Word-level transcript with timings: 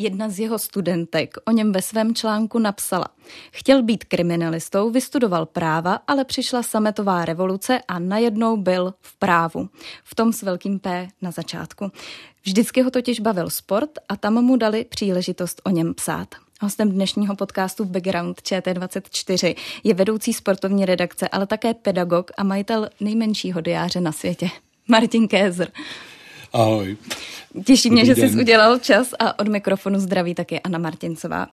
Jedna 0.00 0.28
z 0.28 0.38
jeho 0.38 0.58
studentek 0.58 1.36
o 1.44 1.50
něm 1.50 1.72
ve 1.72 1.82
svém 1.82 2.14
článku 2.14 2.58
napsala. 2.58 3.08
Chtěl 3.52 3.82
být 3.82 4.04
kriminalistou, 4.04 4.90
vystudoval 4.90 5.46
práva, 5.46 5.98
ale 6.06 6.24
přišla 6.24 6.62
sametová 6.62 7.24
revoluce 7.24 7.80
a 7.88 7.98
najednou 7.98 8.56
byl 8.56 8.94
v 9.00 9.18
právu. 9.18 9.68
V 10.04 10.14
tom 10.14 10.32
s 10.32 10.42
velkým 10.42 10.78
P 10.78 11.08
na 11.22 11.30
začátku. 11.30 11.92
Vždycky 12.42 12.82
ho 12.82 12.90
totiž 12.90 13.20
bavil 13.20 13.50
sport 13.50 13.90
a 14.08 14.16
tam 14.16 14.44
mu 14.44 14.56
dali 14.56 14.84
příležitost 14.84 15.60
o 15.64 15.70
něm 15.70 15.94
psát. 15.94 16.28
Hostem 16.60 16.90
dnešního 16.90 17.36
podcastu 17.36 17.84
Background 17.84 18.40
ČT24 18.40 19.54
je 19.84 19.94
vedoucí 19.94 20.32
sportovní 20.32 20.84
redakce, 20.84 21.28
ale 21.28 21.46
také 21.46 21.74
pedagog 21.74 22.30
a 22.36 22.42
majitel 22.42 22.88
nejmenšího 23.00 23.60
diáře 23.60 24.00
na 24.00 24.12
světě. 24.12 24.48
Martin 24.88 25.28
Kézer. 25.28 25.70
Ahoj. 26.52 26.96
Těší 27.64 27.90
mě, 27.90 28.04
že 28.04 28.14
jsi 28.14 28.40
udělal 28.40 28.78
čas 28.78 29.14
a 29.18 29.38
od 29.38 29.48
mikrofonu 29.48 29.98
zdraví 29.98 30.34
taky 30.34 30.60
Anna 30.60 30.78
Martincová. 30.78 31.46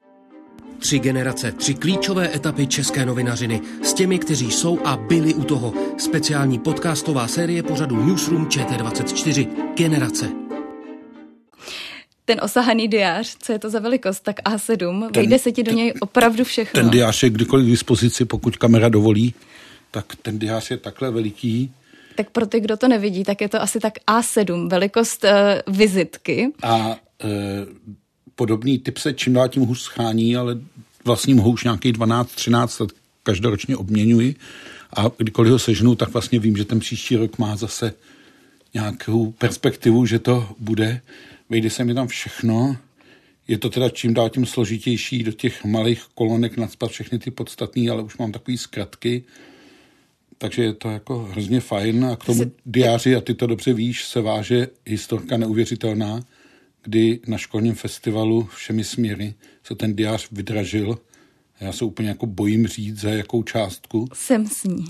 Tři 0.79 0.99
generace, 0.99 1.51
tři 1.51 1.73
klíčové 1.73 2.35
etapy 2.35 2.67
české 2.67 3.05
novinařiny 3.05 3.61
s 3.83 3.93
těmi, 3.93 4.19
kteří 4.19 4.51
jsou 4.51 4.79
a 4.85 4.97
byli 4.97 5.33
u 5.33 5.43
toho. 5.43 5.73
Speciální 5.97 6.59
podcastová 6.59 7.27
série 7.27 7.63
pořadu 7.63 8.05
Newsroom 8.05 8.45
ČT24. 8.45 9.47
Generace. 9.75 10.29
Ten 12.25 12.39
osahaný 12.43 12.87
diář, 12.87 13.35
co 13.39 13.51
je 13.51 13.59
to 13.59 13.69
za 13.69 13.79
velikost, 13.79 14.19
tak 14.19 14.39
A7, 14.39 15.01
ten, 15.01 15.21
vejde 15.21 15.39
se 15.39 15.51
ti 15.51 15.63
do 15.63 15.69
ten, 15.69 15.77
něj 15.77 15.93
opravdu 15.99 16.43
všechno. 16.43 16.81
Ten 16.81 16.89
diář 16.89 17.23
je 17.23 17.29
kdykoliv 17.29 17.65
k 17.65 17.69
dispozici, 17.69 18.25
pokud 18.25 18.57
kamera 18.57 18.89
dovolí, 18.89 19.33
tak 19.91 20.05
ten 20.21 20.39
diář 20.39 20.71
je 20.71 20.77
takhle 20.77 21.11
veliký, 21.11 21.71
tak 22.15 22.29
pro 22.29 22.45
ty, 22.45 22.59
kdo 22.59 22.77
to 22.77 22.87
nevidí, 22.87 23.23
tak 23.23 23.41
je 23.41 23.49
to 23.49 23.61
asi 23.61 23.79
tak 23.79 23.93
A7, 24.07 24.69
velikost 24.69 25.23
uh, 25.23 25.75
vizitky. 25.75 26.51
A 26.63 26.87
uh, 26.87 26.95
podobný 28.35 28.79
typ 28.79 28.97
se 28.97 29.13
čím 29.13 29.33
dál 29.33 29.49
tím 29.49 29.63
hůř 29.63 29.81
schání, 29.81 30.35
ale 30.35 30.57
vlastně 31.05 31.35
mohu 31.35 31.51
už 31.51 31.63
nějakých 31.63 31.93
12-13 31.93 32.81
let 32.81 32.91
každoročně 33.23 33.77
obměňuji 33.77 34.35
a 34.97 35.11
kdykoliv 35.17 35.51
ho 35.51 35.59
sežnu, 35.59 35.95
tak 35.95 36.09
vlastně 36.09 36.39
vím, 36.39 36.57
že 36.57 36.65
ten 36.65 36.79
příští 36.79 37.15
rok 37.15 37.37
má 37.37 37.55
zase 37.55 37.93
nějakou 38.73 39.31
perspektivu, 39.31 40.05
že 40.05 40.19
to 40.19 40.49
bude. 40.59 41.01
Vejde 41.49 41.69
se 41.69 41.83
mi 41.83 41.93
tam 41.93 42.07
všechno. 42.07 42.77
Je 43.47 43.57
to 43.57 43.69
teda 43.69 43.89
čím 43.89 44.13
dál 44.13 44.29
tím 44.29 44.45
složitější 44.45 45.23
do 45.23 45.31
těch 45.31 45.65
malých 45.65 46.03
kolonek 46.15 46.57
nadspat 46.57 46.91
všechny 46.91 47.19
ty 47.19 47.31
podstatné, 47.31 47.89
ale 47.89 48.03
už 48.03 48.17
mám 48.17 48.31
takový 48.31 48.57
zkratky 48.57 49.23
takže 50.43 50.63
je 50.63 50.73
to 50.73 50.91
jako 50.91 51.19
hrozně 51.19 51.59
fajn 51.59 52.05
a 52.05 52.15
k 52.15 52.25
tomu 52.25 52.51
diáři, 52.65 53.15
a 53.15 53.21
ty 53.21 53.33
to 53.33 53.47
dobře 53.47 53.73
víš, 53.73 54.05
se 54.05 54.21
váže 54.21 54.67
historka 54.85 55.37
neuvěřitelná, 55.37 56.19
kdy 56.83 57.19
na 57.27 57.37
školním 57.37 57.75
festivalu 57.75 58.49
všemi 58.55 58.83
směry 58.83 59.33
se 59.63 59.75
ten 59.75 59.95
diář 59.95 60.27
vydražil. 60.31 60.97
Já 61.59 61.71
se 61.71 61.85
úplně 61.85 62.09
jako 62.09 62.25
bojím 62.25 62.67
říct, 62.67 62.99
za 62.99 63.09
jakou 63.09 63.43
částku. 63.43 64.07
Jsem 64.13 64.47
s 64.47 64.63
ní. 64.63 64.85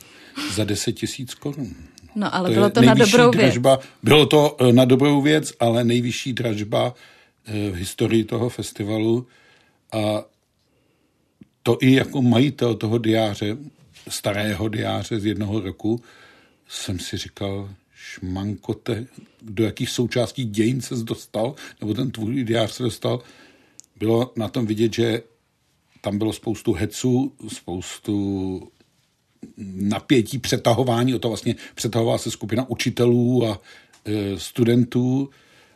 za 0.54 0.64
10 0.64 0.92
tisíc 0.92 1.34
korun. 1.34 1.74
No 2.14 2.34
ale 2.34 2.48
to 2.48 2.54
bylo 2.54 2.70
to 2.70 2.82
na 2.82 2.94
dobrou 2.94 3.30
dražba, 3.30 3.76
věc. 3.76 3.88
Bylo 4.02 4.26
to 4.26 4.56
eh, 4.60 4.72
na 4.72 4.84
dobrou 4.84 5.22
věc, 5.22 5.52
ale 5.60 5.84
nejvyšší 5.84 6.32
dražba 6.32 6.94
eh, 7.46 7.70
v 7.70 7.74
historii 7.74 8.24
toho 8.24 8.48
festivalu. 8.48 9.26
A 9.92 10.24
to 11.62 11.78
i 11.80 11.92
jako 11.92 12.22
majitel 12.22 12.74
toho 12.74 12.98
diáře 12.98 13.56
starého 14.08 14.68
diáře 14.68 15.20
z 15.20 15.26
jednoho 15.26 15.60
roku 15.60 16.02
jsem 16.68 16.98
si 16.98 17.16
říkal, 17.16 17.70
šmankote, 17.94 19.06
do 19.42 19.64
jakých 19.64 19.90
součástí 19.90 20.44
dějin 20.44 20.80
se 20.80 20.94
dostal, 20.94 21.54
nebo 21.80 21.94
ten 21.94 22.10
tvůj 22.10 22.44
diář 22.44 22.72
se 22.72 22.82
dostal, 22.82 23.20
bylo 23.96 24.32
na 24.36 24.48
tom 24.48 24.66
vidět, 24.66 24.94
že 24.94 25.22
tam 26.00 26.18
bylo 26.18 26.32
spoustu 26.32 26.72
heců, 26.72 27.32
spoustu 27.48 28.62
napětí, 29.74 30.38
přetahování, 30.38 31.14
o 31.14 31.18
to 31.18 31.28
vlastně 31.28 31.56
přetahovala 31.74 32.18
se 32.18 32.30
skupina 32.30 32.70
učitelů 32.70 33.46
a 33.46 33.60
e, 34.04 34.38
studentů, 34.38 35.30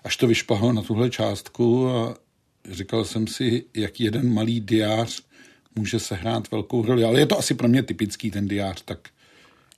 až 0.05 0.17
to 0.17 0.27
vyšpahlo 0.27 0.73
na 0.73 0.83
tuhle 0.83 1.11
částku 1.11 1.89
a 1.89 2.17
říkal 2.71 3.05
jsem 3.05 3.27
si, 3.27 3.65
jak 3.75 4.01
jeden 4.01 4.35
malý 4.35 4.61
diář 4.61 5.23
může 5.75 5.99
sehrát 5.99 6.51
velkou 6.51 6.87
roli. 6.87 7.05
Ale 7.05 7.21
je 7.21 7.27
to 7.27 7.39
asi 7.39 7.55
pro 7.55 7.69
mě 7.69 7.83
typický 7.83 8.31
ten 8.31 8.49
diář, 8.49 8.83
tak 8.85 8.99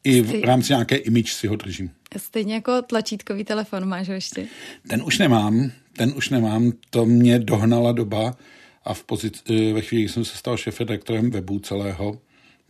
i 0.05 0.21
v 0.21 0.45
rámci 0.45 0.73
nějaké 0.73 0.97
image 0.97 1.33
si 1.33 1.47
ho 1.47 1.57
držím. 1.57 1.91
Stejně 2.17 2.55
jako 2.55 2.83
tlačítkový 2.83 3.45
telefon 3.45 3.85
máš 3.85 4.09
ho 4.09 4.15
ještě? 4.15 4.47
Ten 4.89 5.03
už 5.03 5.19
nemám, 5.19 5.71
ten 5.97 6.13
už 6.17 6.31
nemám, 6.31 6.73
to 6.91 7.07
mě 7.07 7.39
dohnala 7.39 7.93
doba 7.93 8.37
a 8.85 8.95
v 8.95 9.05
pozici, 9.05 9.41
eh, 9.51 9.73
ve 9.73 9.81
chvíli, 9.81 10.05
kdy 10.05 10.13
jsem 10.13 10.25
se 10.25 10.37
stal 10.37 10.57
šefredaktorem 10.57 11.31
webu 11.31 11.59
celého, 11.59 12.19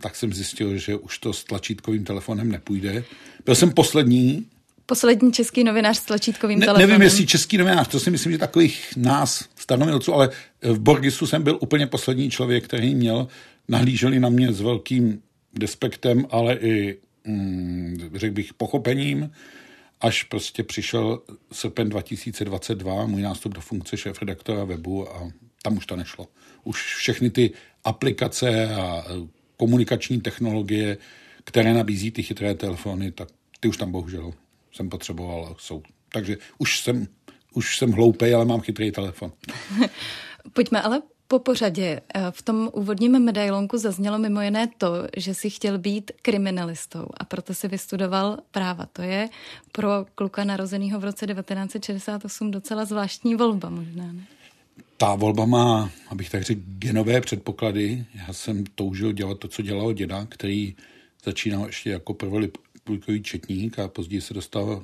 tak 0.00 0.16
jsem 0.16 0.32
zjistil, 0.32 0.78
že 0.78 0.96
už 0.96 1.18
to 1.18 1.32
s 1.32 1.44
tlačítkovým 1.44 2.04
telefonem 2.04 2.50
nepůjde. 2.50 3.04
Byl 3.44 3.54
jsem 3.54 3.70
poslední. 3.70 4.46
Poslední 4.86 5.32
český 5.32 5.64
novinář 5.64 5.96
s 5.96 6.04
tlačítkovým 6.04 6.58
ne, 6.58 6.66
telefonem. 6.66 6.88
Nevím, 6.88 7.02
jestli 7.02 7.26
český 7.26 7.58
novinář, 7.58 7.88
to 7.88 8.00
si 8.00 8.10
myslím, 8.10 8.32
že 8.32 8.38
takových 8.38 8.96
nás, 8.96 9.44
staromělců, 9.56 10.14
ale 10.14 10.30
v 10.62 10.78
Borgisu 10.78 11.26
jsem 11.26 11.42
byl 11.42 11.58
úplně 11.60 11.86
poslední 11.86 12.30
člověk, 12.30 12.64
který 12.64 12.94
měl, 12.94 13.28
nahlíželi 13.68 14.20
na 14.20 14.28
mě 14.28 14.52
s 14.52 14.60
velkým 14.60 15.22
despektem, 15.52 16.26
ale 16.30 16.54
i, 16.54 16.98
mm, 17.24 18.10
řekl 18.14 18.34
bych, 18.34 18.54
pochopením, 18.54 19.30
až 20.00 20.22
prostě 20.22 20.62
přišel 20.62 21.22
srpen 21.52 21.88
2022, 21.88 23.06
můj 23.06 23.22
nástup 23.22 23.54
do 23.54 23.60
funkce 23.60 23.96
šéf-redaktora 23.96 24.64
webu 24.64 25.16
a 25.16 25.30
tam 25.62 25.76
už 25.76 25.86
to 25.86 25.96
nešlo. 25.96 26.28
Už 26.64 26.94
všechny 26.96 27.30
ty 27.30 27.50
aplikace 27.84 28.74
a 28.74 29.04
komunikační 29.56 30.20
technologie, 30.20 30.96
které 31.44 31.74
nabízí 31.74 32.10
ty 32.10 32.22
chytré 32.22 32.54
telefony, 32.54 33.12
tak 33.12 33.28
ty 33.60 33.68
už 33.68 33.76
tam 33.76 33.92
bohužel 33.92 34.32
jsem 34.74 34.88
potřeboval 34.88 35.56
jsou. 35.58 35.82
Takže 36.12 36.36
už 36.58 36.80
jsem, 36.80 37.06
už 37.54 37.78
jsem 37.78 37.92
hloupej, 37.92 38.34
ale 38.34 38.44
mám 38.44 38.60
chytrý 38.60 38.92
telefon. 38.92 39.32
Pojďme 40.52 40.82
ale 40.82 41.02
po 41.28 41.38
pořadě. 41.38 42.00
V 42.30 42.42
tom 42.42 42.70
úvodním 42.72 43.18
medailonku 43.18 43.78
zaznělo 43.78 44.18
mimo 44.18 44.40
jiné 44.40 44.68
to, 44.78 44.88
že 45.16 45.34
si 45.34 45.50
chtěl 45.50 45.78
být 45.78 46.12
kriminalistou 46.22 47.06
a 47.20 47.24
proto 47.24 47.54
si 47.54 47.68
vystudoval 47.68 48.38
práva. 48.50 48.86
To 48.92 49.02
je 49.02 49.28
pro 49.72 50.06
kluka 50.14 50.44
narozeného 50.44 51.00
v 51.00 51.04
roce 51.04 51.26
1968 51.26 52.50
docela 52.50 52.84
zvláštní 52.84 53.34
volba 53.34 53.70
možná, 53.70 54.12
ne? 54.12 54.26
Ta 54.96 55.14
volba 55.14 55.46
má, 55.46 55.90
abych 56.08 56.30
tak 56.30 56.42
řekl, 56.42 56.60
genové 56.64 57.20
předpoklady. 57.20 58.04
Já 58.14 58.32
jsem 58.32 58.64
toužil 58.74 59.12
dělat 59.12 59.38
to, 59.38 59.48
co 59.48 59.62
dělal 59.62 59.92
děda, 59.92 60.26
který 60.30 60.76
začínal 61.24 61.66
ještě 61.66 61.90
jako 61.90 62.14
prvolipový 62.84 63.22
četník 63.22 63.78
a 63.78 63.88
později 63.88 64.20
se 64.20 64.34
dostal 64.34 64.82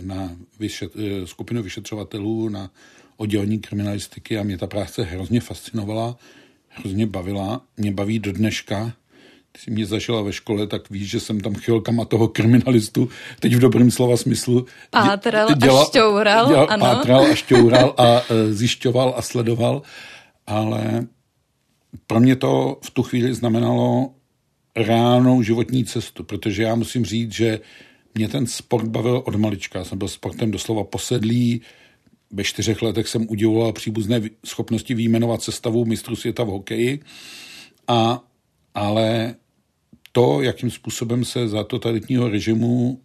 na 0.00 0.36
vyšet, 0.60 0.92
skupinu 1.24 1.62
vyšetřovatelů 1.62 2.48
na 2.48 2.70
oddělení 3.16 3.58
kriminalistiky 3.58 4.38
a 4.38 4.42
mě 4.42 4.58
ta 4.58 4.66
práce 4.66 5.02
hrozně 5.02 5.40
fascinovala, 5.40 6.16
hrozně 6.68 7.06
bavila. 7.06 7.60
Mě 7.76 7.92
baví 7.92 8.18
do 8.18 8.32
dneška. 8.32 8.92
Když 9.52 9.64
jsi 9.64 9.70
mě 9.70 9.86
zažila 9.86 10.22
ve 10.22 10.32
škole, 10.32 10.66
tak 10.66 10.90
víš, 10.90 11.10
že 11.10 11.20
jsem 11.20 11.40
tam 11.40 11.54
chvilkama 11.54 12.04
toho 12.04 12.28
kriminalistu, 12.28 13.08
teď 13.40 13.54
v 13.54 13.58
dobrém 13.58 13.90
slova 13.90 14.16
smyslu, 14.16 14.66
pátral 14.90 15.54
děla, 15.54 15.82
a 15.82 15.84
šťoural, 15.84 16.48
děla, 16.48 16.64
ano. 16.64 16.80
Pátral 16.80 17.24
a 17.24 17.34
šťoural 17.34 17.94
a 17.96 18.22
e, 18.30 18.52
zjišťoval 18.52 19.14
a 19.16 19.22
sledoval, 19.22 19.82
ale 20.46 21.06
pro 22.06 22.20
mě 22.20 22.36
to 22.36 22.78
v 22.82 22.90
tu 22.90 23.02
chvíli 23.02 23.34
znamenalo 23.34 24.10
reálnou 24.78 25.42
životní 25.42 25.84
cestu, 25.84 26.24
protože 26.24 26.62
já 26.62 26.74
musím 26.74 27.04
říct, 27.04 27.32
že 27.32 27.60
mě 28.14 28.28
ten 28.28 28.46
sport 28.46 28.88
bavil 28.88 29.22
od 29.26 29.34
malička. 29.34 29.84
Jsem 29.84 29.98
byl 29.98 30.08
sportem 30.08 30.50
doslova 30.50 30.84
posedlý, 30.84 31.60
ve 32.30 32.44
čtyřech 32.44 32.82
letech 32.82 33.08
jsem 33.08 33.26
udělal 33.28 33.72
příbuzné 33.72 34.20
schopnosti 34.46 34.94
výjmenovat 34.94 35.42
sestavu 35.42 35.84
mistrů 35.84 36.16
světa 36.16 36.44
v 36.44 36.46
hokeji, 36.46 37.00
a, 37.88 38.24
ale 38.74 39.34
to, 40.12 40.42
jakým 40.42 40.70
způsobem 40.70 41.24
se 41.24 41.48
za 41.48 41.64
totalitního 41.64 42.28
režimu 42.28 43.00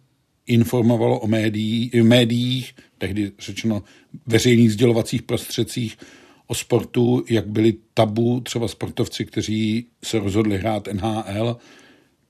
informovalo 0.46 1.20
o 1.20 1.26
médií, 1.26 1.90
médiích, 2.02 2.74
tehdy 2.98 3.32
řečeno 3.38 3.82
veřejných 4.26 4.72
sdělovacích 4.72 5.22
prostředcích 5.22 5.96
o 6.46 6.54
sportu, 6.54 7.24
jak 7.28 7.46
byli 7.46 7.74
tabu 7.94 8.40
třeba 8.40 8.68
sportovci, 8.68 9.24
kteří 9.24 9.86
se 10.04 10.18
rozhodli 10.18 10.58
hrát 10.58 10.88
NHL, 10.92 11.56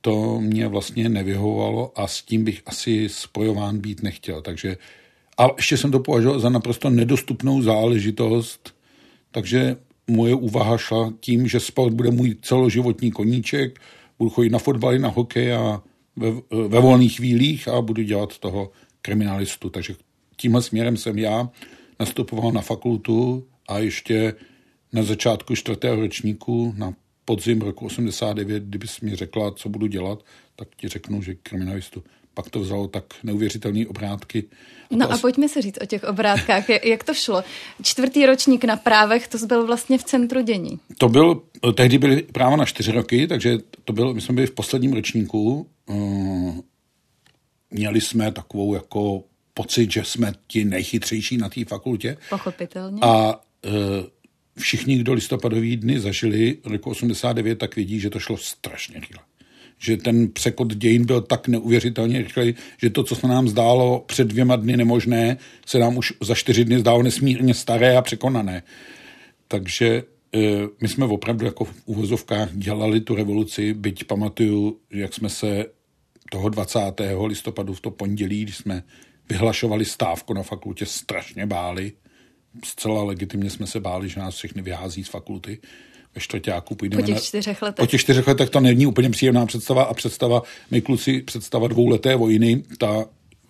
to 0.00 0.40
mě 0.40 0.68
vlastně 0.68 1.08
nevyhovovalo 1.08 2.00
a 2.00 2.06
s 2.06 2.22
tím 2.22 2.44
bych 2.44 2.62
asi 2.66 3.08
spojován 3.08 3.78
být 3.78 4.02
nechtěl. 4.02 4.42
Takže 4.42 4.76
a 5.38 5.48
ještě 5.56 5.76
jsem 5.76 5.90
to 5.90 6.00
považoval 6.00 6.40
za 6.40 6.48
naprosto 6.48 6.90
nedostupnou 6.90 7.62
záležitost, 7.62 8.74
takže 9.30 9.76
moje 10.06 10.34
úvaha 10.34 10.78
šla 10.78 11.12
tím, 11.20 11.48
že 11.48 11.60
sport 11.60 11.92
bude 11.92 12.10
můj 12.10 12.36
celoživotní 12.42 13.10
koníček, 13.10 13.80
budu 14.18 14.30
chodit 14.30 14.50
na 14.50 14.58
fotbaly, 14.58 14.98
na 14.98 15.08
hokej 15.08 15.54
a 15.54 15.82
ve, 16.16 16.30
ve 16.68 16.80
volných 16.80 17.16
chvílích 17.16 17.68
a 17.68 17.80
budu 17.80 18.02
dělat 18.02 18.38
toho 18.38 18.70
kriminalistu. 19.02 19.70
Takže 19.70 19.94
tímhle 20.36 20.62
směrem 20.62 20.96
jsem 20.96 21.18
já 21.18 21.50
nastupoval 22.00 22.52
na 22.52 22.60
fakultu 22.60 23.46
a 23.68 23.78
ještě 23.78 24.34
na 24.92 25.02
začátku 25.02 25.56
čtvrtého 25.56 25.96
ročníku, 25.96 26.74
na 26.76 26.94
podzim 27.24 27.60
roku 27.60 27.86
89, 27.86 28.62
kdybys 28.62 29.00
mi 29.00 29.16
řekla, 29.16 29.50
co 29.50 29.68
budu 29.68 29.86
dělat, 29.86 30.24
tak 30.56 30.68
ti 30.76 30.88
řeknu, 30.88 31.22
že 31.22 31.34
kriminalistu. 31.34 32.04
Pak 32.34 32.50
to 32.50 32.60
vzalo 32.60 32.88
tak 32.88 33.04
neuvěřitelné 33.22 33.86
obrátky. 33.86 34.44
A 34.90 34.96
no 34.96 35.12
a 35.12 35.18
pojďme 35.18 35.48
se 35.48 35.62
říct 35.62 35.78
o 35.82 35.86
těch 35.86 36.04
obrátkách. 36.04 36.64
Jak 36.84 37.04
to 37.04 37.14
šlo? 37.14 37.44
Čtvrtý 37.82 38.26
ročník 38.26 38.64
na 38.64 38.76
právech, 38.76 39.28
to 39.28 39.38
byl 39.46 39.66
vlastně 39.66 39.98
v 39.98 40.04
centru 40.04 40.42
dění. 40.42 40.80
To 40.98 41.08
byl, 41.08 41.42
tehdy 41.74 41.98
byly 41.98 42.22
práva 42.22 42.56
na 42.56 42.64
čtyři 42.64 42.92
roky, 42.92 43.26
takže 43.26 43.58
to 43.84 43.92
byl, 43.92 44.14
my 44.14 44.20
jsme 44.20 44.34
byli 44.34 44.46
v 44.46 44.54
posledním 44.54 44.92
ročníku. 44.92 45.66
Eh, 45.90 46.62
měli 47.70 48.00
jsme 48.00 48.32
takovou 48.32 48.74
jako 48.74 49.24
pocit, 49.54 49.92
že 49.92 50.04
jsme 50.04 50.32
ti 50.46 50.64
nejchytřejší 50.64 51.36
na 51.36 51.48
té 51.48 51.64
fakultě. 51.64 52.16
Pochopitelně. 52.30 52.98
A 53.02 53.40
všichni, 54.58 54.98
kdo 54.98 55.12
listopadový 55.12 55.76
dny 55.76 56.00
zažili 56.00 56.58
roku 56.64 56.90
89, 56.90 57.58
tak 57.58 57.76
vidí, 57.76 58.00
že 58.00 58.10
to 58.10 58.18
šlo 58.18 58.36
strašně 58.36 59.00
rychle. 59.00 59.22
Že 59.78 59.96
ten 59.96 60.28
překot 60.28 60.74
dějin 60.74 61.06
byl 61.06 61.20
tak 61.20 61.48
neuvěřitelně 61.48 62.18
rychlý, 62.18 62.54
že 62.78 62.90
to, 62.90 63.04
co 63.04 63.14
se 63.14 63.28
nám 63.28 63.48
zdálo 63.48 64.04
před 64.06 64.28
dvěma 64.28 64.56
dny 64.56 64.76
nemožné, 64.76 65.36
se 65.66 65.78
nám 65.78 65.96
už 65.96 66.12
za 66.20 66.34
čtyři 66.34 66.64
dny 66.64 66.78
zdálo 66.78 67.02
nesmírně 67.02 67.54
staré 67.54 67.96
a 67.96 68.02
překonané. 68.02 68.62
Takže 69.48 69.86
e, 69.86 70.02
my 70.80 70.88
jsme 70.88 71.06
opravdu 71.06 71.46
jako 71.46 71.64
v 71.64 71.74
uvozovkách 71.84 72.48
dělali 72.52 73.00
tu 73.00 73.14
revoluci, 73.14 73.74
byť 73.74 74.04
pamatuju, 74.04 74.78
jak 74.90 75.14
jsme 75.14 75.28
se 75.28 75.66
toho 76.30 76.48
20. 76.48 76.80
listopadu 77.26 77.74
v 77.74 77.80
to 77.80 77.90
pondělí, 77.90 78.42
když 78.42 78.56
jsme 78.56 78.82
vyhlašovali 79.28 79.84
stávku 79.84 80.34
na 80.34 80.42
fakultě, 80.42 80.86
strašně 80.86 81.46
báli. 81.46 81.92
Zcela 82.64 83.02
legitimně 83.02 83.50
jsme 83.50 83.66
se 83.66 83.80
báli, 83.80 84.08
že 84.08 84.20
nás 84.20 84.34
všechny 84.34 84.62
vyhází 84.62 85.04
z 85.04 85.08
fakulty. 85.08 85.58
Ve 86.14 86.20
čtvrtáku 86.20 86.74
půjdeme 86.74 87.02
po 87.02 87.06
těch 87.06 87.22
čtyřech 87.22 87.62
letech. 87.62 87.82
Po 87.82 87.86
těch 87.86 88.00
čtyřech 88.00 88.26
letech 88.26 88.50
to 88.50 88.60
není 88.60 88.86
úplně 88.86 89.10
příjemná 89.10 89.46
představa 89.46 89.82
a 89.82 89.94
představa, 89.94 90.42
my 90.70 90.80
kluci, 90.80 91.22
představa 91.22 91.68
dvouleté 91.68 92.16
vojny, 92.16 92.62
ta 92.78 93.04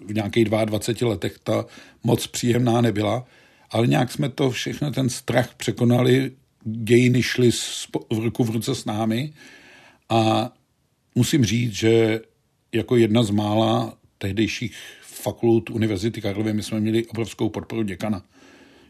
v 0.06 0.14
nějakých 0.14 0.44
22 0.44 1.10
letech 1.10 1.38
ta 1.42 1.66
moc 2.04 2.26
příjemná 2.26 2.80
nebyla, 2.80 3.26
ale 3.70 3.86
nějak 3.86 4.12
jsme 4.12 4.28
to 4.28 4.50
všechno, 4.50 4.90
ten 4.90 5.08
strach 5.08 5.54
překonali, 5.54 6.32
dějiny 6.64 7.22
šly 7.22 7.50
v 8.10 8.18
ruku 8.18 8.44
v 8.44 8.50
ruce 8.50 8.74
s 8.74 8.84
námi 8.84 9.32
a 10.08 10.52
musím 11.14 11.44
říct, 11.44 11.72
že 11.72 12.20
jako 12.72 12.96
jedna 12.96 13.22
z 13.22 13.30
mála 13.30 13.96
tehdejších 14.18 14.76
fakult 15.02 15.70
Univerzity 15.70 16.20
Karlovy 16.20 16.52
my 16.52 16.62
jsme 16.62 16.80
měli 16.80 17.06
obrovskou 17.06 17.48
podporu 17.48 17.82
děkana. 17.82 18.22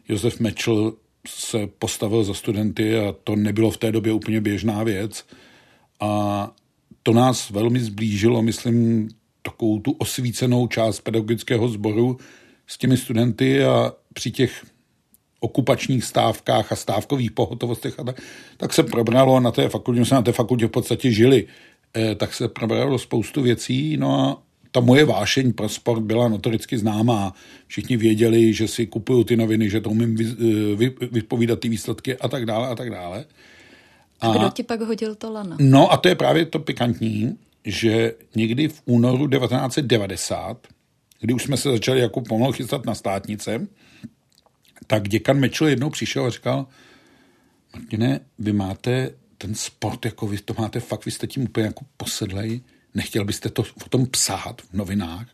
Josef 0.09 0.41
Mečl 0.41 0.97
se 1.29 1.67
postavil 1.67 2.25
za 2.25 2.35
studenty 2.35 2.99
a 2.99 3.15
to 3.25 3.37
nebylo 3.37 3.71
v 3.71 3.77
té 3.77 3.93
době 3.93 4.13
úplně 4.13 4.41
běžná 4.41 4.83
věc. 4.83 5.27
A 6.01 6.51
to 7.03 7.13
nás 7.13 7.51
velmi 7.51 7.81
zblížilo, 7.81 8.43
myslím, 8.43 9.09
takovou 9.43 9.81
tu 9.81 9.93
osvícenou 9.93 10.67
část 10.67 11.01
pedagogického 11.01 11.69
sboru 11.69 12.19
s 12.67 12.79
těmi 12.79 12.97
studenty 12.97 13.65
a 13.65 13.93
při 14.15 14.31
těch 14.31 14.65
okupačních 15.41 16.05
stávkách 16.05 16.73
a 16.73 16.77
stávkových 16.77 17.33
pohotovostech, 17.33 18.01
a 18.01 18.05
tak, 18.05 18.21
tak 18.57 18.73
se 18.73 18.83
probralo 18.83 19.41
na 19.41 19.51
té 19.51 19.69
fakultě, 19.69 20.01
my 20.01 20.07
jsme 20.07 20.15
na 20.15 20.23
té 20.23 20.33
fakultě 20.33 20.67
v 20.67 20.71
podstatě 20.71 21.11
žili, 21.11 21.47
eh, 21.97 22.15
tak 22.15 22.35
se 22.35 22.49
probralo 22.49 22.99
spoustu 22.99 23.43
věcí, 23.43 23.97
no 23.97 24.21
a 24.21 24.43
ta 24.75 24.81
moje 24.81 25.05
vášeň 25.05 25.53
pro 25.53 25.69
sport 25.69 26.01
byla 26.03 26.29
notoricky 26.29 26.79
známá. 26.79 27.35
Všichni 27.67 27.97
věděli, 27.97 28.53
že 28.53 28.69
si 28.69 28.87
kupuju 28.87 29.25
ty 29.25 29.37
noviny, 29.37 29.71
že 29.71 29.81
to 29.81 29.91
umím 29.91 30.17
vy, 30.17 30.25
vy, 30.77 30.95
vypovídat 31.13 31.61
ty 31.61 31.69
výsledky 31.69 32.17
a 32.17 32.29
tak 32.29 32.47
dále 32.47 32.69
a 32.69 32.75
tak 32.75 32.91
dále. 32.91 33.25
A, 34.21 34.29
a 34.29 34.37
kdo 34.37 34.51
ti 34.51 34.63
pak 34.63 34.81
hodil 34.81 35.15
to 35.15 35.33
lano? 35.33 35.57
No 35.61 35.93
a 35.93 35.97
to 35.97 36.09
je 36.09 36.15
právě 36.15 36.47
to 36.47 36.59
pikantní, 36.59 37.39
že 37.65 38.15
někdy 38.35 38.69
v 38.69 38.83
únoru 38.85 39.29
1990, 39.29 40.67
kdy 41.21 41.35
už 41.35 41.43
jsme 41.43 41.57
se 41.57 41.71
začali 41.71 42.01
jako 42.01 42.21
pomalu 42.21 42.53
chystat 42.53 42.87
na 42.87 42.95
státnice, 42.95 43.67
tak 44.87 45.09
děkan 45.09 45.41
Mečel 45.41 45.67
jednou 45.67 45.91
přišel 45.91 46.27
a 46.27 46.31
říkal, 46.31 46.67
Martine, 47.75 48.21
vy 48.39 48.53
máte 48.53 49.11
ten 49.39 49.55
sport, 49.55 50.05
jako 50.05 50.27
vy 50.27 50.39
to 50.39 50.55
máte 50.59 50.81
fakt, 50.81 51.05
vy 51.05 51.11
jste 51.11 51.27
tím 51.27 51.43
úplně 51.43 51.67
jako 51.67 51.85
posedlej, 51.97 52.61
nechtěl 52.95 53.25
byste 53.25 53.49
to 53.49 53.63
o 53.63 53.89
tom 53.89 54.07
psát 54.07 54.63
v 54.63 54.73
novinách? 54.73 55.29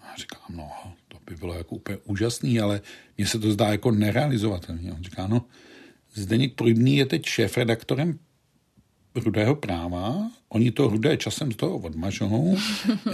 A 0.00 0.16
říkám, 0.16 0.56
no, 0.56 0.70
to 1.08 1.18
by 1.26 1.36
bylo 1.36 1.54
jako 1.54 1.74
úplně 1.74 1.98
úžasný, 2.04 2.60
ale 2.60 2.80
mně 3.18 3.26
se 3.26 3.38
to 3.38 3.52
zdá 3.52 3.68
jako 3.68 3.90
nerealizovatelný. 3.90 4.92
On 4.92 5.02
říká, 5.02 5.26
no, 5.26 5.44
Zdeněk 6.14 6.54
Prudný 6.54 6.96
je 6.96 7.06
teď 7.06 7.26
šéf-redaktorem 7.26 8.18
rudého 9.14 9.54
práva, 9.54 10.30
oni 10.48 10.70
to 10.70 10.88
rudé 10.88 11.16
časem 11.16 11.52
z 11.52 11.56
toho 11.56 11.78
odmažou, 11.78 12.56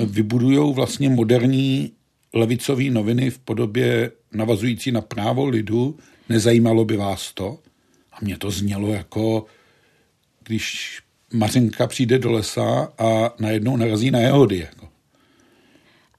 vybudují 0.06 0.74
vlastně 0.74 1.08
moderní 1.08 1.92
levicové 2.34 2.84
noviny 2.84 3.30
v 3.30 3.38
podobě 3.38 4.10
navazující 4.32 4.92
na 4.92 5.00
právo 5.00 5.46
lidu, 5.46 5.98
nezajímalo 6.28 6.84
by 6.84 6.96
vás 6.96 7.32
to? 7.34 7.58
A 8.12 8.16
mě 8.20 8.38
to 8.38 8.50
znělo 8.50 8.88
jako, 8.88 9.46
když 10.44 11.00
Mařenka 11.32 11.86
přijde 11.86 12.18
do 12.18 12.32
lesa 12.32 12.92
a 12.98 13.34
najednou 13.38 13.76
narazí 13.76 14.10
na 14.10 14.18
jehody. 14.18 14.58
Jako. 14.58 14.88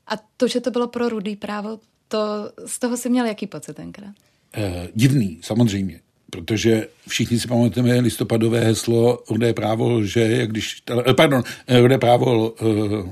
A 0.07 0.13
to, 0.37 0.47
že 0.47 0.61
to 0.61 0.71
bylo 0.71 0.87
pro 0.87 1.09
rudý 1.09 1.35
právo, 1.35 1.79
to 2.07 2.51
z 2.65 2.79
toho 2.79 2.97
si 2.97 3.09
měl 3.09 3.25
jaký 3.25 3.47
pocit 3.47 3.73
tenkrát? 3.73 4.13
Eh, 4.53 4.87
divný, 4.95 5.39
samozřejmě. 5.41 5.99
Protože 6.29 6.87
všichni 7.07 7.39
si 7.39 7.47
pamatujeme 7.47 7.99
listopadové 7.99 8.59
heslo 8.59 9.23
rudé 9.29 9.53
právo 9.53 10.03
že 10.03 10.21
jak 10.21 10.49
když, 10.49 10.81
eh, 11.09 11.13
pardon, 11.13 11.43
eh, 11.67 11.79
rudé 11.79 11.97
právo 11.97 12.49
uh, 12.49 13.09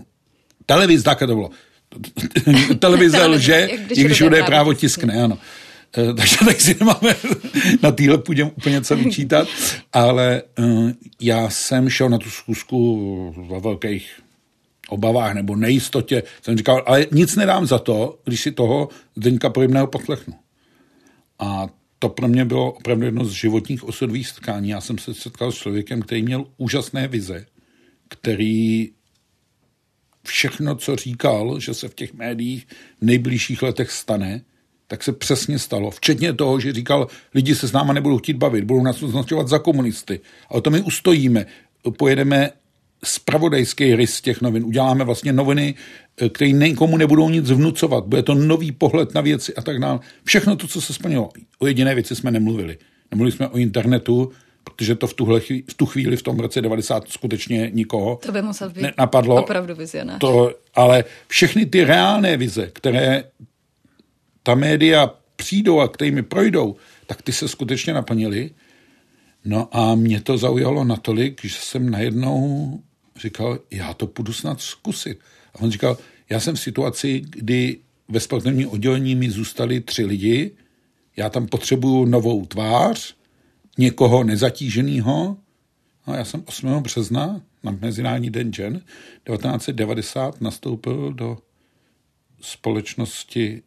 televize, 0.65 1.03
tak 1.03 1.19
to 1.19 1.27
bylo. 1.27 1.49
Televize 2.79 3.25
lže, 3.25 3.69
když, 3.85 4.03
když 4.03 4.21
rudé 4.21 4.43
právo 4.43 4.73
tiskne, 4.73 5.23
ano. 5.23 5.37
Eh, 5.97 6.13
takže 6.17 6.37
tak 6.45 6.61
si 6.61 6.75
nemáme 6.79 7.15
na 7.83 7.91
téhle 7.91 8.17
půdě 8.17 8.43
úplně 8.43 8.81
co 8.81 8.95
vyčítat, 8.95 9.47
ale 9.93 10.41
eh, 10.59 10.93
já 11.21 11.49
jsem 11.49 11.89
šel 11.89 12.09
na 12.09 12.17
tu 12.17 12.29
zkusku 12.29 13.35
ve 13.49 13.59
velkých 13.59 14.19
obavách 14.89 15.33
nebo 15.33 15.55
nejistotě. 15.55 16.23
Jsem 16.41 16.57
říkal, 16.57 16.83
ale 16.85 17.05
nic 17.11 17.35
nedám 17.35 17.65
za 17.65 17.79
to, 17.79 18.19
když 18.25 18.41
si 18.41 18.51
toho 18.51 18.89
Zdeňka 19.15 19.49
Pojemného 19.49 19.87
poslechnu. 19.87 20.33
A 21.39 21.67
to 21.99 22.09
pro 22.09 22.27
mě 22.27 22.45
bylo 22.45 22.71
opravdu 22.71 23.05
jedno 23.05 23.25
z 23.25 23.31
životních 23.31 23.83
osudových 23.83 24.27
setkání. 24.27 24.69
Já 24.69 24.81
jsem 24.81 24.97
se 24.97 25.13
setkal 25.13 25.51
s 25.51 25.55
člověkem, 25.55 26.01
který 26.01 26.23
měl 26.23 26.45
úžasné 26.57 27.07
vize, 27.07 27.45
který 28.07 28.89
všechno, 30.23 30.75
co 30.75 30.95
říkal, 30.95 31.59
že 31.59 31.73
se 31.73 31.87
v 31.87 31.95
těch 31.95 32.13
médiích 32.13 32.67
v 33.01 33.05
nejbližších 33.05 33.61
letech 33.61 33.91
stane, 33.91 34.41
tak 34.87 35.03
se 35.03 35.13
přesně 35.13 35.59
stalo. 35.59 35.91
Včetně 35.91 36.33
toho, 36.33 36.59
že 36.59 36.73
říkal, 36.73 37.07
lidi 37.33 37.55
se 37.55 37.67
s 37.67 37.71
náma 37.71 37.93
nebudou 37.93 38.17
chtít 38.17 38.37
bavit, 38.37 38.63
budou 38.63 38.83
nás 38.83 39.03
označovat 39.03 39.47
za 39.47 39.59
komunisty. 39.59 40.19
Ale 40.49 40.61
to 40.61 40.69
my 40.69 40.81
ustojíme. 40.81 41.45
Pojedeme 41.97 42.49
spravodajský 43.03 43.95
rys 43.95 44.21
těch 44.21 44.41
novin. 44.41 44.63
Uděláme 44.63 45.03
vlastně 45.03 45.33
noviny, 45.33 45.75
eh, 46.21 46.29
které 46.29 46.51
nikomu 46.51 46.97
nebudou 46.97 47.29
nic 47.29 47.51
vnucovat. 47.51 48.05
Bude 48.05 48.23
to 48.23 48.35
nový 48.35 48.71
pohled 48.71 49.13
na 49.13 49.21
věci 49.21 49.55
a 49.55 49.61
tak 49.61 49.79
dále. 49.79 49.99
Všechno 50.23 50.55
to, 50.55 50.67
co 50.67 50.81
se 50.81 50.93
splnilo. 50.93 51.29
O 51.59 51.67
jediné 51.67 51.95
věci 51.95 52.15
jsme 52.15 52.31
nemluvili. 52.31 52.77
Nemluvili 53.11 53.31
jsme 53.31 53.47
o 53.47 53.57
internetu, 53.57 54.31
protože 54.63 54.95
to 54.95 55.07
v, 55.07 55.13
tuhle, 55.13 55.39
v 55.39 55.73
tu 55.75 55.85
chvíli, 55.85 56.17
v 56.17 56.21
tom 56.21 56.39
roce 56.39 56.61
90 56.61 57.09
skutečně 57.09 57.71
nikoho 57.73 58.19
to 58.25 58.31
by 58.31 58.41
musel 58.41 58.69
být 58.69 58.97
napadlo. 58.97 59.43
opravdu 59.43 59.75
vizionář. 59.75 60.19
To, 60.19 60.55
ale 60.75 61.03
všechny 61.27 61.65
ty 61.65 61.83
reálné 61.83 62.37
vize, 62.37 62.69
které 62.73 63.23
ta 64.43 64.55
média 64.55 65.13
přijdou 65.35 65.79
a 65.79 65.87
kterými 65.87 66.23
projdou, 66.23 66.75
tak 67.07 67.21
ty 67.21 67.31
se 67.31 67.47
skutečně 67.47 67.93
naplnily. 67.93 68.51
No 69.45 69.77
a 69.77 69.95
mě 69.95 70.21
to 70.21 70.37
zaujalo 70.37 70.83
natolik, 70.83 71.41
že 71.43 71.57
jsem 71.59 71.89
najednou 71.89 72.79
říkal, 73.15 73.59
já 73.71 73.93
to 73.93 74.07
půjdu 74.07 74.33
snad 74.33 74.61
zkusit. 74.61 75.19
A 75.55 75.61
on 75.61 75.71
říkal, 75.71 75.97
já 76.29 76.39
jsem 76.39 76.55
v 76.55 76.59
situaci, 76.59 77.21
kdy 77.29 77.77
ve 78.07 78.19
sportovním 78.19 78.69
oddělení 78.69 79.15
mi 79.15 79.29
zůstali 79.31 79.81
tři 79.81 80.05
lidi, 80.05 80.51
já 81.17 81.29
tam 81.29 81.47
potřebuju 81.47 82.05
novou 82.05 82.45
tvář, 82.45 83.15
někoho 83.77 84.23
nezatíženého. 84.23 85.37
A 86.05 86.15
já 86.15 86.25
jsem 86.25 86.43
8. 86.45 86.83
března 86.83 87.41
na 87.63 87.71
Mezinárodní 87.71 88.29
den 88.29 88.53
žen 88.53 88.81
1990 89.27 90.41
nastoupil 90.41 91.13
do 91.13 91.37
společnosti 92.41 93.61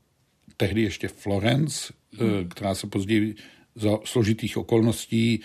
tehdy 0.56 0.82
ještě 0.82 1.08
Florence, 1.08 1.92
hmm. 2.12 2.48
která 2.48 2.75
se 2.75 2.86
později 2.86 3.34
za 3.75 3.98
složitých 4.04 4.56
okolností 4.56 5.40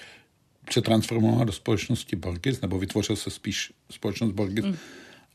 přetransformovala 0.66 1.44
do 1.44 1.52
společnosti 1.52 2.16
Borgis, 2.16 2.62
nebo 2.62 2.80
vytvořil 2.80 3.16
se 3.16 3.30
spíš 3.30 3.74
společnost 3.92 4.32
Borgis. 4.32 4.66
Hmm. 4.66 4.78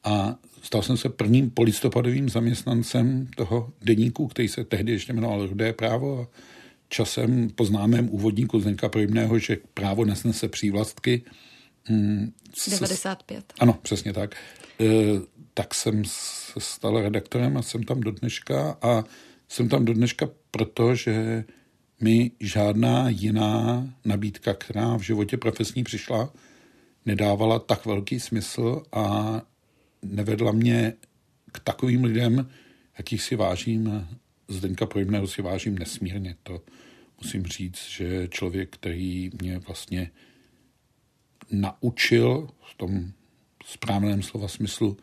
A 0.04 0.36
stal 0.62 0.82
jsem 0.82 0.96
se 0.96 1.08
prvním 1.08 1.50
polistopadovým 1.50 2.28
zaměstnancem 2.28 3.28
toho 3.36 3.72
deníku, 3.82 4.26
který 4.26 4.48
se 4.48 4.64
tehdy 4.64 4.92
ještě 4.92 5.12
jmenoval 5.12 5.46
Rudé 5.46 5.72
právo. 5.72 6.20
A 6.20 6.28
časem 6.88 7.50
po 7.50 7.64
známém 7.64 8.08
úvodníku 8.10 8.60
Zdenka 8.60 8.88
Projemného, 8.88 9.38
že 9.38 9.56
právo 9.74 10.04
nesnese 10.04 10.48
přívlastky. 10.48 11.22
95. 12.70 13.38
Se, 13.38 13.44
ano, 13.58 13.78
přesně 13.82 14.12
tak. 14.12 14.36
E, 14.80 14.84
tak 15.54 15.74
jsem 15.74 16.04
se 16.04 16.60
stal 16.60 17.02
redaktorem 17.02 17.56
a 17.56 17.62
jsem 17.62 17.82
tam 17.82 18.00
do 18.00 18.10
dneška 18.10 18.78
a 18.82 19.04
jsem 19.48 19.68
tam 19.68 19.84
do 19.84 19.94
dneška 19.94 20.28
proto, 20.50 20.94
že 20.94 21.44
mi 22.00 22.30
žádná 22.40 23.08
jiná 23.08 23.86
nabídka, 24.04 24.54
která 24.54 24.96
v 24.96 25.02
životě 25.02 25.36
profesní 25.36 25.84
přišla, 25.84 26.32
nedávala 27.06 27.58
tak 27.58 27.86
velký 27.86 28.20
smysl 28.20 28.82
a 28.92 29.42
nevedla 30.02 30.52
mě 30.52 30.92
k 31.52 31.58
takovým 31.58 32.04
lidem, 32.04 32.50
jakých 32.98 33.22
si 33.22 33.36
vážím. 33.36 34.08
Zdenka 34.48 34.86
Projemného 34.86 35.26
si 35.26 35.42
vážím 35.42 35.78
nesmírně. 35.78 36.36
To 36.42 36.62
musím 37.22 37.46
říct, 37.46 37.88
že 37.88 38.28
člověk, 38.28 38.74
který 38.74 39.30
mě 39.42 39.58
vlastně 39.58 40.10
naučil 41.50 42.48
v 42.70 42.74
tom 42.74 43.10
správném 43.64 44.22
slova 44.22 44.48
smyslu 44.48 44.96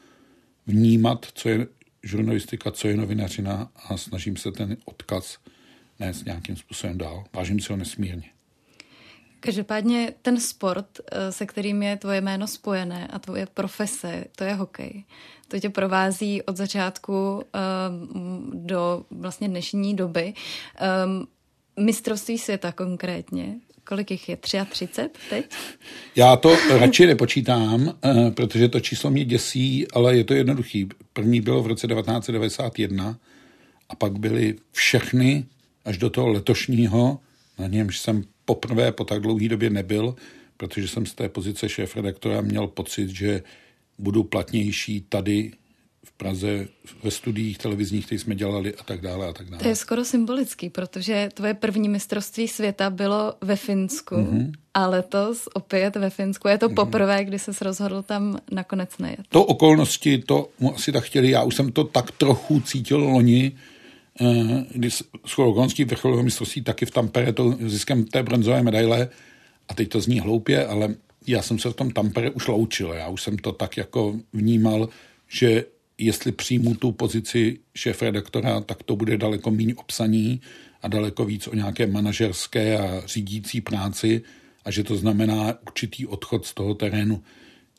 vnímat, 0.67 1.27
co 1.33 1.49
je 1.49 1.67
žurnalistika, 2.03 2.71
co 2.71 2.87
je 2.87 2.97
novinařina 2.97 3.71
a 3.75 3.97
snažím 3.97 4.37
se 4.37 4.51
ten 4.51 4.77
odkaz 4.85 5.37
nést 5.99 6.25
nějakým 6.25 6.55
způsobem 6.55 6.97
dál. 6.97 7.23
Vážím 7.33 7.59
si 7.59 7.73
ho 7.73 7.77
nesmírně. 7.77 8.29
Každopádně 9.39 10.13
ten 10.21 10.39
sport, 10.39 10.99
eh, 11.11 11.31
se 11.31 11.45
kterým 11.45 11.83
je 11.83 11.97
tvoje 11.97 12.21
jméno 12.21 12.47
spojené 12.47 13.07
a 13.07 13.19
tvoje 13.19 13.45
profese, 13.45 14.25
to 14.35 14.43
je 14.43 14.53
hokej. 14.53 15.03
To 15.47 15.59
tě 15.59 15.69
provází 15.69 16.41
od 16.41 16.57
začátku 16.57 17.35
um, 17.35 18.67
do 18.67 19.05
vlastně 19.11 19.49
dnešní 19.49 19.95
doby. 19.95 20.33
Um, 21.05 21.27
mistrovství 21.85 22.37
světa 22.37 22.71
konkrétně, 22.71 23.59
kolik 23.87 24.11
jich 24.11 24.29
je? 24.29 24.37
33 24.37 25.09
teď? 25.29 25.45
Já 26.15 26.35
to 26.35 26.57
radši 26.69 27.05
nepočítám, 27.05 27.97
eh, 28.05 28.31
protože 28.31 28.69
to 28.69 28.79
číslo 28.79 29.09
mě 29.09 29.25
děsí, 29.25 29.87
ale 29.93 30.17
je 30.17 30.23
to 30.23 30.33
jednoduchý. 30.33 30.89
První 31.13 31.41
bylo 31.41 31.63
v 31.63 31.67
roce 31.67 31.87
1991 31.87 33.19
a 33.89 33.95
pak 33.95 34.19
byly 34.19 34.55
všechny 34.71 35.45
až 35.85 35.97
do 35.97 36.09
toho 36.09 36.27
letošního, 36.27 37.19
na 37.59 37.67
němž 37.67 37.99
jsem 37.99 38.23
poprvé 38.45 38.91
po 38.91 39.03
tak 39.03 39.21
dlouhé 39.21 39.47
době 39.49 39.69
nebyl, 39.69 40.15
protože 40.57 40.87
jsem 40.87 41.05
z 41.05 41.13
té 41.13 41.29
pozice 41.29 41.69
šéf-redaktora 41.69 42.41
měl 42.41 42.67
pocit, 42.67 43.09
že 43.09 43.43
budu 43.99 44.23
platnější 44.23 45.05
tady 45.09 45.51
Praze 46.17 46.67
ve 47.03 47.11
studiích 47.11 47.57
televizních, 47.57 48.05
které 48.05 48.19
jsme 48.19 48.35
dělali 48.35 48.75
a 48.75 48.83
tak 48.83 49.01
dále 49.01 49.27
a 49.27 49.33
tak 49.33 49.49
dále. 49.49 49.63
To 49.63 49.69
je 49.69 49.75
skoro 49.75 50.05
symbolický, 50.05 50.69
protože 50.69 51.29
tvoje 51.33 51.53
první 51.53 51.89
mistrovství 51.89 52.47
světa 52.47 52.89
bylo 52.89 53.33
ve 53.41 53.55
Finsku 53.55 54.15
mm-hmm. 54.15 54.51
a 54.73 54.87
letos 54.87 55.47
opět 55.53 55.95
ve 55.95 56.09
Finsku. 56.09 56.47
Je 56.47 56.57
to 56.57 56.69
mm-hmm. 56.69 56.75
poprvé, 56.75 57.25
kdy 57.25 57.39
se 57.39 57.51
rozhodl 57.61 58.01
tam 58.01 58.37
nakonec 58.51 58.97
nejet. 58.97 59.19
To 59.29 59.45
okolnosti, 59.45 60.17
to 60.17 60.49
mu 60.59 60.75
asi 60.75 60.91
tak 60.91 61.03
chtěli. 61.03 61.29
Já 61.29 61.43
už 61.43 61.55
jsem 61.55 61.71
to 61.71 61.83
tak 61.83 62.11
trochu 62.11 62.59
cítil 62.59 62.99
loni, 62.99 63.51
eh, 64.21 64.65
kdy 64.71 64.91
s 64.91 65.03
okolností 65.35 65.83
vrcholového 65.83 66.23
mistrovství 66.23 66.61
taky 66.61 66.85
v 66.85 66.91
Tampere 66.91 67.33
to 67.33 67.57
ziskem 67.65 68.05
té 68.05 68.23
bronzové 68.23 68.63
medaile 68.63 69.09
a 69.69 69.73
teď 69.73 69.89
to 69.89 70.01
zní 70.01 70.19
hloupě, 70.19 70.67
ale 70.67 70.95
já 71.27 71.41
jsem 71.41 71.59
se 71.59 71.69
v 71.69 71.73
tom 71.73 71.91
Tampere 71.91 72.29
už 72.29 72.47
loučil. 72.47 72.93
Já 72.93 73.07
už 73.07 73.21
jsem 73.21 73.37
to 73.37 73.51
tak 73.51 73.77
jako 73.77 74.15
vnímal, 74.33 74.89
že 75.27 75.65
jestli 75.97 76.31
přijmu 76.31 76.75
tu 76.75 76.91
pozici 76.91 77.59
šéf-redaktora, 77.75 78.61
tak 78.61 78.83
to 78.83 78.95
bude 78.95 79.17
daleko 79.17 79.51
méně 79.51 79.75
obsaní 79.75 80.41
a 80.81 80.87
daleko 80.87 81.25
víc 81.25 81.47
o 81.47 81.55
nějaké 81.55 81.87
manažerské 81.87 82.77
a 82.77 83.01
řídící 83.05 83.61
práci 83.61 84.21
a 84.65 84.71
že 84.71 84.83
to 84.83 84.95
znamená 84.95 85.53
určitý 85.61 86.07
odchod 86.07 86.45
z 86.45 86.53
toho 86.53 86.73
terénu. 86.73 87.23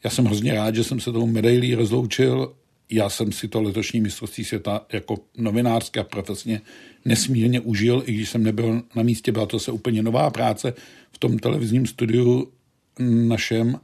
Já 0.05 0.11
jsem 0.11 0.25
hrozně 0.25 0.55
rád, 0.55 0.75
že 0.75 0.85
jsem 0.85 1.01
se 1.01 1.13
tomu 1.13 1.27
medailí 1.27 1.75
rozloučil. 1.75 2.55
Já 2.91 3.09
jsem 3.09 3.33
si 3.33 3.49
to 3.49 3.63
letošní 3.63 4.01
mistrovství 4.01 4.45
světa 4.45 4.87
jako 4.93 5.17
novinářské 5.37 6.01
a 6.01 6.05
profesně 6.05 6.61
nesmírně 7.05 7.61
užil, 7.61 8.03
i 8.07 8.13
když 8.13 8.31
jsem 8.31 8.43
nebyl 8.43 8.83
na 8.95 9.03
místě, 9.03 9.33
byla 9.33 9.47
to 9.47 9.59
se 9.59 9.73
úplně 9.73 10.03
nová 10.03 10.31
práce 10.31 10.75
v 11.13 11.19
tom 11.19 11.39
televizním 11.39 11.87
studiu 11.87 12.53
našem. 13.29 13.81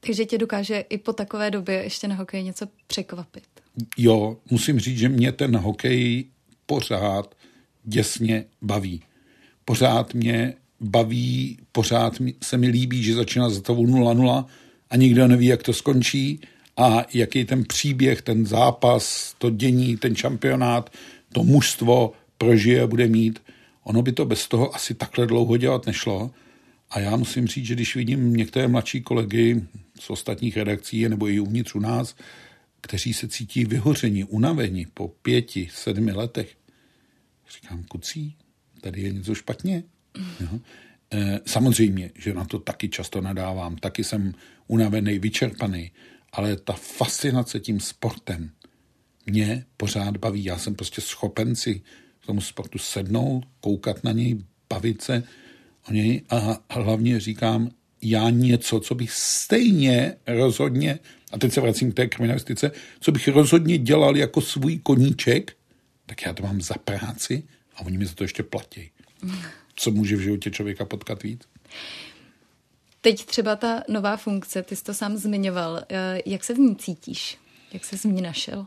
Takže 0.00 0.24
tě 0.24 0.38
dokáže 0.38 0.80
i 0.80 0.98
po 0.98 1.12
takové 1.12 1.50
době 1.50 1.82
ještě 1.82 2.08
na 2.08 2.14
hokej 2.14 2.42
něco 2.42 2.66
překvapit 2.86 3.53
jo, 3.96 4.36
musím 4.50 4.80
říct, 4.80 4.98
že 4.98 5.08
mě 5.08 5.32
ten 5.32 5.56
hokej 5.56 6.24
pořád 6.66 7.34
děsně 7.84 8.44
baví. 8.62 9.02
Pořád 9.64 10.14
mě 10.14 10.54
baví, 10.80 11.58
pořád 11.72 12.14
se 12.42 12.56
mi 12.58 12.68
líbí, 12.68 13.02
že 13.02 13.14
začíná 13.14 13.50
za 13.50 13.60
tou 13.60 13.86
0-0 13.86 14.44
a 14.90 14.96
nikdo 14.96 15.28
neví, 15.28 15.46
jak 15.46 15.62
to 15.62 15.72
skončí 15.72 16.40
a 16.76 17.04
jaký 17.14 17.44
ten 17.44 17.64
příběh, 17.64 18.22
ten 18.22 18.46
zápas, 18.46 19.34
to 19.38 19.50
dění, 19.50 19.96
ten 19.96 20.16
šampionát, 20.16 20.90
to 21.32 21.44
mužstvo 21.44 22.12
prožije 22.38 22.82
a 22.82 22.86
bude 22.86 23.08
mít. 23.08 23.42
Ono 23.84 24.02
by 24.02 24.12
to 24.12 24.24
bez 24.24 24.48
toho 24.48 24.74
asi 24.74 24.94
takhle 24.94 25.26
dlouho 25.26 25.56
dělat 25.56 25.86
nešlo. 25.86 26.30
A 26.90 27.00
já 27.00 27.16
musím 27.16 27.46
říct, 27.46 27.66
že 27.66 27.74
když 27.74 27.96
vidím 27.96 28.36
některé 28.36 28.68
mladší 28.68 29.02
kolegy 29.02 29.62
z 30.00 30.10
ostatních 30.10 30.56
redakcí 30.56 31.08
nebo 31.08 31.28
i 31.28 31.40
uvnitř 31.40 31.74
u 31.74 31.80
nás, 31.80 32.14
kteří 32.84 33.12
se 33.14 33.28
cítí 33.28 33.64
vyhoření, 33.64 34.24
unavení 34.24 34.86
po 34.94 35.08
pěti, 35.08 35.68
sedmi 35.72 36.12
letech. 36.12 36.56
Říkám, 37.54 37.84
kucí, 37.84 38.36
tady 38.80 39.02
je 39.02 39.12
něco 39.12 39.34
špatně. 39.34 39.82
Jo. 40.40 40.60
E, 41.12 41.40
samozřejmě, 41.46 42.10
že 42.18 42.34
na 42.34 42.44
to 42.44 42.58
taky 42.58 42.88
často 42.88 43.20
nadávám, 43.20 43.76
taky 43.76 44.04
jsem 44.04 44.34
unavený, 44.66 45.18
vyčerpaný, 45.18 45.90
ale 46.32 46.56
ta 46.56 46.72
fascinace 46.72 47.60
tím 47.60 47.80
sportem 47.80 48.50
mě 49.26 49.64
pořád 49.76 50.16
baví. 50.16 50.44
Já 50.44 50.58
jsem 50.58 50.74
prostě 50.74 51.00
schopen 51.00 51.56
si 51.56 51.80
k 52.20 52.26
tomu 52.26 52.40
sportu 52.40 52.78
sednout, 52.78 53.48
koukat 53.60 54.04
na 54.04 54.12
něj, 54.12 54.44
bavit 54.68 55.02
se 55.02 55.22
o 55.88 55.92
něj 55.92 56.22
a 56.28 56.60
hlavně 56.70 57.20
říkám, 57.20 57.70
já 58.04 58.30
něco, 58.30 58.80
co 58.80 58.94
bych 58.94 59.12
stejně 59.12 60.16
rozhodně 60.26 60.98
a 61.32 61.38
teď 61.38 61.52
se 61.52 61.60
vracím 61.60 61.92
k 61.92 61.94
té 61.94 62.06
kriminalistice, 62.06 62.70
co 63.00 63.12
bych 63.12 63.28
rozhodně 63.28 63.78
dělal 63.78 64.16
jako 64.16 64.40
svůj 64.40 64.78
koníček, 64.78 65.56
tak 66.06 66.22
já 66.22 66.32
to 66.32 66.42
mám 66.42 66.60
za 66.60 66.74
práci 66.74 67.42
a 67.76 67.80
oni 67.80 67.98
mi 67.98 68.06
za 68.06 68.14
to 68.14 68.24
ještě 68.24 68.42
platí. 68.42 68.90
Co 69.76 69.90
může 69.90 70.16
v 70.16 70.20
životě 70.20 70.50
člověka 70.50 70.84
potkat 70.84 71.22
víc? 71.22 71.42
Teď 73.00 73.24
třeba 73.24 73.56
ta 73.56 73.82
nová 73.88 74.16
funkce, 74.16 74.62
ty 74.62 74.76
jsi 74.76 74.84
to 74.84 74.94
sám 74.94 75.16
zmiňoval. 75.16 75.84
Eh, 75.88 76.20
jak 76.26 76.44
se 76.44 76.54
v 76.54 76.58
ní 76.58 76.76
cítíš? 76.76 77.38
Jak 77.72 77.84
se 77.84 77.98
z 77.98 78.04
ní 78.04 78.22
našel? 78.22 78.66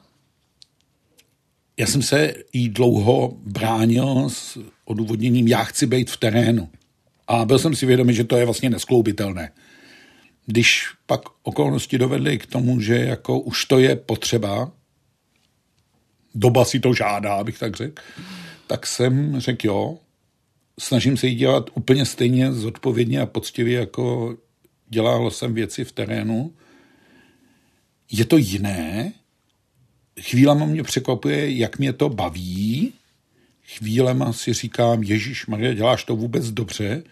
Já 1.78 1.88
jsem 1.88 2.02
se 2.02 2.34
jí 2.54 2.70
dlouho 2.70 3.38
bránil 3.42 4.30
s 4.30 4.60
odůvodněním, 4.86 5.48
já 5.48 5.64
chci 5.64 5.88
být 5.88 6.12
v 6.12 6.18
terénu. 6.18 6.70
A 7.28 7.46
byl 7.46 7.60
jsem 7.60 7.76
si 7.76 7.86
vědomý, 7.86 8.14
že 8.14 8.24
to 8.24 8.38
je 8.38 8.46
vlastně 8.46 8.70
neskloubitelné. 8.70 9.52
Když 10.46 10.86
pak 11.06 11.22
okolnosti 11.44 11.98
dovedly 11.98 12.38
k 12.38 12.46
tomu, 12.46 12.82
že 12.82 12.96
jako 12.96 13.40
už 13.40 13.66
to 13.66 13.80
je 13.80 13.96
potřeba, 13.96 14.72
doba 16.36 16.66
si 16.66 16.80
to 16.80 16.94
žádá, 16.94 17.34
abych 17.34 17.60
tak 17.60 17.76
řekl, 17.76 18.02
tak 18.68 18.88
jsem 18.88 19.40
řekl 19.40 19.68
jo, 19.68 19.98
snažím 20.80 21.18
se 21.18 21.28
jí 21.28 21.36
dělat 21.36 21.70
úplně 21.74 22.06
stejně 22.06 22.52
zodpovědně 22.54 23.22
a 23.22 23.26
poctivě, 23.26 23.80
jako 23.80 24.38
dělal 24.90 25.32
jsem 25.32 25.54
věci 25.54 25.84
v 25.84 25.92
terénu. 25.92 26.54
Je 28.12 28.26
to 28.26 28.38
jiné, 28.38 29.14
chvílema 30.22 30.66
mě 30.66 30.84
překvapuje, 30.84 31.58
jak 31.58 31.80
mě 31.80 31.94
to 31.94 32.10
baví, 32.10 32.94
chvílema 33.68 34.34
si 34.34 34.54
říkám, 34.54 35.04
Ježíš 35.04 35.48
Maria, 35.48 35.74
děláš 35.74 36.04
to 36.04 36.16
vůbec 36.16 36.52
dobře, 36.52 37.04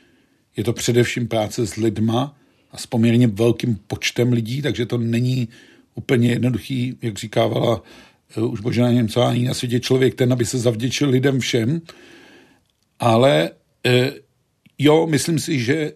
je 0.57 0.63
to 0.63 0.73
především 0.73 1.27
práce 1.27 1.67
s 1.67 1.75
lidma, 1.75 2.35
a 2.75 2.77
s 2.77 2.85
poměrně 2.85 3.27
velkým 3.27 3.79
počtem 3.87 4.33
lidí, 4.33 4.61
takže 4.61 4.85
to 4.85 4.97
není 4.97 5.47
úplně 5.95 6.29
jednoduchý, 6.29 6.97
jak 7.01 7.17
říkávala 7.17 7.83
eh, 8.37 8.41
už 8.41 8.59
Božena 8.59 8.91
Němcová 8.91 9.33
na 9.33 9.53
světě 9.53 9.79
člověk 9.79 10.15
ten, 10.15 10.33
aby 10.33 10.45
se 10.45 10.57
zavděčil 10.57 11.09
lidem 11.09 11.39
všem, 11.39 11.81
ale 12.99 13.49
eh, 13.85 14.11
jo, 14.77 15.07
myslím 15.07 15.39
si, 15.39 15.59
že 15.59 15.91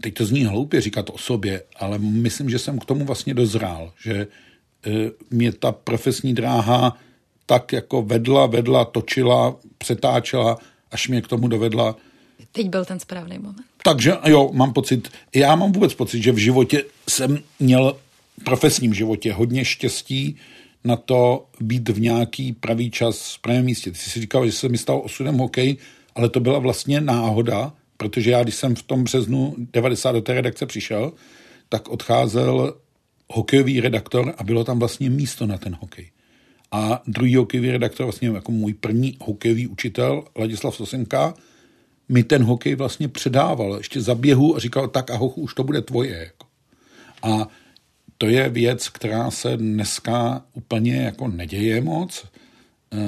teď 0.00 0.14
to 0.14 0.24
zní 0.24 0.44
hloupě 0.44 0.80
říkat 0.80 1.10
o 1.10 1.18
sobě, 1.18 1.62
ale 1.76 1.98
myslím, 1.98 2.50
že 2.50 2.58
jsem 2.58 2.78
k 2.78 2.84
tomu 2.84 3.04
vlastně 3.04 3.34
dozrál, 3.34 3.92
že 4.04 4.26
mě 5.30 5.52
ta 5.52 5.72
profesní 5.72 6.34
dráha 6.34 6.96
tak 7.46 7.72
jako 7.72 8.02
vedla, 8.02 8.46
vedla, 8.46 8.84
točila, 8.84 9.56
přetáčela, 9.78 10.58
až 10.90 11.08
mě 11.08 11.22
k 11.22 11.28
tomu 11.28 11.48
dovedla. 11.48 11.96
Teď 12.52 12.68
byl 12.68 12.84
ten 12.84 13.00
správný 13.00 13.38
moment. 13.38 13.66
Takže 13.82 14.12
jo, 14.26 14.50
mám 14.52 14.72
pocit, 14.72 15.08
já 15.34 15.56
mám 15.56 15.72
vůbec 15.72 15.94
pocit, 15.94 16.22
že 16.22 16.32
v 16.32 16.38
životě 16.38 16.84
jsem 17.08 17.38
měl, 17.60 17.96
v 18.40 18.44
profesním 18.44 18.94
životě, 18.94 19.32
hodně 19.32 19.64
štěstí 19.64 20.36
na 20.84 20.96
to 20.96 21.46
být 21.60 21.88
v 21.88 22.00
nějaký 22.00 22.52
pravý 22.52 22.90
čas 22.90 23.34
v 23.34 23.38
pravém 23.38 23.64
místě. 23.64 23.90
Ty 23.90 23.98
jsi 23.98 24.10
si 24.10 24.20
říkal, 24.20 24.46
že 24.46 24.52
se 24.52 24.68
mi 24.68 24.78
stal 24.78 25.00
osudem 25.04 25.38
hokej, 25.38 25.76
ale 26.14 26.28
to 26.28 26.40
byla 26.40 26.58
vlastně 26.58 27.00
náhoda, 27.00 27.72
protože 27.96 28.30
já, 28.30 28.42
když 28.42 28.54
jsem 28.54 28.74
v 28.74 28.82
tom 28.82 29.04
březnu 29.04 29.54
90 29.72 30.12
do 30.12 30.20
té 30.20 30.34
redakce 30.34 30.66
přišel, 30.66 31.12
tak 31.68 31.88
odcházel 31.88 32.74
hokejový 33.28 33.80
redaktor 33.80 34.34
a 34.38 34.44
bylo 34.44 34.64
tam 34.64 34.78
vlastně 34.78 35.10
místo 35.10 35.46
na 35.46 35.58
ten 35.58 35.76
hokej. 35.80 36.10
A 36.72 37.02
druhý 37.06 37.36
hokejový 37.36 37.70
redaktor, 37.70 38.06
vlastně 38.06 38.28
jako 38.28 38.52
můj 38.52 38.74
první 38.74 39.16
hokejový 39.20 39.66
učitel, 39.66 40.24
Ladislav 40.36 40.76
Sosenka, 40.76 41.34
mi 42.08 42.22
ten 42.22 42.42
hokej 42.42 42.74
vlastně 42.74 43.08
předával 43.08 43.76
ještě 43.76 44.00
za 44.00 44.14
běhu 44.14 44.56
a 44.56 44.58
říkal, 44.58 44.88
tak 44.88 45.10
ahoch, 45.10 45.38
už 45.38 45.54
to 45.54 45.64
bude 45.64 45.82
tvoje. 45.82 46.18
Jako. 46.18 46.46
A 47.22 47.48
to 48.18 48.26
je 48.26 48.48
věc, 48.48 48.88
která 48.88 49.30
se 49.30 49.56
dneska 49.56 50.44
úplně 50.52 50.96
jako 50.96 51.28
neděje 51.28 51.80
moc. 51.80 52.24
E, 52.92 52.98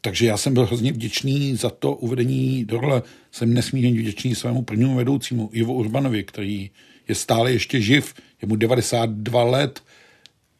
takže 0.00 0.26
já 0.26 0.36
jsem 0.36 0.54
byl 0.54 0.66
hrozně 0.66 0.92
vděčný 0.92 1.56
za 1.56 1.70
to 1.70 1.94
uvedení 1.94 2.64
do 2.64 2.78
role. 2.80 3.02
Jsem 3.32 3.54
nesmírně 3.54 4.00
vděčný 4.00 4.34
svému 4.34 4.62
prvnímu 4.62 4.94
vedoucímu, 4.94 5.50
Ivo 5.52 5.74
Urbanovi, 5.74 6.24
který 6.24 6.70
je 7.08 7.14
stále 7.14 7.52
ještě 7.52 7.80
živ, 7.80 8.14
je 8.42 8.48
mu 8.48 8.56
92 8.56 9.44
let 9.44 9.82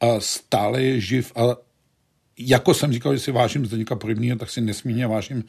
a 0.01 0.21
stále 0.21 0.83
je 0.83 1.01
živ 1.01 1.33
a 1.37 1.57
jako 2.39 2.75
jsem 2.75 2.93
říkal, 2.93 3.15
že 3.15 3.21
si 3.21 3.33
vážím 3.33 3.67
Zdeňka 3.67 3.97
Podobného, 3.97 4.39
tak 4.39 4.51
si 4.51 4.61
nesmírně 4.61 5.07
vážím 5.07 5.45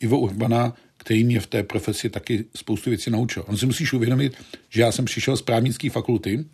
Ivo 0.00 0.18
Urbana, 0.18 0.74
který 0.96 1.24
mě 1.24 1.40
v 1.40 1.46
té 1.46 1.62
profesi 1.62 2.10
taky 2.10 2.44
spoustu 2.56 2.90
věcí 2.90 3.10
naučil. 3.10 3.44
On 3.46 3.56
si 3.56 3.66
musíš 3.66 3.92
uvědomit, 3.92 4.36
že 4.68 4.82
já 4.82 4.92
jsem 4.92 5.04
přišel 5.04 5.36
z 5.36 5.42
právnické 5.42 5.90
fakulty 5.90 6.44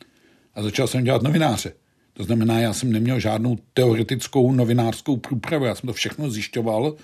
a 0.55 0.63
začal 0.63 0.87
jsem 0.87 1.05
dělat 1.05 1.23
novináře. 1.23 1.73
To 2.13 2.25
znamená, 2.25 2.61
já 2.61 2.73
jsem 2.73 2.93
neměl 2.93 3.21
žádnou 3.21 3.59
teoretickou 3.75 4.53
novinářskou 4.53 5.17
průpravu, 5.17 5.65
já 5.65 5.75
jsem 5.75 5.87
to 5.87 5.93
všechno 5.93 6.31
zjišťoval 6.31 6.97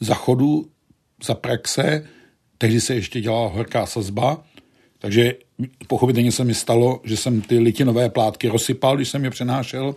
za 0.00 0.14
chodu, 0.14 0.68
za 1.24 1.34
praxe, 1.34 2.06
tehdy 2.58 2.80
se 2.80 2.94
ještě 2.94 3.20
dělala 3.20 3.48
horká 3.48 3.86
sazba, 3.86 4.44
takže 4.98 5.34
pochopitelně 5.86 6.32
se 6.32 6.44
mi 6.44 6.54
stalo, 6.54 7.00
že 7.04 7.16
jsem 7.16 7.40
ty 7.40 7.58
litinové 7.58 8.10
plátky 8.10 8.48
rozsypal, 8.48 8.96
když 8.96 9.08
jsem 9.08 9.24
je 9.24 9.30
přenášel 9.30 9.94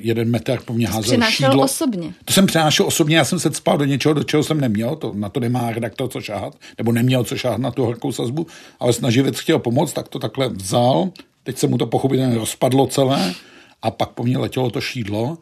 jeden 0.00 0.30
metr 0.30 0.60
po 0.64 0.72
mně 0.72 0.88
házel 0.88 1.22
šídlo. 1.30 1.64
osobně. 1.64 2.14
To 2.24 2.32
jsem 2.32 2.46
přenášel 2.46 2.86
osobně, 2.86 3.16
já 3.16 3.24
jsem 3.24 3.38
se 3.38 3.52
spal 3.52 3.78
do 3.78 3.84
něčeho, 3.84 4.14
do 4.14 4.24
čeho 4.24 4.42
jsem 4.42 4.60
neměl, 4.60 4.96
to, 4.96 5.12
na 5.14 5.28
to 5.28 5.40
nemá 5.40 5.72
redaktor 5.72 6.08
co 6.08 6.20
šáhat, 6.20 6.56
nebo 6.78 6.92
neměl 6.92 7.24
co 7.24 7.36
šáhat 7.36 7.60
na 7.60 7.70
tu 7.70 7.84
horkou 7.84 8.12
sazbu, 8.12 8.46
ale 8.80 8.92
snaživec 8.92 9.38
chtěl 9.38 9.58
pomoct, 9.58 9.92
tak 9.92 10.08
to 10.08 10.18
takhle 10.18 10.48
vzal, 10.48 11.10
teď 11.42 11.58
se 11.58 11.66
mu 11.66 11.78
to 11.78 11.86
pochopitelně 11.86 12.38
rozpadlo 12.38 12.86
celé 12.86 13.34
a 13.82 13.90
pak 13.90 14.10
po 14.10 14.22
mně 14.22 14.38
letělo 14.38 14.70
to 14.70 14.80
šídlo 14.80 15.38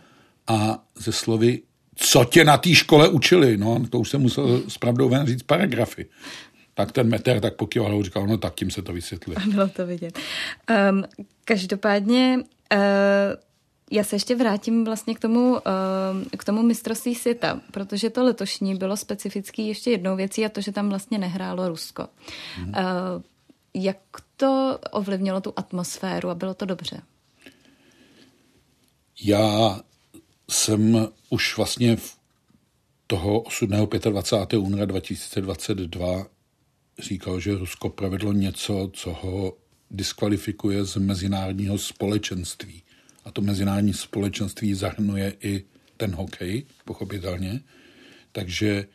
a 0.47 0.79
ze 0.99 1.13
slovy, 1.13 1.61
co 1.97 2.25
tě 2.25 2.45
na 2.45 2.57
té 2.57 2.75
škole 2.75 3.09
učili, 3.09 3.57
no, 3.57 3.83
to 3.91 3.99
už 3.99 4.09
jsem 4.09 4.21
musel 4.21 4.63
s 4.69 4.79
pravdou 4.79 5.09
ven 5.09 5.27
říct 5.27 5.43
paragrafy 5.43 6.07
tak 6.75 6.93
ten 6.93 7.09
meter 7.09 7.41
tak 7.41 7.55
pokyval 7.55 8.01
a 8.01 8.03
říkal, 8.03 8.27
no 8.27 8.39
tak 8.39 8.55
tím 8.55 8.71
se 8.71 8.83
to 8.83 8.93
vysvětlí. 8.93 9.35
Bylo 9.47 9.69
to 9.69 9.87
vidět. 9.87 10.19
Um, 10.91 11.05
každopádně 11.45 12.39
uh, 12.75 12.81
já 13.91 14.05
se 14.05 14.17
ještě 14.17 14.37
vrátím 14.37 14.85
vlastně 14.85 15.15
k 15.15 15.21
tomu, 15.21 15.51
uh, 15.51 15.59
k 16.39 16.45
tomu 16.45 16.63
mistrovství 16.63 17.15
světa, 17.15 17.61
protože 17.71 18.11
to 18.11 18.25
letošní 18.25 18.75
bylo 18.75 18.97
specifický 18.97 19.69
ještě 19.69 19.91
jednou 19.91 20.17
věcí 20.17 20.47
a 20.47 20.49
to, 20.49 20.61
že 20.61 20.73
tam 20.73 20.89
vlastně 20.89 21.19
nehrálo 21.19 21.69
Rusko. 21.69 22.09
Hmm. 22.57 22.75
Jak 23.75 23.99
to 24.37 24.79
ovlivnilo 24.91 25.41
tu 25.41 25.53
atmosféru 25.57 26.29
a 26.29 26.35
bylo 26.35 26.55
to 26.55 26.65
dobře? 26.65 27.03
Já 29.23 29.81
jsem 30.51 31.09
už 31.31 31.57
vlastně 31.57 31.97
v 31.97 32.17
toho 33.07 33.41
osudného 33.41 33.89
25. 34.11 34.59
února 34.59 34.85
2022 34.85 36.27
říkal, 36.99 37.41
že 37.41 37.59
Rusko 37.59 37.89
provedlo 37.89 38.33
něco, 38.33 38.91
co 38.93 39.13
ho 39.23 39.57
diskvalifikuje 39.91 40.85
z 40.85 40.97
mezinárodního 40.97 41.79
společenství 41.79 42.83
a 43.31 43.33
to 43.33 43.41
mezinárodní 43.41 43.93
společenství 43.93 44.75
zahrnuje 44.75 45.35
i 45.43 45.65
ten 45.97 46.15
hokej, 46.15 46.63
pochopitelně. 46.85 47.61
Takže 48.33 48.87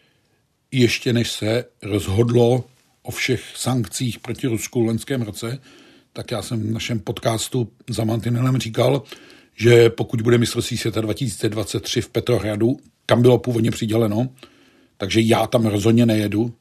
ještě 0.72 1.14
než 1.14 1.32
se 1.32 1.66
rozhodlo 1.82 2.64
o 3.02 3.12
všech 3.12 3.44
sankcích 3.56 4.20
proti 4.20 4.48
Rusku 4.48 4.84
v 4.84 4.86
loňském 4.86 5.22
roce, 5.22 5.60
tak 6.14 6.32
já 6.32 6.42
jsem 6.42 6.68
v 6.68 6.72
našem 6.72 7.00
podcastu 7.00 7.72
za 7.90 8.04
Mantinelem 8.04 8.58
říkal, 8.58 9.04
že 9.56 9.90
pokud 9.90 10.22
bude 10.22 10.38
mistrovství 10.38 10.78
světa 10.78 11.02
2023 11.02 12.02
v 12.02 12.10
Petrohradu, 12.10 12.78
kam 13.06 13.22
bylo 13.22 13.38
původně 13.38 13.72
přiděleno, 13.72 14.30
takže 14.98 15.22
já 15.22 15.48
tam 15.48 15.66
rozhodně 15.66 16.06
nejedu 16.06 16.54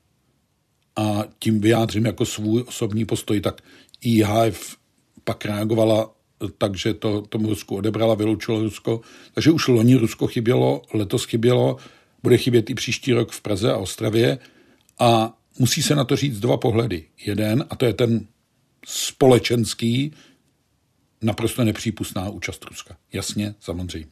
a 0.96 1.24
tím 1.38 1.60
vyjádřím 1.60 2.06
jako 2.06 2.24
svůj 2.24 2.64
osobní 2.66 3.04
postoj, 3.04 3.40
tak 3.40 3.62
IHF 4.00 4.76
pak 5.24 5.44
reagovala 5.44 6.14
takže 6.48 6.94
to 6.94 7.22
tomu 7.22 7.48
Rusku 7.48 7.76
odebrala, 7.76 8.14
vyloučilo 8.14 8.62
Rusko. 8.62 9.00
Takže 9.34 9.50
už 9.50 9.68
loni 9.68 9.96
Rusko 9.96 10.26
chybělo, 10.26 10.82
letos 10.94 11.24
chybělo, 11.24 11.76
bude 12.22 12.36
chybět 12.36 12.70
i 12.70 12.74
příští 12.74 13.12
rok 13.12 13.32
v 13.32 13.40
Praze 13.40 13.72
a 13.72 13.76
Ostravě 13.76 14.38
a 14.98 15.38
musí 15.58 15.82
se 15.82 15.94
na 15.94 16.04
to 16.04 16.16
říct 16.16 16.40
dva 16.40 16.56
pohledy. 16.56 17.04
Jeden, 17.26 17.64
a 17.70 17.76
to 17.76 17.84
je 17.84 17.92
ten 17.92 18.26
společenský, 18.86 20.12
naprosto 21.22 21.64
nepřípustná 21.64 22.28
účast 22.28 22.64
Ruska. 22.64 22.96
Jasně, 23.12 23.54
samozřejmě. 23.60 24.06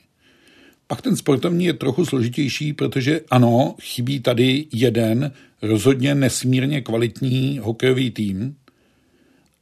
Pak 0.86 1.02
ten 1.02 1.16
sportovní 1.16 1.64
je 1.64 1.72
trochu 1.72 2.06
složitější, 2.06 2.72
protože 2.72 3.20
ano, 3.30 3.74
chybí 3.80 4.20
tady 4.20 4.66
jeden 4.72 5.32
rozhodně 5.62 6.14
nesmírně 6.14 6.80
kvalitní 6.80 7.58
hokejový 7.58 8.10
tým, 8.10 8.56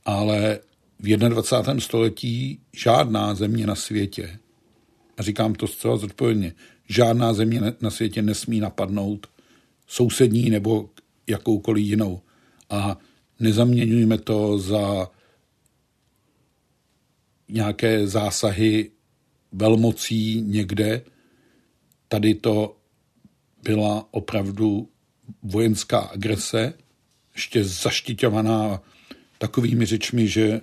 ale 0.05 0.59
v 1.01 1.17
21. 1.17 1.81
století 1.81 2.61
žádná 2.77 3.35
země 3.35 3.67
na 3.67 3.75
světě, 3.75 4.39
a 5.17 5.23
říkám 5.23 5.55
to 5.55 5.67
zcela 5.67 5.97
zodpovědně, 5.97 6.55
žádná 6.89 7.33
země 7.33 7.61
na 7.81 7.91
světě 7.91 8.23
nesmí 8.23 8.61
napadnout 8.61 9.27
sousední 9.87 10.51
nebo 10.51 10.91
jakoukoliv 11.27 11.87
jinou. 11.87 12.21
A 12.71 12.99
nezaměňujeme 13.41 14.19
to 14.19 14.59
za 14.59 15.11
nějaké 17.49 18.07
zásahy 18.07 18.91
velmocí 19.53 20.41
někde. 20.41 21.03
Tady 22.09 22.35
to 22.35 22.77
byla 23.63 24.09
opravdu 24.11 24.89
vojenská 25.43 25.99
agrese, 25.99 26.75
ještě 27.35 27.65
zaštiťovaná 27.65 28.83
takovými 29.39 29.87
řečmi, 29.87 30.29
že 30.29 30.61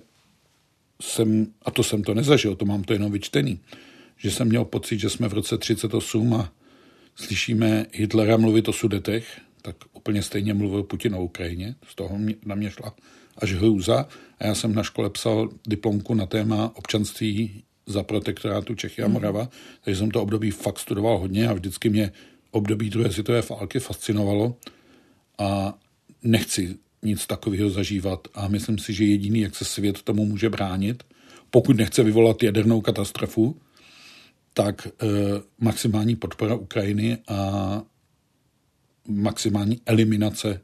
jsem, 1.02 1.48
a 1.62 1.72
to 1.72 1.84
jsem 1.84 2.04
to 2.04 2.14
nezažil, 2.14 2.56
to 2.56 2.66
mám 2.66 2.84
to 2.84 2.94
jenom 2.94 3.12
vyčtený, 3.12 3.60
že 4.18 4.32
jsem 4.32 4.48
měl 4.48 4.66
pocit, 4.66 5.00
že 5.00 5.10
jsme 5.10 5.28
v 5.30 5.34
roce 5.34 5.58
38 5.58 6.34
a 6.34 6.54
slyšíme 7.16 7.86
Hitlera 7.94 8.38
mluvit 8.38 8.68
o 8.68 8.74
sudetech, 8.74 9.42
tak 9.62 9.76
úplně 9.94 10.24
stejně 10.24 10.54
mluvil 10.54 10.84
Putin 10.84 11.16
o 11.16 11.24
Ukrajině, 11.24 11.76
z 11.90 11.96
toho 11.96 12.18
mě, 12.18 12.36
na 12.46 12.56
mě 12.56 12.72
šla 12.72 12.96
až 13.38 13.54
hrůza. 13.54 14.08
A 14.40 14.46
já 14.46 14.56
jsem 14.56 14.76
na 14.76 14.84
škole 14.84 15.10
psal 15.10 15.50
diplomku 15.68 16.14
na 16.14 16.26
téma 16.26 16.72
občanství 16.76 17.64
za 17.86 18.04
protektorátu 18.04 18.76
Čechy 18.76 19.04
a 19.04 19.08
Morava, 19.08 19.50
takže 19.82 20.00
jsem 20.00 20.12
to 20.12 20.22
období 20.22 20.52
fakt 20.52 20.80
studoval 20.80 21.18
hodně 21.18 21.48
a 21.48 21.54
vždycky 21.54 21.90
mě 21.90 22.12
období 22.52 22.90
druhé 22.90 23.12
světové 23.12 23.42
války 23.42 23.80
fascinovalo 23.80 24.56
a 25.38 25.78
nechci 26.24 26.76
nic 27.04 27.28
takového 27.28 27.70
zažívat 27.70 28.28
a 28.34 28.48
myslím 28.48 28.78
si, 28.78 28.94
že 28.94 29.06
jediný, 29.06 29.40
jak 29.40 29.56
se 29.56 29.66
svět 29.66 30.02
tomu 30.02 30.26
může 30.26 30.50
bránit, 30.50 31.04
pokud 31.52 31.78
nechce 31.78 32.04
vyvolat 32.04 32.44
jadernou 32.44 32.82
katastrofu, 32.82 33.62
tak 34.54 34.88
e, 34.88 34.92
maximální 35.60 36.16
podpora 36.16 36.56
Ukrajiny 36.56 37.18
a 37.28 37.82
maximální 39.08 39.82
eliminace 39.86 40.62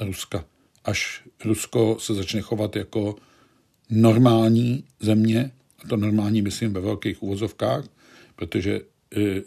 Ruska. 0.00 0.44
Až 0.84 1.22
Rusko 1.44 1.96
se 2.00 2.14
začne 2.14 2.40
chovat 2.40 2.76
jako 2.76 3.16
normální 3.90 4.84
země, 5.00 5.50
a 5.84 5.88
to 5.88 5.96
normální 5.96 6.42
myslím 6.42 6.72
ve 6.72 6.80
velkých 6.80 7.22
uvozovkách, 7.22 7.84
protože 8.36 8.80
eh, 9.16 9.40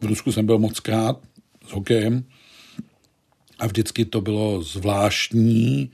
v 0.00 0.04
Rusku 0.04 0.32
jsem 0.32 0.46
byl 0.46 0.58
moc 0.58 0.80
krát 0.80 1.22
s 1.66 1.70
hokejem 1.72 2.24
a 3.64 3.66
vždycky 3.66 4.04
to 4.04 4.20
bylo 4.20 4.62
zvláštní. 4.62 5.90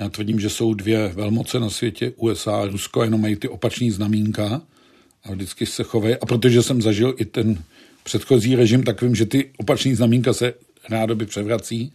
Já 0.00 0.08
tvrdím, 0.08 0.40
že 0.40 0.50
jsou 0.50 0.74
dvě 0.74 1.08
velmoce 1.08 1.60
na 1.60 1.70
světě, 1.70 2.12
USA 2.16 2.56
a 2.56 2.66
Rusko, 2.66 3.02
jenom 3.02 3.20
mají 3.20 3.36
ty 3.36 3.48
opační 3.48 3.90
znamínka 3.90 4.62
a 5.24 5.32
vždycky 5.32 5.66
se 5.66 5.82
chovají. 5.82 6.16
A 6.16 6.26
protože 6.26 6.62
jsem 6.62 6.82
zažil 6.82 7.14
i 7.18 7.24
ten 7.24 7.62
předchozí 8.04 8.56
režim, 8.56 8.82
tak 8.82 9.02
vím, 9.02 9.14
že 9.14 9.26
ty 9.26 9.50
opační 9.56 9.94
znamínka 9.94 10.32
se 10.32 10.54
rádoby 10.88 11.26
převrací 11.26 11.92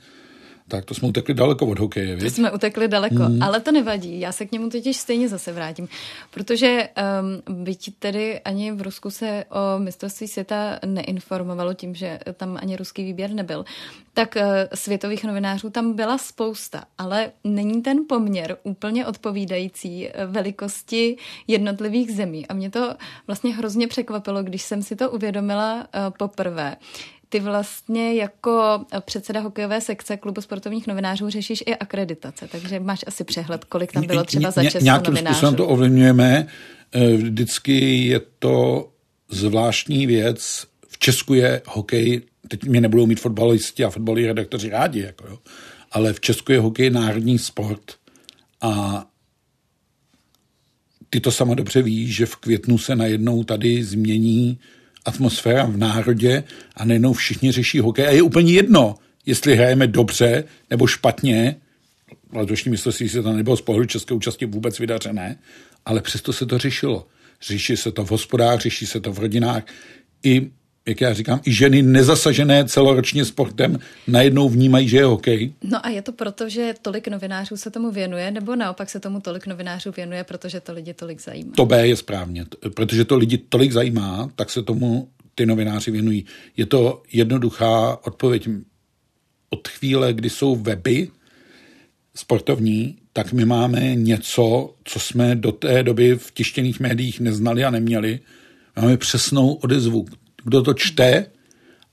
tak 0.67 0.85
to 0.85 0.93
jsme 0.93 1.07
utekli 1.07 1.33
daleko 1.33 1.65
od 1.65 1.79
hokeje, 1.79 2.17
To 2.17 2.25
jsme 2.25 2.51
utekli 2.51 2.87
daleko, 2.87 3.23
mm. 3.23 3.43
ale 3.43 3.59
to 3.59 3.71
nevadí. 3.71 4.19
Já 4.19 4.31
se 4.31 4.45
k 4.45 4.51
němu 4.51 4.69
totiž 4.69 4.97
stejně 4.97 5.29
zase 5.29 5.51
vrátím. 5.51 5.87
Protože 6.31 6.89
um, 7.47 7.63
byť 7.63 7.93
tedy 7.99 8.39
ani 8.39 8.71
v 8.71 8.81
Rusku 8.81 9.09
se 9.09 9.45
o 9.49 9.79
mistrovství 9.79 10.27
světa 10.27 10.79
neinformovalo 10.85 11.73
tím, 11.73 11.95
že 11.95 12.19
tam 12.33 12.57
ani 12.61 12.75
ruský 12.75 13.03
výběr 13.03 13.29
nebyl, 13.29 13.65
tak 14.13 14.35
uh, 14.35 14.43
světových 14.73 15.23
novinářů 15.23 15.69
tam 15.69 15.93
byla 15.93 16.17
spousta, 16.17 16.83
ale 16.97 17.31
není 17.43 17.81
ten 17.81 17.97
poměr 18.09 18.57
úplně 18.63 19.05
odpovídající 19.05 20.07
eh, 20.07 20.25
velikosti 20.25 21.17
jednotlivých 21.47 22.11
zemí. 22.11 22.47
A 22.47 22.53
mě 22.53 22.69
to 22.69 22.95
vlastně 23.27 23.53
hrozně 23.55 23.87
překvapilo, 23.87 24.43
když 24.43 24.61
jsem 24.61 24.83
si 24.83 24.95
to 24.95 25.11
uvědomila 25.11 25.75
uh, 25.75 26.13
poprvé, 26.17 26.75
ty 27.33 27.39
vlastně 27.39 28.13
jako 28.13 28.85
předseda 29.05 29.39
hokejové 29.39 29.81
sekce 29.81 30.17
klubu 30.17 30.41
sportovních 30.41 30.87
novinářů 30.87 31.29
řešíš 31.29 31.63
i 31.65 31.75
akreditace, 31.75 32.47
takže 32.51 32.79
máš 32.79 32.99
asi 33.07 33.23
přehled, 33.23 33.65
kolik 33.65 33.91
tam 33.91 34.07
bylo 34.07 34.23
třeba 34.23 34.51
za 34.51 34.63
českou 34.63 34.83
Nějakým 34.83 35.17
způsobem 35.17 35.55
to 35.55 35.67
ovlivňujeme. 35.67 36.47
Eh, 36.91 37.13
vždycky 37.13 38.05
je 38.05 38.21
to 38.39 38.89
zvláštní 39.29 40.07
věc. 40.07 40.67
V 40.87 40.97
Česku 40.97 41.33
je 41.33 41.61
hokej, 41.65 42.21
teď 42.47 42.63
mě 42.63 42.81
nebudou 42.81 43.05
mít 43.05 43.19
fotbalisti 43.19 43.83
a 43.83 43.89
fotbaloví 43.89 44.27
redaktoři 44.27 44.69
rádi, 44.69 44.99
jako 44.99 45.27
jo, 45.27 45.37
ale 45.91 46.13
v 46.13 46.19
Česku 46.19 46.51
je 46.51 46.59
hokej 46.59 46.89
národní 46.89 47.39
sport 47.39 47.91
a 48.61 49.05
ty 51.09 51.19
to 51.19 51.31
sama 51.31 51.55
dobře 51.55 51.81
víš, 51.81 52.15
že 52.15 52.25
v 52.25 52.35
květnu 52.35 52.77
se 52.77 52.95
najednou 52.95 53.43
tady 53.43 53.83
změní 53.83 54.59
atmosféra 55.05 55.65
v 55.65 55.77
národě 55.77 56.43
a 56.75 56.85
nejenom 56.85 57.13
všichni 57.13 57.51
řeší 57.51 57.79
hokej. 57.79 58.07
A 58.07 58.11
je 58.11 58.21
úplně 58.21 58.53
jedno, 58.53 58.95
jestli 59.25 59.55
hrajeme 59.55 59.87
dobře 59.87 60.43
nebo 60.69 60.87
špatně, 60.87 61.55
letošní 62.33 62.71
mistrovství 62.71 63.09
se 63.09 63.23
to 63.23 63.33
nebylo 63.33 63.57
z 63.57 63.61
pohledu 63.61 63.87
české 63.87 64.13
účasti 64.13 64.45
vůbec 64.45 64.79
vydařené, 64.79 65.37
ale 65.85 66.01
přesto 66.01 66.33
se 66.33 66.45
to 66.45 66.57
řešilo. 66.57 67.07
Řeší 67.41 67.77
se 67.77 67.91
to 67.91 68.05
v 68.05 68.11
hospodách, 68.11 68.59
řeší 68.59 68.85
se 68.85 68.99
to 68.99 69.13
v 69.13 69.19
rodinách. 69.19 69.63
I 70.23 70.51
jak 70.87 71.01
já 71.01 71.13
říkám, 71.13 71.39
i 71.45 71.53
ženy 71.53 71.81
nezasažené 71.81 72.65
celoročně 72.65 73.25
sportem 73.25 73.79
najednou 74.07 74.49
vnímají, 74.49 74.87
že 74.89 74.97
je 74.97 75.05
hokej. 75.05 75.53
No 75.63 75.85
a 75.85 75.89
je 75.89 76.01
to 76.01 76.11
proto, 76.11 76.49
že 76.49 76.73
tolik 76.81 77.07
novinářů 77.07 77.57
se 77.57 77.71
tomu 77.71 77.91
věnuje, 77.91 78.31
nebo 78.31 78.55
naopak 78.55 78.89
se 78.89 78.99
tomu 78.99 79.19
tolik 79.19 79.47
novinářů 79.47 79.91
věnuje, 79.97 80.23
protože 80.23 80.59
to 80.59 80.73
lidi 80.73 80.93
tolik 80.93 81.21
zajímá? 81.21 81.51
To 81.55 81.65
B 81.65 81.87
je 81.87 81.95
správně. 81.95 82.45
Protože 82.75 83.05
to 83.05 83.17
lidi 83.17 83.37
tolik 83.37 83.71
zajímá, 83.71 84.29
tak 84.35 84.49
se 84.49 84.63
tomu 84.63 85.09
ty 85.35 85.45
novináři 85.45 85.91
věnují. 85.91 86.25
Je 86.57 86.65
to 86.65 87.03
jednoduchá 87.11 87.99
odpověď. 88.05 88.49
Od 89.49 89.67
chvíle, 89.67 90.13
kdy 90.13 90.29
jsou 90.29 90.55
weby 90.55 91.07
sportovní, 92.15 92.97
tak 93.13 93.33
my 93.33 93.45
máme 93.45 93.95
něco, 93.95 94.75
co 94.83 94.99
jsme 94.99 95.35
do 95.35 95.51
té 95.51 95.83
doby 95.83 96.15
v 96.15 96.31
tištěných 96.31 96.79
médiích 96.79 97.19
neznali 97.19 97.63
a 97.63 97.69
neměli. 97.69 98.19
Máme 98.75 98.97
přesnou 98.97 99.53
odezvu 99.53 100.05
kdo 100.43 100.61
to 100.61 100.73
čte, 100.73 101.25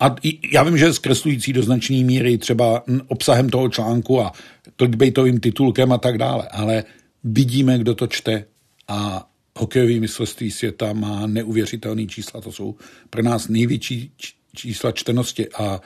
a 0.00 0.16
já 0.52 0.62
vím, 0.62 0.78
že 0.78 0.84
je 0.84 0.92
zkreslující 0.92 1.52
do 1.52 1.62
značné 1.62 1.96
míry 1.96 2.38
třeba 2.38 2.84
obsahem 3.08 3.48
toho 3.48 3.68
článku 3.68 4.20
a 4.20 4.32
clickbaitovým 4.76 5.40
titulkem 5.40 5.92
a 5.92 5.98
tak 5.98 6.18
dále, 6.18 6.48
ale 6.48 6.84
vidíme, 7.24 7.78
kdo 7.78 7.94
to 7.94 8.06
čte 8.06 8.44
a 8.88 9.28
hokejový 9.58 10.00
mistrovství 10.00 10.50
světa 10.50 10.92
má 10.92 11.26
neuvěřitelný 11.26 12.08
čísla. 12.08 12.40
To 12.40 12.52
jsou 12.52 12.74
pro 13.10 13.22
nás 13.22 13.48
největší 13.48 14.12
čísla 14.54 14.92
čtenosti 14.92 15.48
a 15.48 15.80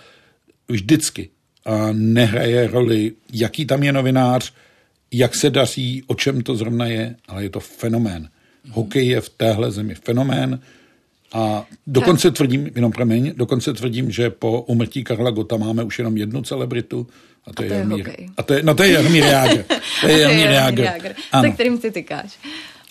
vždycky 0.69 1.31
a 1.65 1.89
nehraje 1.93 2.67
roli, 2.67 3.13
jaký 3.33 3.67
tam 3.67 3.83
je 3.83 3.93
novinář, 3.93 4.53
jak 5.13 5.35
se 5.35 5.51
daří, 5.51 6.03
o 6.07 6.15
čem 6.15 6.43
to 6.43 6.57
zrovna 6.57 6.87
je, 6.87 7.17
ale 7.29 7.43
je 7.43 7.51
to 7.51 7.61
fenomén. 7.61 8.29
Hokej 8.71 9.07
je 9.07 9.21
v 9.21 9.29
téhle 9.29 9.71
zemi 9.71 9.95
fenomén, 9.95 10.61
a 11.33 11.67
dokonce 11.87 12.29
tak. 12.31 12.37
tvrdím, 12.37 12.71
jenom 12.75 12.93
promiň, 12.93 13.33
dokonce 13.37 13.73
tvrdím, 13.73 14.11
že 14.11 14.31
po 14.31 14.63
umrtí 14.63 15.05
Karla 15.05 15.31
Gota 15.31 15.57
máme 15.57 15.85
už 15.85 15.99
jenom 15.99 16.17
jednu 16.17 16.43
celebritu, 16.43 17.07
a 17.47 17.53
to, 17.53 17.53
a 17.53 17.55
to 17.55 17.63
je, 17.63 17.71
je 17.71 17.77
Jarmír. 17.77 18.11
A 18.37 18.43
to 18.43 18.55
je, 18.55 18.63
no 18.63 18.75
to 18.75 18.83
je 18.83 18.93
Jarmír 18.93 19.25
Jágr. 19.35 19.65
To 20.01 20.09
je 20.09 20.21
Jarmír 20.21 20.51
Jágr. 20.51 21.15
Se 21.41 21.51
kterým 21.51 21.81
si 21.81 21.91
tykáš. 21.91 22.39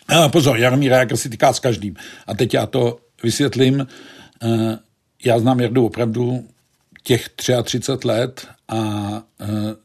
A 0.07 0.29
pozor, 0.29 0.57
Jarmír 0.57 0.91
Jágr 0.91 1.17
si 1.17 1.29
tyká 1.29 1.53
s 1.53 1.59
každým. 1.59 1.95
A 2.27 2.33
teď 2.33 2.53
já 2.53 2.65
to 2.65 2.99
vysvětlím. 3.23 3.87
Eh, 4.43 4.77
já 5.25 5.39
znám 5.39 5.59
Jardu 5.59 5.85
opravdu 5.85 6.47
těch 7.03 7.29
33 7.29 8.07
let 8.07 8.47
a 8.67 8.81
eh, 9.41 9.75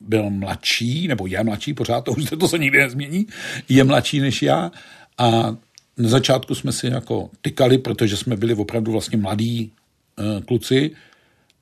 byl 0.00 0.30
mladší, 0.30 1.08
nebo 1.08 1.26
je 1.26 1.44
mladší 1.44 1.74
pořád, 1.74 2.04
to 2.04 2.12
už 2.12 2.24
se 2.24 2.36
to 2.36 2.48
se 2.48 2.58
nikdy 2.58 2.78
nezmění, 2.78 3.26
je 3.68 3.84
mladší 3.84 4.20
než 4.20 4.42
já 4.42 4.72
a 5.18 5.56
na 5.98 6.08
začátku 6.08 6.54
jsme 6.54 6.72
si 6.72 6.86
jako 6.86 7.30
tykali, 7.42 7.78
protože 7.78 8.16
jsme 8.16 8.36
byli 8.36 8.54
opravdu 8.54 8.92
vlastně 8.92 9.18
mladí 9.18 9.72
uh, 10.18 10.42
kluci, 10.42 10.90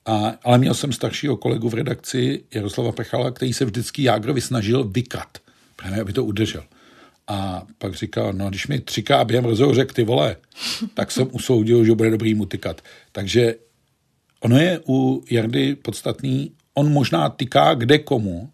a, 0.05 0.33
ale 0.43 0.57
měl 0.57 0.73
jsem 0.73 0.91
staršího 0.91 1.37
kolegu 1.37 1.69
v 1.69 1.73
redakci 1.73 2.43
Jaroslava 2.53 2.91
Pechala, 2.91 3.31
který 3.31 3.53
se 3.53 3.65
vždycky 3.65 4.03
Jágrovi 4.03 4.41
snažil 4.41 4.83
vykat, 4.83 5.37
právě 5.75 6.01
aby 6.01 6.13
to 6.13 6.25
udržel. 6.25 6.63
A 7.27 7.63
pak 7.77 7.95
říkal, 7.95 8.33
no 8.33 8.49
když 8.49 8.67
mi 8.67 8.79
třiká 8.79 9.25
během 9.25 9.45
rozhovoru 9.45 9.75
řekl 9.75 9.93
ty 9.93 10.03
vole, 10.03 10.35
tak 10.93 11.11
jsem 11.11 11.27
usoudil, 11.31 11.85
že 11.85 11.95
bude 11.95 12.09
dobrý 12.09 12.33
mu 12.33 12.45
tykat. 12.45 12.81
Takže 13.11 13.55
ono 14.39 14.57
je 14.57 14.79
u 14.87 15.23
Jardy 15.31 15.75
podstatný, 15.75 16.51
on 16.73 16.91
možná 16.91 17.29
tyká 17.29 17.73
kde 17.73 17.99
komu, 17.99 18.49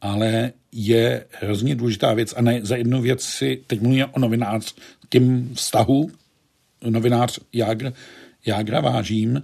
ale 0.00 0.52
je 0.72 1.26
hrozně 1.30 1.74
důležitá 1.74 2.14
věc 2.14 2.34
a 2.36 2.42
ne, 2.42 2.60
za 2.62 2.76
jednu 2.76 3.02
věc 3.02 3.22
si, 3.22 3.62
teď 3.66 3.80
mluvím 3.80 4.06
o 4.12 4.20
novinář, 4.20 4.74
tím 5.14 5.54
vztahu 5.54 6.10
novinář 6.90 7.38
Jágr, 7.52 7.92
Jágra 8.46 8.80
vážím, 8.80 9.42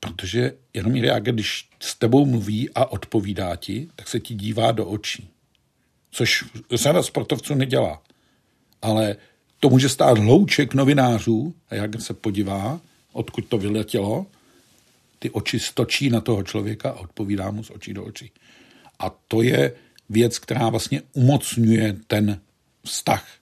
protože 0.00 0.52
jenom 0.74 0.96
Jágr, 0.96 1.32
když 1.32 1.68
s 1.80 1.94
tebou 1.94 2.26
mluví 2.26 2.70
a 2.70 2.92
odpovídá 2.92 3.56
ti, 3.56 3.88
tak 3.96 4.08
se 4.08 4.20
ti 4.20 4.34
dívá 4.34 4.72
do 4.72 4.86
očí. 4.86 5.28
Což 6.10 6.44
řada 6.72 7.02
sportovců 7.02 7.54
nedělá. 7.54 8.02
Ale 8.82 9.16
to 9.60 9.68
může 9.68 9.88
stát 9.88 10.18
hlouček 10.18 10.74
novinářů 10.74 11.54
a 11.70 11.74
Jágr 11.74 12.00
se 12.00 12.14
podívá, 12.14 12.80
odkud 13.12 13.44
to 13.44 13.58
vyletělo, 13.58 14.26
ty 15.18 15.30
oči 15.30 15.60
stočí 15.60 16.10
na 16.10 16.20
toho 16.20 16.42
člověka 16.42 16.90
a 16.90 17.00
odpovídá 17.00 17.50
mu 17.50 17.64
z 17.64 17.70
očí 17.70 17.94
do 17.94 18.04
očí. 18.04 18.32
A 18.98 19.10
to 19.28 19.42
je 19.42 19.72
věc, 20.08 20.38
která 20.38 20.68
vlastně 20.68 21.02
umocňuje 21.12 21.96
ten 22.06 22.40
vztah. 22.84 23.39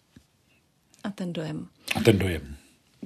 A 1.04 1.10
ten 1.10 1.32
dojem. 1.32 1.66
A 1.96 2.00
ten 2.00 2.18
dojem. 2.18 2.56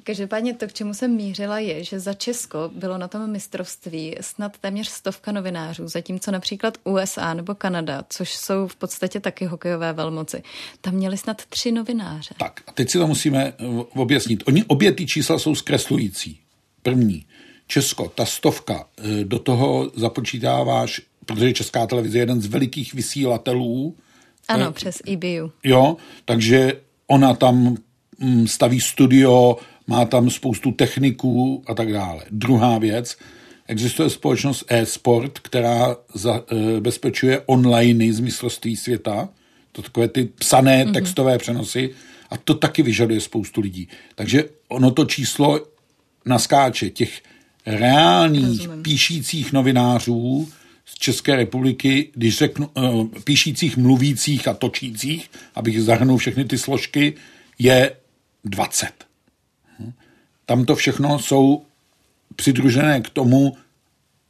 Každopádně 0.02 0.54
to, 0.54 0.66
k 0.66 0.72
čemu 0.72 0.94
jsem 0.94 1.10
mířila, 1.10 1.58
je, 1.58 1.84
že 1.84 2.00
za 2.00 2.14
Česko 2.14 2.70
bylo 2.74 2.98
na 2.98 3.08
tom 3.08 3.30
mistrovství 3.30 4.16
snad 4.20 4.58
téměř 4.58 4.88
stovka 4.88 5.32
novinářů, 5.32 5.88
zatímco 5.88 6.30
například 6.30 6.78
USA 6.84 7.34
nebo 7.34 7.54
Kanada, 7.54 8.04
což 8.08 8.34
jsou 8.34 8.66
v 8.66 8.76
podstatě 8.76 9.20
taky 9.20 9.44
hokejové 9.44 9.92
velmoci, 9.92 10.42
tam 10.80 10.94
měli 10.94 11.18
snad 11.18 11.46
tři 11.46 11.72
novináře. 11.72 12.34
Tak 12.38 12.60
a 12.66 12.72
teď 12.72 12.90
si 12.90 12.98
to 12.98 13.06
musíme 13.06 13.44
eh, 13.44 13.64
objasnit. 13.94 14.42
Oni 14.46 14.64
obě 14.64 14.92
ty 14.92 15.06
čísla 15.06 15.38
jsou 15.38 15.54
zkreslující. 15.54 16.38
První, 16.82 17.26
Česko, 17.66 18.08
ta 18.08 18.26
stovka, 18.26 18.88
eh, 18.98 19.24
do 19.24 19.38
toho 19.38 19.90
započítáváš 19.94 21.00
protože 21.26 21.52
Česká 21.52 21.86
televize 21.86 22.18
je 22.18 22.22
jeden 22.22 22.40
z 22.40 22.46
velikých 22.46 22.94
vysílatelů. 22.94 23.96
Ano, 24.48 24.66
eh, 24.68 24.72
přes 24.72 25.02
EBU. 25.06 25.52
Jo, 25.64 25.96
takže 26.24 26.72
ona 27.12 27.34
tam 27.34 27.76
mm, 28.18 28.46
staví 28.48 28.80
studio, 28.80 29.56
má 29.86 30.04
tam 30.04 30.30
spoustu 30.30 30.72
techniků 30.72 31.62
a 31.66 31.74
tak 31.74 31.92
dále. 31.92 32.24
Druhá 32.30 32.78
věc, 32.78 33.16
existuje 33.68 34.10
společnost 34.10 34.64
e-sport, 34.68 35.38
která 35.38 35.96
zabezpečuje 36.14 37.38
eh, 37.38 37.42
online 37.46 38.12
z 38.12 38.20
mistrovství 38.20 38.76
světa, 38.76 39.28
to 39.72 39.82
takové 39.82 40.08
ty 40.08 40.24
psané 40.24 40.84
mm-hmm. 40.84 40.92
textové 40.92 41.38
přenosy 41.38 41.90
a 42.30 42.36
to 42.36 42.54
taky 42.54 42.82
vyžaduje 42.82 43.20
spoustu 43.20 43.60
lidí. 43.60 43.88
Takže 44.14 44.44
ono 44.68 44.90
to 44.90 45.04
číslo 45.04 45.60
naskáče 46.26 46.90
těch 46.90 47.22
reálných 47.66 48.58
Rozumím. 48.58 48.82
píšících 48.82 49.52
novinářů 49.52 50.48
z 50.84 50.94
České 50.98 51.36
republiky, 51.36 52.10
když 52.14 52.38
řeknu 52.38 52.70
uh, 52.74 53.06
píšících, 53.24 53.76
mluvících 53.76 54.48
a 54.48 54.54
točících, 54.54 55.30
abych 55.54 55.82
zahrnul 55.82 56.18
všechny 56.18 56.44
ty 56.44 56.58
složky, 56.58 57.14
je 57.58 57.96
20. 58.44 58.92
Hm? 59.78 59.92
Tam 60.46 60.64
to 60.64 60.76
všechno 60.76 61.18
jsou 61.18 61.62
přidružené 62.36 63.00
k 63.00 63.10
tomu, 63.10 63.56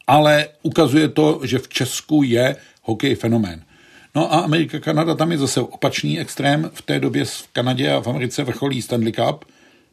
ale 0.06 0.48
ukazuje 0.62 1.08
to, 1.08 1.40
že 1.44 1.58
v 1.58 1.68
Česku 1.68 2.22
je 2.22 2.56
hokej 2.82 3.14
fenomén. 3.14 3.64
No 4.14 4.34
a 4.34 4.40
Amerika, 4.40 4.80
Kanada, 4.80 5.14
tam 5.14 5.32
je 5.32 5.38
zase 5.38 5.60
opačný 5.60 6.20
extrém. 6.20 6.70
V 6.74 6.82
té 6.82 7.00
době 7.00 7.24
v 7.24 7.48
Kanadě 7.52 7.92
a 7.92 8.00
v 8.00 8.06
Americe 8.08 8.44
vrcholí 8.44 8.82
Stanley 8.82 9.12
Cup, 9.12 9.44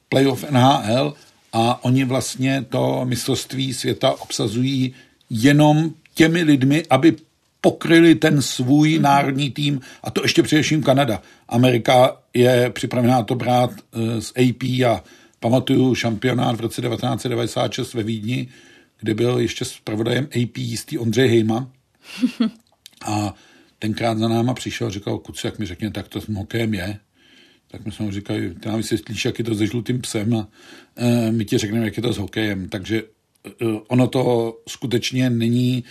playoff 0.09 0.51
NHL 0.51 1.13
a 1.53 1.83
oni 1.83 2.03
vlastně 2.05 2.65
to 2.69 3.01
mistrovství 3.05 3.73
světa 3.73 4.21
obsazují 4.21 4.93
jenom 5.29 5.93
těmi 6.19 6.43
lidmi, 6.43 6.83
aby 6.89 7.15
pokryli 7.61 8.15
ten 8.15 8.41
svůj 8.41 8.89
mm-hmm. 8.89 9.01
národní 9.01 9.51
tým 9.51 9.81
a 10.03 10.11
to 10.11 10.21
ještě 10.23 10.43
především 10.43 10.83
Kanada. 10.83 11.21
Amerika 11.47 12.17
je 12.33 12.69
připravená 12.69 13.23
to 13.23 13.35
brát 13.35 13.71
uh, 13.71 14.19
z 14.19 14.31
AP 14.35 14.63
a 14.63 15.03
pamatuju 15.39 15.95
šampionát 15.95 16.55
v 16.55 16.59
roce 16.59 16.81
1996 16.81 17.93
ve 17.93 18.03
Vídni, 18.03 18.47
kde 18.99 19.13
byl 19.13 19.39
ještě 19.39 19.65
s 19.65 19.79
pravodajem 19.83 20.25
AP 20.25 20.57
jistý 20.57 20.97
Ondřej 20.97 21.27
Hejma 21.27 21.71
a 23.05 23.33
tenkrát 23.79 24.17
za 24.17 24.27
náma 24.27 24.53
přišel 24.53 24.87
a 24.87 24.89
říkal, 24.89 25.17
kuci, 25.17 25.47
jak 25.47 25.59
mi 25.59 25.65
řekně, 25.65 25.91
tak 25.91 26.07
to 26.07 26.21
s 26.21 26.27
hokejem 26.27 26.73
je. 26.73 26.99
Tak 27.71 27.85
my 27.85 27.91
jsme 27.91 28.05
mu 28.05 28.11
říkali, 28.11 28.53
ty 28.59 28.69
nám 28.69 28.77
vysvětlíš, 28.77 29.25
jak 29.25 29.39
je 29.39 29.45
to 29.45 29.55
se 29.55 29.67
žlutým 29.67 30.01
psem 30.01 30.35
a 30.35 30.47
e, 30.95 31.31
my 31.31 31.45
ti 31.45 31.57
řekneme, 31.57 31.85
jak 31.85 31.97
je 31.97 32.03
to 32.03 32.13
s 32.13 32.17
hokejem. 32.17 32.69
Takže 32.69 32.97
e, 32.97 33.65
ono 33.87 34.07
to 34.07 34.53
skutečně 34.67 35.29
není 35.29 35.83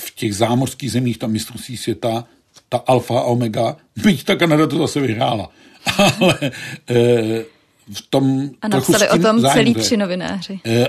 v 0.00 0.14
těch 0.14 0.34
zámořských 0.34 0.92
zemích, 0.92 1.18
tam 1.18 1.32
mistrovství 1.32 1.76
světa, 1.76 2.24
ta 2.68 2.78
alfa 2.86 3.18
a 3.20 3.22
omega, 3.22 3.76
byť 3.96 4.24
ta 4.24 4.36
Kanada 4.36 4.66
to 4.66 4.78
zase 4.78 5.00
vyhrála. 5.00 5.50
Ale 5.96 6.38
e, 6.90 7.44
v 7.92 8.02
tom 8.10 8.50
A 8.62 8.68
napsali 8.68 9.08
o 9.08 9.18
tom 9.18 9.42
celý 9.42 9.74
tři 9.74 9.96
novináři. 9.96 10.60
E, 10.66 10.88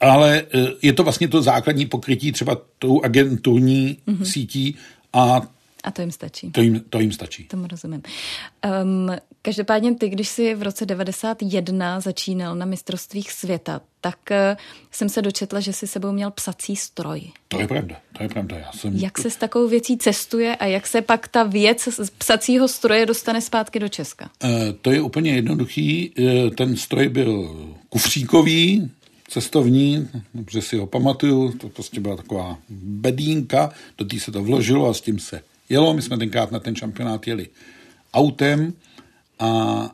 ale 0.00 0.38
e, 0.38 0.44
je 0.82 0.92
to 0.92 1.02
vlastně 1.04 1.28
to 1.28 1.42
základní 1.42 1.86
pokrytí 1.86 2.32
třeba 2.32 2.56
tou 2.78 3.02
agenturní 3.02 3.98
mm-hmm. 4.08 4.22
sítí 4.22 4.76
a 5.12 5.42
a 5.86 5.90
to 5.90 6.02
jim 6.02 6.10
stačí. 6.10 6.50
To 6.50 6.60
jim, 6.60 6.80
to 6.90 7.00
jim 7.00 7.12
stačí. 7.12 7.44
Tomu 7.44 7.66
rozumím. 7.66 8.02
Um, 8.82 9.10
každopádně 9.42 9.94
ty, 9.94 10.08
když 10.08 10.28
jsi 10.28 10.54
v 10.54 10.62
roce 10.62 10.86
91 10.86 12.00
začínal 12.00 12.54
na 12.54 12.66
mistrovstvích 12.66 13.32
světa, 13.32 13.80
tak 14.00 14.18
uh, 14.30 14.36
jsem 14.90 15.08
se 15.08 15.22
dočetla, 15.22 15.60
že 15.60 15.72
jsi 15.72 15.86
sebou 15.86 16.12
měl 16.12 16.30
psací 16.30 16.76
stroj. 16.76 17.22
To 17.48 17.60
je 17.60 17.68
pravda, 17.68 17.96
to 18.16 18.22
je 18.22 18.28
pravda. 18.28 18.56
Já 18.56 18.72
jsem... 18.72 18.96
Jak 18.96 19.18
se 19.18 19.30
s 19.30 19.36
takovou 19.36 19.68
věcí 19.68 19.98
cestuje 19.98 20.56
a 20.56 20.66
jak 20.66 20.86
se 20.86 21.02
pak 21.02 21.28
ta 21.28 21.42
věc 21.42 21.88
z 21.88 22.10
psacího 22.10 22.68
stroje 22.68 23.06
dostane 23.06 23.40
zpátky 23.40 23.78
do 23.78 23.88
Česka? 23.88 24.30
Uh, 24.44 24.50
to 24.82 24.92
je 24.92 25.00
úplně 25.00 25.34
jednoduchý. 25.34 26.10
Uh, 26.18 26.50
ten 26.50 26.76
stroj 26.76 27.08
byl 27.08 27.56
kufříkový, 27.88 28.90
cestovní, 29.28 30.08
že 30.50 30.62
si 30.62 30.76
ho 30.76 30.86
pamatuju, 30.86 31.52
to 31.52 31.68
prostě 31.68 32.00
byla 32.00 32.16
taková 32.16 32.58
bedínka, 32.68 33.72
do 33.98 34.04
té 34.04 34.20
se 34.20 34.32
to 34.32 34.42
vložilo 34.42 34.88
a 34.88 34.94
s 34.94 35.00
tím 35.00 35.18
se 35.18 35.42
jelo. 35.68 35.94
My 35.94 36.02
jsme 36.02 36.18
tenkrát 36.18 36.50
na 36.52 36.58
ten 36.58 36.76
šampionát 36.76 37.26
jeli 37.26 37.48
autem 38.14 38.72
a 39.38 39.90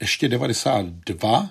ještě 0.00 0.28
92 0.28 1.50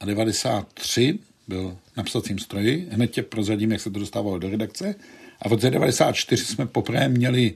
a 0.00 0.04
93 0.04 1.18
byl 1.48 1.78
na 1.96 2.02
psacím 2.02 2.38
stroji. 2.38 2.88
Hned 2.90 3.10
tě 3.10 3.22
prozradím, 3.22 3.72
jak 3.72 3.80
se 3.80 3.90
to 3.90 3.98
dostávalo 3.98 4.38
do 4.38 4.50
redakce. 4.50 4.94
A 5.40 5.48
v 5.48 5.52
roce 5.52 5.70
94 5.70 6.44
jsme 6.44 6.66
poprvé 6.66 7.08
měli 7.08 7.54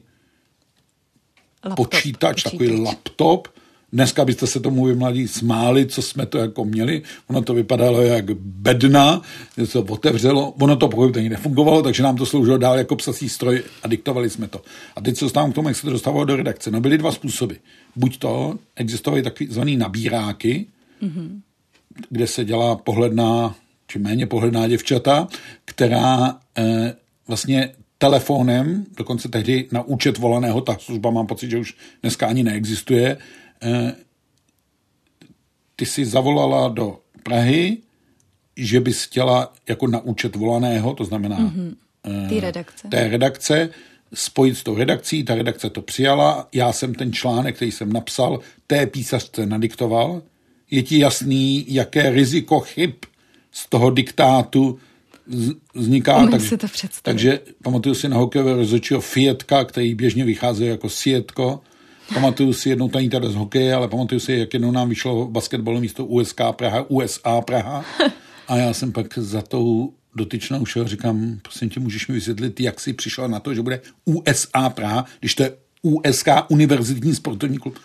laptop, 1.65 1.77
počítač, 1.77 2.43
počítač, 2.43 2.43
takový 2.43 2.81
laptop, 2.81 3.49
Dneska 3.97 4.25
byste 4.25 4.47
se 4.47 4.61
tomu 4.61 4.95
mladí 4.95 5.29
smáli, 5.29 5.87
co 5.87 6.03
jsme 6.03 6.27
to 6.27 6.39
jako 6.39 6.65
měli. 6.65 7.03
Ono 7.27 7.43
to 7.43 7.55
vypadalo 7.55 8.03
jak 8.03 8.31
bedna, 8.41 9.23
to 9.73 9.83
otevřelo. 9.83 10.55
Ono 10.61 10.77
to 10.77 10.89
pochopitelně 10.89 11.31
nefungovalo, 11.31 11.83
takže 11.83 12.03
nám 12.03 12.17
to 12.17 12.27
sloužilo 12.27 12.59
dál 12.59 12.79
jako 12.79 12.97
psací 12.97 13.29
stroj 13.29 13.63
a 13.83 13.89
diktovali 13.89 14.31
jsme 14.31 14.49
to. 14.49 14.63
A 14.97 15.01
teď 15.01 15.17
se 15.17 15.25
dostávám 15.25 15.53
k 15.53 15.55
tomu, 15.55 15.69
jak 15.69 15.77
se 15.77 15.83
to 15.83 15.91
dostávalo 15.91 16.25
do 16.25 16.37
redakce. 16.37 16.71
No 16.71 16.81
byly 16.81 16.99
dva 16.99 17.13
způsoby. 17.13 17.55
Buď 17.97 18.19
to, 18.19 18.59
existovaly 18.77 19.23
takzvané 19.23 19.77
nabíráky, 19.77 20.67
mm-hmm. 21.03 21.41
kde 22.11 22.27
se 22.27 22.45
dělá 22.45 22.77
pohledná, 22.77 23.55
či 23.87 23.99
méně 23.99 24.27
pohledná 24.27 24.69
děvčata, 24.69 25.29
která 25.65 26.37
eh, 26.59 26.95
vlastně 27.29 27.71
telefonem, 27.99 28.85
dokonce 28.97 29.29
tehdy 29.29 29.69
na 29.73 29.83
účet 29.83 30.19
volaného, 30.19 30.61
ta 30.61 30.77
služba 30.81 31.11
mám 31.11 31.27
pocit, 31.27 31.51
že 31.51 31.59
už 31.59 31.77
dneska 32.03 32.27
ani 32.27 32.43
neexistuje, 32.43 33.17
ty 35.77 35.87
si 35.87 36.05
zavolala 36.05 36.69
do 36.69 36.99
Prahy, 37.23 37.79
že 38.57 38.81
bys 38.81 39.05
chtěla 39.05 39.53
jako 39.69 39.87
na 39.87 40.01
účet 40.01 40.37
volaného, 40.37 40.95
to 40.95 41.05
znamená 41.05 41.39
mm-hmm. 41.39 41.75
té 42.29 42.41
redakce. 42.41 42.89
té 42.89 43.09
redakce, 43.09 43.69
spojit 44.15 44.59
s 44.59 44.63
tou 44.63 44.75
redakcí, 44.75 45.25
ta 45.25 45.35
redakce 45.35 45.71
to 45.71 45.83
přijala, 45.83 46.49
já 46.53 46.73
jsem 46.73 46.95
ten 46.95 47.13
článek, 47.13 47.57
který 47.57 47.73
jsem 47.73 47.93
napsal, 47.93 48.41
té 48.67 48.87
písařce 48.87 49.47
nadiktoval. 49.47 50.23
Je 50.71 50.83
ti 50.83 50.99
jasný, 50.99 51.65
jaké 51.69 52.11
riziko 52.11 52.61
chyb 52.61 52.93
z 53.53 53.69
toho 53.69 53.91
diktátu 53.91 54.79
vzniká. 55.75 56.17
Umím 56.17 56.31
takže, 56.31 56.49
si 56.49 56.57
to 56.57 56.67
představit. 56.67 57.03
Takže 57.03 57.41
pamatuju 57.63 57.95
si 57.95 58.09
na 58.09 58.17
hokejové 58.17 58.55
rozhodčího 58.55 59.01
Fietka, 59.01 59.65
který 59.65 59.95
běžně 59.95 60.25
vychází 60.25 60.67
jako 60.67 60.89
Sietko, 60.89 61.61
Pamatuju 62.15 62.53
si 62.53 62.69
jednou 62.69 62.89
tady 62.89 63.09
teda 63.09 63.29
z 63.29 63.35
hokeje, 63.35 63.75
ale 63.75 63.89
pamatuju 63.89 64.21
si, 64.21 64.33
jak 64.33 64.55
jednou 64.55 64.71
nám 64.71 64.89
vyšlo 64.89 65.29
basketbalové 65.29 65.81
místo 65.81 66.07
USK 66.07 66.41
Praha, 66.53 66.85
USA 66.89 67.41
Praha. 67.41 67.85
A 68.49 68.57
já 68.57 68.73
jsem 68.73 68.93
pak 68.93 69.19
za 69.19 69.43
tou 69.43 69.93
dotyčnou 70.15 70.67
šel, 70.67 70.89
říkám, 70.89 71.39
prosím 71.43 71.71
tě, 71.71 71.81
můžeš 71.81 72.09
mi 72.09 72.15
vysvětlit, 72.15 72.61
jak 72.61 72.81
jsi 72.81 72.93
přišla 72.93 73.27
na 73.27 73.41
to, 73.41 73.55
že 73.55 73.63
bude 73.63 73.81
USA 74.05 74.71
Praha, 74.71 75.05
když 75.21 75.35
to 75.35 75.43
je 75.43 75.57
USK, 75.83 76.29
Univerzitní 76.49 77.15
sportovní 77.15 77.59
klub. 77.59 77.79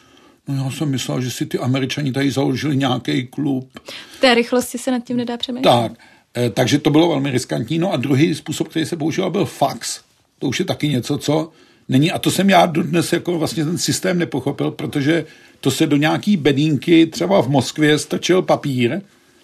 No 0.48 0.56
já 0.56 0.72
jsem 0.72 0.90
myslel, 0.90 1.22
že 1.22 1.32
si 1.32 1.46
ty 1.46 1.58
američani 1.58 2.12
tady 2.12 2.32
založili 2.32 2.78
nějaký 2.78 3.28
klub. 3.28 3.80
V 4.18 4.22
té 4.22 4.36
rychlosti 4.36 4.78
se 4.78 4.92
nad 4.92 5.04
tím 5.04 5.18
nedá 5.18 5.38
přemýšlet. 5.38 5.72
Tak, 5.72 5.92
eh, 6.38 6.50
takže 6.50 6.80
to 6.80 6.90
bylo 6.90 7.10
velmi 7.10 7.32
riskantní. 7.32 7.78
No 7.80 7.94
a 7.94 7.98
druhý 7.98 8.36
způsob, 8.36 8.68
který 8.68 8.86
se 8.86 8.98
používal, 8.98 9.32
byl 9.32 9.46
fax. 9.46 10.02
To 10.40 10.48
už 10.48 10.60
je 10.60 10.66
taky 10.66 10.88
něco, 10.88 11.18
co 11.18 11.52
není. 11.89 12.12
A 12.12 12.20
to 12.20 12.32
jsem 12.32 12.50
já 12.50 12.65
dnes 12.65 13.13
jako 13.13 13.39
vlastně 13.39 13.65
ten 13.65 13.78
systém 13.78 14.17
nepochopil, 14.20 14.72
protože 14.72 15.26
to 15.60 15.72
se 15.72 15.88
do 15.88 15.98
nějaký 15.98 16.38
bedínky 16.38 17.06
třeba 17.06 17.41
v 17.41 17.50
Moskvě 17.50 18.00
stačil 18.00 18.41
papír, 18.41 19.02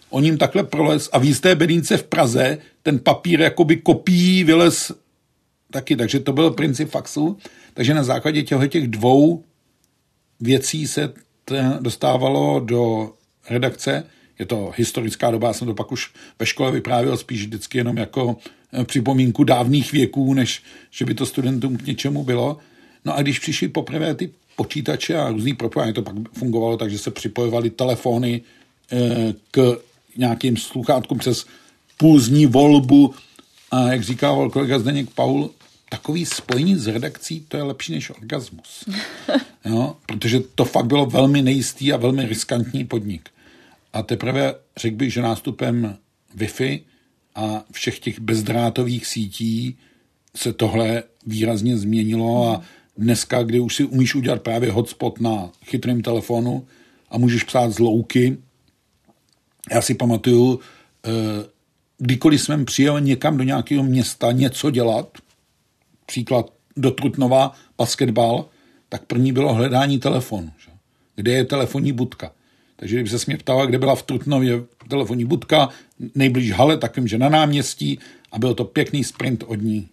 o 0.09 0.19
ním 0.19 0.37
takhle 0.37 0.63
prolez 0.63 1.09
a 1.11 1.19
v 1.19 1.25
jisté 1.25 1.55
bedínce 1.55 1.97
v 1.97 2.03
Praze 2.03 2.57
ten 2.83 2.99
papír 2.99 3.41
jakoby 3.41 3.77
kopí 3.77 4.43
vylez 4.43 4.91
taky, 5.71 5.95
takže 5.95 6.19
to 6.19 6.33
byl 6.33 6.51
princip 6.51 6.89
faxu. 6.89 7.37
Takže 7.73 7.93
na 7.93 8.03
základě 8.03 8.43
těchto 8.43 8.67
těch 8.67 8.87
dvou 8.87 9.43
věcí 10.39 10.87
se 10.87 11.13
dostávalo 11.79 12.59
do 12.59 13.11
redakce. 13.49 14.03
Je 14.39 14.45
to 14.45 14.73
historická 14.75 15.31
doba, 15.31 15.47
já 15.47 15.53
jsem 15.53 15.67
to 15.67 15.73
pak 15.73 15.91
už 15.91 16.11
ve 16.39 16.45
škole 16.45 16.71
vyprávěl 16.71 17.17
spíš 17.17 17.41
vždycky 17.41 17.77
jenom 17.77 17.97
jako 17.97 18.37
Eh, 18.73 18.83
připomínku 18.83 19.43
dávných 19.43 19.91
věků, 19.91 20.33
než 20.33 20.63
že 20.91 21.05
by 21.05 21.13
to 21.13 21.25
studentům 21.25 21.77
k 21.77 21.85
něčemu 21.85 22.23
bylo. 22.23 22.57
No 23.05 23.15
a 23.15 23.21
když 23.21 23.39
přišli 23.39 23.67
poprvé 23.67 24.15
ty 24.15 24.31
počítače 24.55 25.17
a 25.17 25.29
různý 25.29 25.53
propojení, 25.53 25.93
to 25.93 26.01
pak 26.01 26.15
fungovalo 26.33 26.77
tak, 26.77 26.91
že 26.91 26.97
se 26.97 27.11
připojovaly 27.11 27.69
telefony 27.69 28.41
eh, 28.91 29.33
k 29.51 29.79
nějakým 30.17 30.57
sluchátkům 30.57 31.17
přes 31.17 31.45
půlzní 31.97 32.45
volbu 32.45 33.13
a 33.71 33.91
jak 33.91 34.03
říkával 34.03 34.49
kolega 34.49 34.79
Zdeněk 34.79 35.09
Paul, 35.09 35.49
takový 35.89 36.25
spojení 36.25 36.75
s 36.75 36.87
redakcí, 36.87 37.45
to 37.47 37.57
je 37.57 37.63
lepší 37.63 37.93
než 37.93 38.09
orgasmus. 38.09 38.83
Jo? 39.65 39.95
Protože 40.05 40.39
to 40.39 40.65
fakt 40.65 40.85
bylo 40.85 41.05
velmi 41.05 41.41
nejistý 41.41 41.93
a 41.93 41.97
velmi 41.97 42.25
riskantní 42.25 42.85
podnik. 42.85 43.29
A 43.97 44.03
teprve 44.03 44.55
řekl 44.77 44.95
bych, 44.95 45.13
že 45.13 45.21
nástupem 45.21 45.97
Wi-Fi 46.35 46.81
a 47.35 47.63
všech 47.71 47.99
těch 47.99 48.19
bezdrátových 48.19 49.07
sítí 49.07 49.77
se 50.35 50.53
tohle 50.53 51.03
výrazně 51.25 51.77
změnilo 51.77 52.49
a 52.49 52.61
dneska, 52.97 53.43
kdy 53.43 53.59
už 53.59 53.75
si 53.75 53.83
umíš 53.83 54.15
udělat 54.15 54.41
právě 54.41 54.71
hotspot 54.71 55.19
na 55.19 55.49
chytrém 55.65 56.01
telefonu 56.01 56.67
a 57.09 57.17
můžeš 57.17 57.43
psát 57.43 57.71
z 57.71 57.79
louky, 57.79 58.37
já 59.71 59.81
si 59.81 59.93
pamatuju, 59.93 60.59
eh, 61.05 61.09
kdykoliv 61.97 62.41
jsem 62.41 62.65
přijel 62.65 63.01
někam 63.01 63.37
do 63.37 63.43
nějakého 63.43 63.83
města 63.83 64.31
něco 64.31 64.71
dělat, 64.71 65.17
příklad 66.05 66.53
do 66.77 66.91
Trutnova, 66.91 67.51
basketbal, 67.77 68.45
tak 68.89 69.05
první 69.05 69.33
bylo 69.33 69.53
hledání 69.53 69.99
telefonu. 69.99 70.51
Kde 71.15 71.31
je 71.31 71.45
telefonní 71.45 71.91
budka? 71.93 72.36
Takže 72.79 72.95
kdyby 72.95 73.09
se 73.09 73.17
mě 73.27 73.37
ptala, 73.37 73.65
kde 73.65 73.77
byla 73.77 73.95
v 73.95 74.03
Trutnově 74.03 74.63
telefonní 74.89 75.25
budka, 75.25 75.69
nejblíž 76.15 76.51
hale, 76.51 76.77
tak 76.77 76.97
vím, 76.97 77.07
že 77.07 77.17
na 77.17 77.29
náměstí 77.29 77.99
a 78.31 78.39
byl 78.39 78.53
to 78.53 78.63
pěkný 78.63 79.03
sprint 79.03 79.43
od 79.47 79.61
ní. 79.61 79.87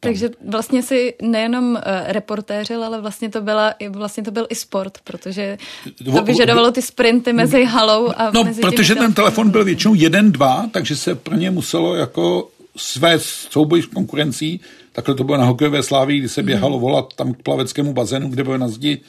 Takže 0.00 0.30
vlastně 0.48 0.82
si 0.82 1.14
nejenom 1.22 1.70
uh, 1.70 1.80
reportéřil, 2.06 2.84
ale 2.84 3.00
vlastně 3.00 3.28
to, 3.28 3.40
byla, 3.40 3.74
vlastně 3.90 4.22
to 4.22 4.30
byl 4.30 4.46
i 4.50 4.54
sport, 4.54 4.98
protože 5.04 5.58
to 6.04 6.22
vyžadovalo 6.22 6.70
ty 6.70 6.82
sprinty 6.82 7.32
mezi 7.32 7.64
halou 7.64 8.08
a 8.16 8.30
No, 8.34 8.44
mezi 8.44 8.60
protože 8.60 8.94
ten 8.94 9.12
telefon 9.14 9.50
byl 9.50 9.64
většinou 9.64 9.94
jeden, 9.94 10.32
dva, 10.32 10.68
takže 10.72 10.96
se 10.96 11.14
pro 11.14 11.34
ně 11.34 11.50
muselo 11.50 11.94
jako 11.94 12.48
své 12.76 13.18
souboj 13.50 13.82
s 13.82 13.86
konkurencí, 13.86 14.60
takhle 14.92 15.14
to 15.14 15.24
bylo 15.24 15.38
na 15.38 15.44
hokejové 15.44 15.82
slávy, 15.82 16.18
kdy 16.18 16.28
se 16.28 16.42
běhalo 16.42 16.78
volat 16.78 17.14
tam 17.14 17.34
k 17.34 17.42
plaveckému 17.42 17.92
bazénu, 17.92 18.28
kde 18.28 18.44
byl 18.44 18.58
na 18.58 18.68
zdi 18.68 19.00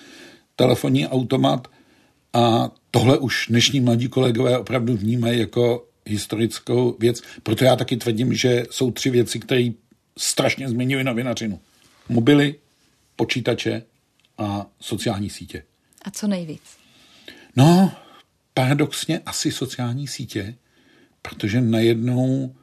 telefonní 0.55 1.07
automat 1.07 1.67
a 2.33 2.71
tohle 2.91 3.17
už 3.17 3.45
dnešní 3.49 3.79
mladí 3.79 4.07
kolegové 4.07 4.57
opravdu 4.57 4.97
vnímají 4.97 5.39
jako 5.39 5.87
historickou 6.05 6.97
věc. 6.99 7.21
Proto 7.43 7.65
já 7.65 7.75
taky 7.75 7.97
tvrdím, 7.97 8.33
že 8.33 8.63
jsou 8.71 8.91
tři 8.91 9.09
věci, 9.09 9.39
které 9.39 9.69
strašně 10.17 10.69
změnily 10.69 11.03
novinařinu. 11.03 11.59
Mobily, 12.09 12.55
počítače 13.15 13.83
a 14.37 14.67
sociální 14.79 15.29
sítě. 15.29 15.63
A 16.01 16.11
co 16.11 16.27
nejvíc? 16.27 16.61
No, 17.55 17.91
paradoxně 18.53 19.19
asi 19.19 19.51
sociální 19.51 20.07
sítě, 20.07 20.55
protože 21.21 21.61
najednou, 21.61 22.55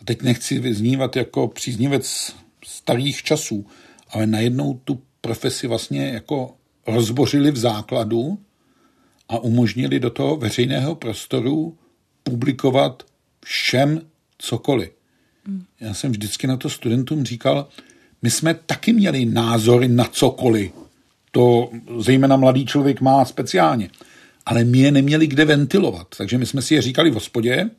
a 0.00 0.04
teď 0.04 0.22
nechci 0.22 0.58
vyznívat 0.58 1.16
jako 1.16 1.48
příznivec 1.48 2.34
starých 2.64 3.22
časů, 3.22 3.66
ale 4.08 4.26
najednou 4.26 4.80
tu 4.84 5.02
profesi 5.20 5.66
vlastně 5.66 6.08
jako 6.08 6.54
rozbořili 6.86 7.50
v 7.50 7.56
základu 7.56 8.38
a 9.30 9.38
umožnili 9.38 10.00
do 10.00 10.10
toho 10.10 10.36
veřejného 10.36 10.94
prostoru 10.94 11.78
publikovat 12.22 13.02
všem 13.44 14.00
cokoliv. 14.38 14.90
Já 15.80 15.94
jsem 15.94 16.10
vždycky 16.10 16.46
na 16.46 16.56
to 16.56 16.70
studentům 16.70 17.24
říkal, 17.24 17.68
my 18.22 18.30
jsme 18.30 18.54
taky 18.54 18.92
měli 18.92 19.24
názory 19.24 19.88
na 19.88 20.04
cokoliv. 20.04 20.72
To 21.30 21.70
zejména 21.98 22.36
mladý 22.36 22.66
člověk 22.66 23.00
má 23.00 23.24
speciálně. 23.24 23.90
Ale 24.46 24.64
my 24.64 24.78
je 24.78 24.92
neměli 24.92 25.26
kde 25.26 25.44
ventilovat. 25.44 26.06
Takže 26.16 26.38
my 26.38 26.46
jsme 26.46 26.62
si 26.62 26.74
je 26.74 26.82
říkali 26.82 27.10
v 27.10 27.14
hospodě 27.14 27.70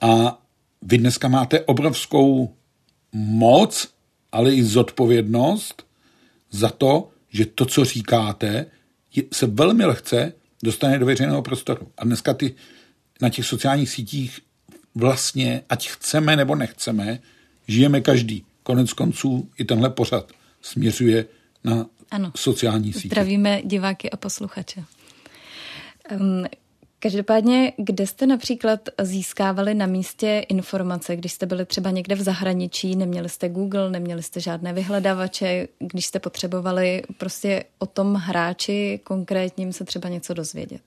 a 0.00 0.42
vy 0.82 0.98
dneska 0.98 1.28
máte 1.28 1.60
obrovskou 1.60 2.54
moc, 3.12 3.88
ale 4.32 4.54
i 4.54 4.64
zodpovědnost 4.64 5.82
za 6.50 6.68
to, 6.68 7.08
že 7.28 7.46
to, 7.46 7.66
co 7.66 7.84
říkáte, 7.84 8.66
se 9.32 9.46
velmi 9.46 9.84
lehce 9.84 10.32
dostane 10.62 10.98
do 10.98 11.06
veřejného 11.06 11.42
prostoru. 11.42 11.88
A 11.98 12.04
dneska 12.04 12.34
ty 12.34 12.54
na 13.20 13.28
těch 13.28 13.46
sociálních 13.46 13.90
sítích 13.90 14.40
vlastně, 14.94 15.62
ať 15.68 15.88
chceme 15.88 16.36
nebo 16.36 16.54
nechceme, 16.54 17.18
žijeme 17.68 18.00
každý. 18.00 18.44
Konec 18.62 18.92
konců 18.92 19.50
i 19.58 19.64
tenhle 19.64 19.90
pořad 19.90 20.32
směřuje 20.62 21.26
na 21.64 21.86
ano. 22.10 22.32
sociální 22.36 22.92
sítě. 22.92 23.08
Zdravíme 23.08 23.62
diváky 23.64 24.10
a 24.10 24.16
posluchače. 24.16 24.84
Každopádně, 27.02 27.72
kde 27.76 28.06
jste 28.06 28.26
například 28.26 28.88
získávali 29.02 29.74
na 29.74 29.86
místě 29.86 30.44
informace, 30.48 31.16
když 31.16 31.32
jste 31.32 31.46
byli 31.46 31.66
třeba 31.66 31.90
někde 31.90 32.14
v 32.14 32.22
zahraničí, 32.22 32.96
neměli 32.96 33.28
jste 33.28 33.48
Google, 33.48 33.90
neměli 33.90 34.22
jste 34.22 34.40
žádné 34.40 34.72
vyhledávače, 34.72 35.68
když 35.78 36.06
jste 36.06 36.18
potřebovali 36.18 37.02
prostě 37.18 37.64
o 37.78 37.86
tom 37.86 38.14
hráči 38.14 39.00
konkrétním 39.04 39.72
se 39.72 39.84
třeba 39.84 40.08
něco 40.08 40.34
dozvědět? 40.34 40.80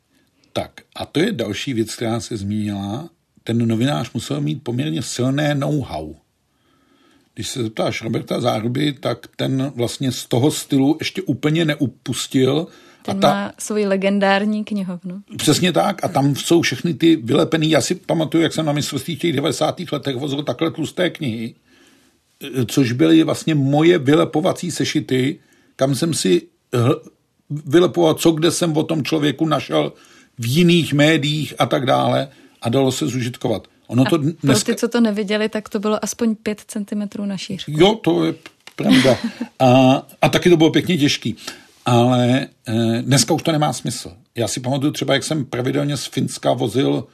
Tak 0.54 0.72
a 0.96 1.06
to 1.06 1.20
je 1.20 1.32
další 1.32 1.74
věc, 1.74 1.96
která 1.96 2.20
se 2.20 2.38
zmínila. 2.38 3.10
Ten 3.44 3.68
novinář 3.68 4.14
musel 4.14 4.42
mít 4.42 4.64
poměrně 4.64 5.02
silné 5.02 5.56
know-how. 5.56 6.16
Když 7.34 7.48
se 7.48 7.64
zeptáš 7.64 8.02
Roberta 8.02 8.42
Záruby, 8.42 8.94
tak 8.94 9.28
ten 9.36 9.72
vlastně 9.76 10.12
z 10.12 10.26
toho 10.26 10.52
stylu 10.52 10.96
ještě 11.00 11.22
úplně 11.22 11.66
neupustil. 11.66 12.68
Ten 13.04 13.18
a 13.18 13.20
ta, 13.20 13.28
má 13.28 13.52
svůj 13.60 13.86
legendární 13.86 14.64
knihovnu. 14.64 15.22
Přesně 15.38 15.72
tak 15.72 16.06
a 16.06 16.08
tam 16.08 16.36
jsou 16.36 16.62
všechny 16.62 16.94
ty 16.94 17.16
vylepený. 17.16 17.70
Já 17.70 17.82
si 17.82 17.96
pamatuju, 17.96 18.44
jak 18.44 18.54
jsem 18.54 18.66
na 18.66 18.74
mistrovství 18.74 19.18
těch 19.18 19.34
90. 19.34 19.76
letech 19.92 20.16
vozil 20.16 20.44
takhle 20.44 20.72
tlusté 20.72 21.10
knihy, 21.10 21.56
což 22.68 22.92
byly 22.92 23.24
vlastně 23.24 23.56
moje 23.56 23.98
vylepovací 23.98 24.72
sešity, 24.72 25.40
kam 25.76 25.96
jsem 25.96 26.14
si 26.14 26.42
vylepoval, 27.50 28.14
co 28.14 28.32
kde 28.32 28.52
jsem 28.52 28.78
o 28.78 28.84
tom 28.84 29.04
člověku 29.04 29.46
našel 29.46 29.94
v 30.40 30.46
jiných 30.46 30.94
médiích 30.94 31.54
a 31.60 31.66
tak 31.66 31.86
dále 31.86 32.28
a 32.62 32.70
dalo 32.70 32.92
se 32.92 33.08
zužitkovat. 33.08 33.68
Ono 33.88 34.06
to 34.06 34.18
dneska... 34.18 34.48
pro 34.48 34.60
ty, 34.60 34.76
co 34.76 34.88
to 34.88 35.02
neviděli, 35.02 35.50
tak 35.50 35.70
to 35.70 35.80
bylo 35.80 36.04
aspoň 36.04 36.36
5 36.36 36.64
cm 36.68 37.26
na 37.26 37.38
šířku. 37.38 37.72
Jo, 37.76 37.96
to 37.96 38.26
je 38.26 38.34
pravda. 38.76 39.18
A, 39.60 40.02
a 40.22 40.30
taky 40.30 40.50
to 40.50 40.58
bylo 40.58 40.72
pěkně 40.72 40.98
těžký. 40.98 41.36
Ale 41.86 42.48
e, 42.68 43.02
dneska 43.02 43.34
už 43.34 43.44
to 43.44 43.52
nemá 43.52 43.74
smysl. 43.74 44.14
Já 44.36 44.48
si 44.48 44.60
pamatuju 44.60 44.92
třeba, 44.92 45.14
jak 45.14 45.24
jsem 45.24 45.46
pravidelně 45.46 45.98
z 45.98 46.06
Finska 46.06 46.54
vozil 46.54 47.08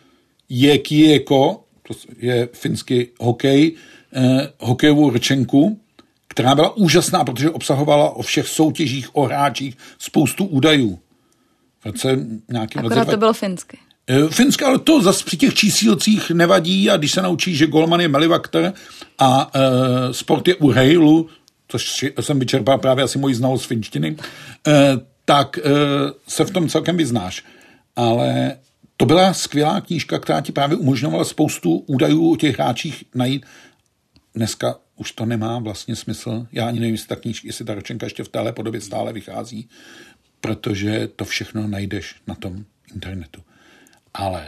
Jekieko, 0.50 1.64
to 1.88 1.94
je 2.18 2.50
finský 2.54 3.08
hokej, 3.20 3.76
e, 4.16 4.48
hokejovou 4.60 5.10
rčenku, 5.10 5.80
která 6.28 6.56
byla 6.56 6.78
úžasná, 6.78 7.24
protože 7.24 7.50
obsahovala 7.50 8.10
o 8.10 8.22
všech 8.22 8.48
soutěžích, 8.48 9.16
o 9.16 9.24
hráčích 9.26 9.78
spoustu 9.98 10.46
údajů. 10.46 11.00
V 11.80 11.86
roce 11.86 12.26
nějakým 12.50 12.80
Akorát 12.80 13.00
roce... 13.00 13.12
to 13.12 13.18
bylo 13.18 13.34
finsky. 13.34 13.78
E, 14.08 14.28
Finské, 14.28 14.66
ale 14.66 14.80
to 14.80 15.02
zase 15.02 15.24
při 15.24 15.38
těch 15.38 15.54
čísílcích 15.54 16.32
nevadí 16.32 16.90
a 16.90 16.98
když 16.98 17.12
se 17.12 17.22
naučí, 17.22 17.56
že 17.56 17.68
golman 17.68 18.02
je 18.02 18.08
Melivakter 18.08 18.74
a 19.20 19.52
e, 19.54 20.14
sport 20.14 20.48
je 20.48 20.56
u 20.56 20.68
Hejlu, 20.70 21.30
což 21.70 22.06
jsem 22.22 22.40
vyčerpal 22.40 22.78
právě 22.78 23.04
asi 23.04 23.18
moji 23.18 23.36
znalost 23.36 23.66
finštiny, 23.66 24.18
e, 24.68 24.98
tak 25.26 25.58
e, 25.58 25.62
se 26.28 26.46
v 26.46 26.52
tom 26.52 26.70
celkem 26.70 26.98
vyznáš. 26.98 27.44
Ale 27.96 28.58
to 28.98 29.06
byla 29.06 29.34
skvělá 29.34 29.82
knížka, 29.82 30.20
která 30.20 30.42
ti 30.42 30.52
právě 30.52 30.78
umožňovala 30.78 31.24
spoustu 31.24 31.78
údajů 31.78 32.32
o 32.32 32.36
těch 32.36 32.56
hráčích 32.56 33.04
najít. 33.16 33.46
Dneska 34.36 34.76
už 34.96 35.12
to 35.12 35.26
nemá 35.26 35.60
vlastně 35.60 35.96
smysl. 35.96 36.48
Já 36.52 36.68
ani 36.68 36.80
nevím, 36.80 36.96
jestli 36.96 37.08
ta 37.08 37.16
knížka, 37.16 37.48
jestli 37.48 37.66
ta 37.66 37.74
ročenka 37.74 38.06
ještě 38.06 38.24
v 38.24 38.30
téhle 38.30 38.54
podobě 38.54 38.82
stále 38.82 39.14
vychází, 39.14 39.70
protože 40.42 41.08
to 41.16 41.26
všechno 41.26 41.68
najdeš 41.68 42.16
na 42.28 42.36
tom 42.36 42.66
internetu. 42.94 43.42
Ale 44.14 44.48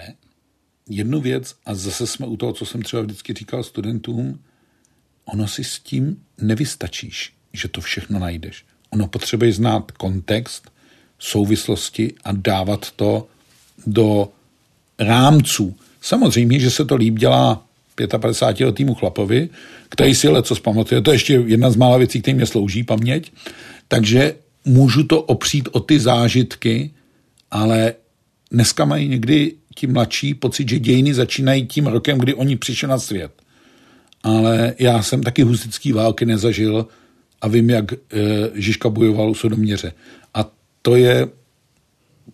jednu 0.89 1.21
věc, 1.21 1.55
a 1.65 1.75
zase 1.75 2.07
jsme 2.07 2.25
u 2.27 2.37
toho, 2.37 2.53
co 2.53 2.65
jsem 2.65 2.81
třeba 2.81 3.01
vždycky 3.01 3.33
říkal 3.33 3.63
studentům, 3.63 4.39
ono 5.25 5.47
si 5.47 5.63
s 5.63 5.79
tím 5.79 6.17
nevystačíš, 6.41 7.33
že 7.53 7.67
to 7.67 7.81
všechno 7.81 8.19
najdeš. 8.19 8.63
Ono 8.89 9.07
potřebuje 9.07 9.53
znát 9.53 9.91
kontext, 9.91 10.71
souvislosti 11.19 12.13
a 12.23 12.31
dávat 12.31 12.91
to 12.91 13.27
do 13.87 14.29
rámců. 14.99 15.75
Samozřejmě, 16.01 16.59
že 16.59 16.71
se 16.71 16.85
to 16.85 16.95
líp 16.95 17.15
dělá 17.15 17.65
55 18.17 18.65
letýmu 18.65 18.95
chlapovi, 18.95 19.49
který 19.89 20.15
si 20.15 20.27
co 20.41 20.55
zpamatuje. 20.55 21.01
To 21.01 21.11
je 21.11 21.15
ještě 21.15 21.33
jedna 21.33 21.71
z 21.71 21.75
mála 21.75 21.97
věcí, 21.97 22.21
které 22.21 22.35
mě 22.35 22.45
slouží 22.45 22.83
paměť. 22.83 23.31
Takže 23.87 24.35
můžu 24.65 25.03
to 25.03 25.21
opřít 25.21 25.69
o 25.71 25.79
ty 25.79 25.99
zážitky, 25.99 26.91
ale 27.51 27.93
dneska 28.51 28.85
mají 28.85 29.07
někdy 29.07 29.53
ti 29.75 29.87
mladší 29.87 30.33
pocit, 30.33 30.69
že 30.69 30.79
dějiny 30.79 31.13
začínají 31.13 31.65
tím 31.65 31.87
rokem, 31.87 32.17
kdy 32.17 32.33
oni 32.33 32.57
přišli 32.57 32.87
na 32.87 32.99
svět. 32.99 33.40
Ale 34.23 34.73
já 34.79 35.03
jsem 35.03 35.23
taky 35.23 35.41
husický 35.41 35.91
války 35.91 36.25
nezažil 36.25 36.87
a 37.41 37.47
vím, 37.47 37.69
jak 37.69 37.93
e, 37.93 37.97
Žižka 38.53 38.89
bojoval 38.89 39.29
u 39.29 39.35
Sodoměře. 39.35 39.93
A 40.33 40.51
to 40.81 40.95
je 40.95 41.27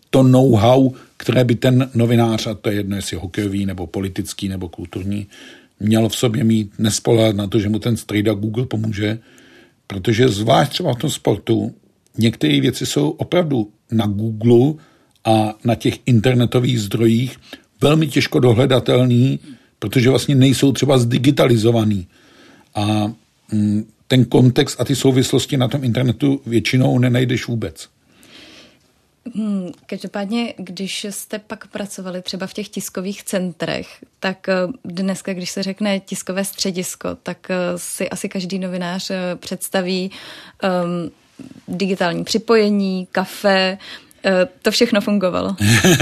to 0.09 0.23
know-how, 0.23 0.91
které 1.17 1.43
by 1.43 1.55
ten 1.55 1.89
novinář, 1.93 2.47
a 2.47 2.53
to 2.53 2.69
je 2.69 2.75
jedno, 2.75 2.95
jestli 2.95 3.17
hokejový, 3.17 3.65
nebo 3.65 3.87
politický, 3.87 4.47
nebo 4.47 4.69
kulturní, 4.69 5.27
měl 5.79 6.09
v 6.09 6.15
sobě 6.15 6.43
mít, 6.43 6.71
nespolehat 6.79 7.35
na 7.35 7.47
to, 7.47 7.59
že 7.59 7.69
mu 7.69 7.79
ten 7.79 7.97
strejda 7.97 8.33
Google 8.33 8.65
pomůže, 8.65 9.19
protože 9.87 10.29
zvlášť 10.29 10.71
třeba 10.71 10.93
v 10.93 10.97
tom 10.99 11.09
sportu 11.09 11.73
některé 12.17 12.61
věci 12.61 12.85
jsou 12.85 13.09
opravdu 13.09 13.71
na 13.91 14.05
Google 14.05 14.73
a 15.25 15.55
na 15.63 15.75
těch 15.75 15.99
internetových 16.05 16.81
zdrojích 16.81 17.37
velmi 17.81 18.07
těžko 18.07 18.39
dohledatelný, 18.39 19.39
protože 19.79 20.09
vlastně 20.09 20.35
nejsou 20.35 20.71
třeba 20.71 20.97
zdigitalizovaný. 20.97 22.07
A 22.75 23.11
mm, 23.51 23.85
ten 24.07 24.25
kontext 24.25 24.81
a 24.81 24.85
ty 24.85 24.95
souvislosti 24.95 25.57
na 25.57 25.67
tom 25.67 25.83
internetu 25.83 26.41
většinou 26.45 26.99
nenajdeš 26.99 27.47
vůbec. 27.47 27.89
Hmm, 29.35 29.71
každopádně, 29.85 30.53
když 30.57 31.05
jste 31.09 31.39
pak 31.39 31.67
pracovali 31.67 32.21
třeba 32.21 32.47
v 32.47 32.53
těch 32.53 32.69
tiskových 32.69 33.23
centrech, 33.23 33.87
tak 34.19 34.49
eh, 34.49 34.53
dneska, 34.85 35.33
když 35.33 35.49
se 35.49 35.63
řekne 35.63 35.99
tiskové 35.99 36.45
středisko, 36.45 37.17
tak 37.23 37.51
eh, 37.51 37.55
si 37.75 38.09
asi 38.09 38.29
každý 38.29 38.59
novinář 38.59 39.11
eh, 39.11 39.35
představí 39.35 40.11
um, 40.63 41.11
digitální 41.67 42.23
připojení, 42.23 43.07
kafe, 43.11 43.77
to 44.61 44.71
všechno 44.71 45.01
fungovalo. 45.01 45.55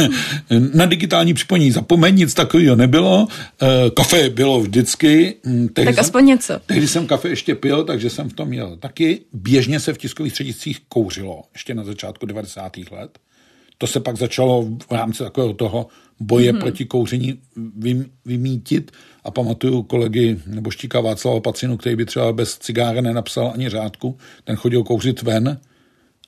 Na 0.73 0.85
digitální 0.85 1.33
připojení 1.33 1.71
zapomeň, 1.71 2.15
nic 2.15 2.33
takového 2.33 2.75
nebylo. 2.75 3.27
Eh, 3.61 3.89
kafe 3.89 4.29
bylo 4.29 4.59
vždycky. 4.59 5.35
Hm, 5.45 5.67
tehdy 5.67 5.85
tak 5.85 5.95
jsem, 5.95 6.01
aspoň 6.01 6.25
něco. 6.25 6.59
Tehdy 6.65 6.87
jsem 6.87 7.07
kafe 7.07 7.29
ještě 7.29 7.55
pil, 7.55 7.83
takže 7.83 8.09
jsem 8.09 8.29
v 8.29 8.33
tom 8.33 8.47
měl 8.47 8.77
taky. 8.77 9.21
Běžně 9.33 9.79
se 9.79 9.93
v 9.93 9.97
tiskových 9.97 10.31
střediscích 10.31 10.79
kouřilo, 10.89 11.43
ještě 11.53 11.73
na 11.73 11.83
začátku 11.83 12.25
90. 12.25 12.77
let. 12.91 13.19
To 13.77 13.87
se 13.87 13.99
pak 13.99 14.17
začalo 14.17 14.65
v 14.89 14.91
rámci 14.91 15.23
takového 15.23 15.53
toho 15.53 15.87
boje 16.19 16.51
hmm. 16.51 16.61
proti 16.61 16.85
kouření 16.85 17.39
vymítit. 18.25 18.91
A 19.23 19.31
pamatuju 19.31 19.83
kolegy 19.83 20.39
nebo 20.47 20.71
štíka 20.71 21.01
Václava 21.01 21.39
Pacinu, 21.39 21.77
který 21.77 21.95
by 21.95 22.05
třeba 22.05 22.33
bez 22.33 22.57
cigára 22.57 23.01
nenapsal 23.01 23.51
ani 23.53 23.69
řádku. 23.69 24.17
Ten 24.43 24.55
chodil 24.55 24.83
kouřit 24.83 25.21
ven 25.21 25.59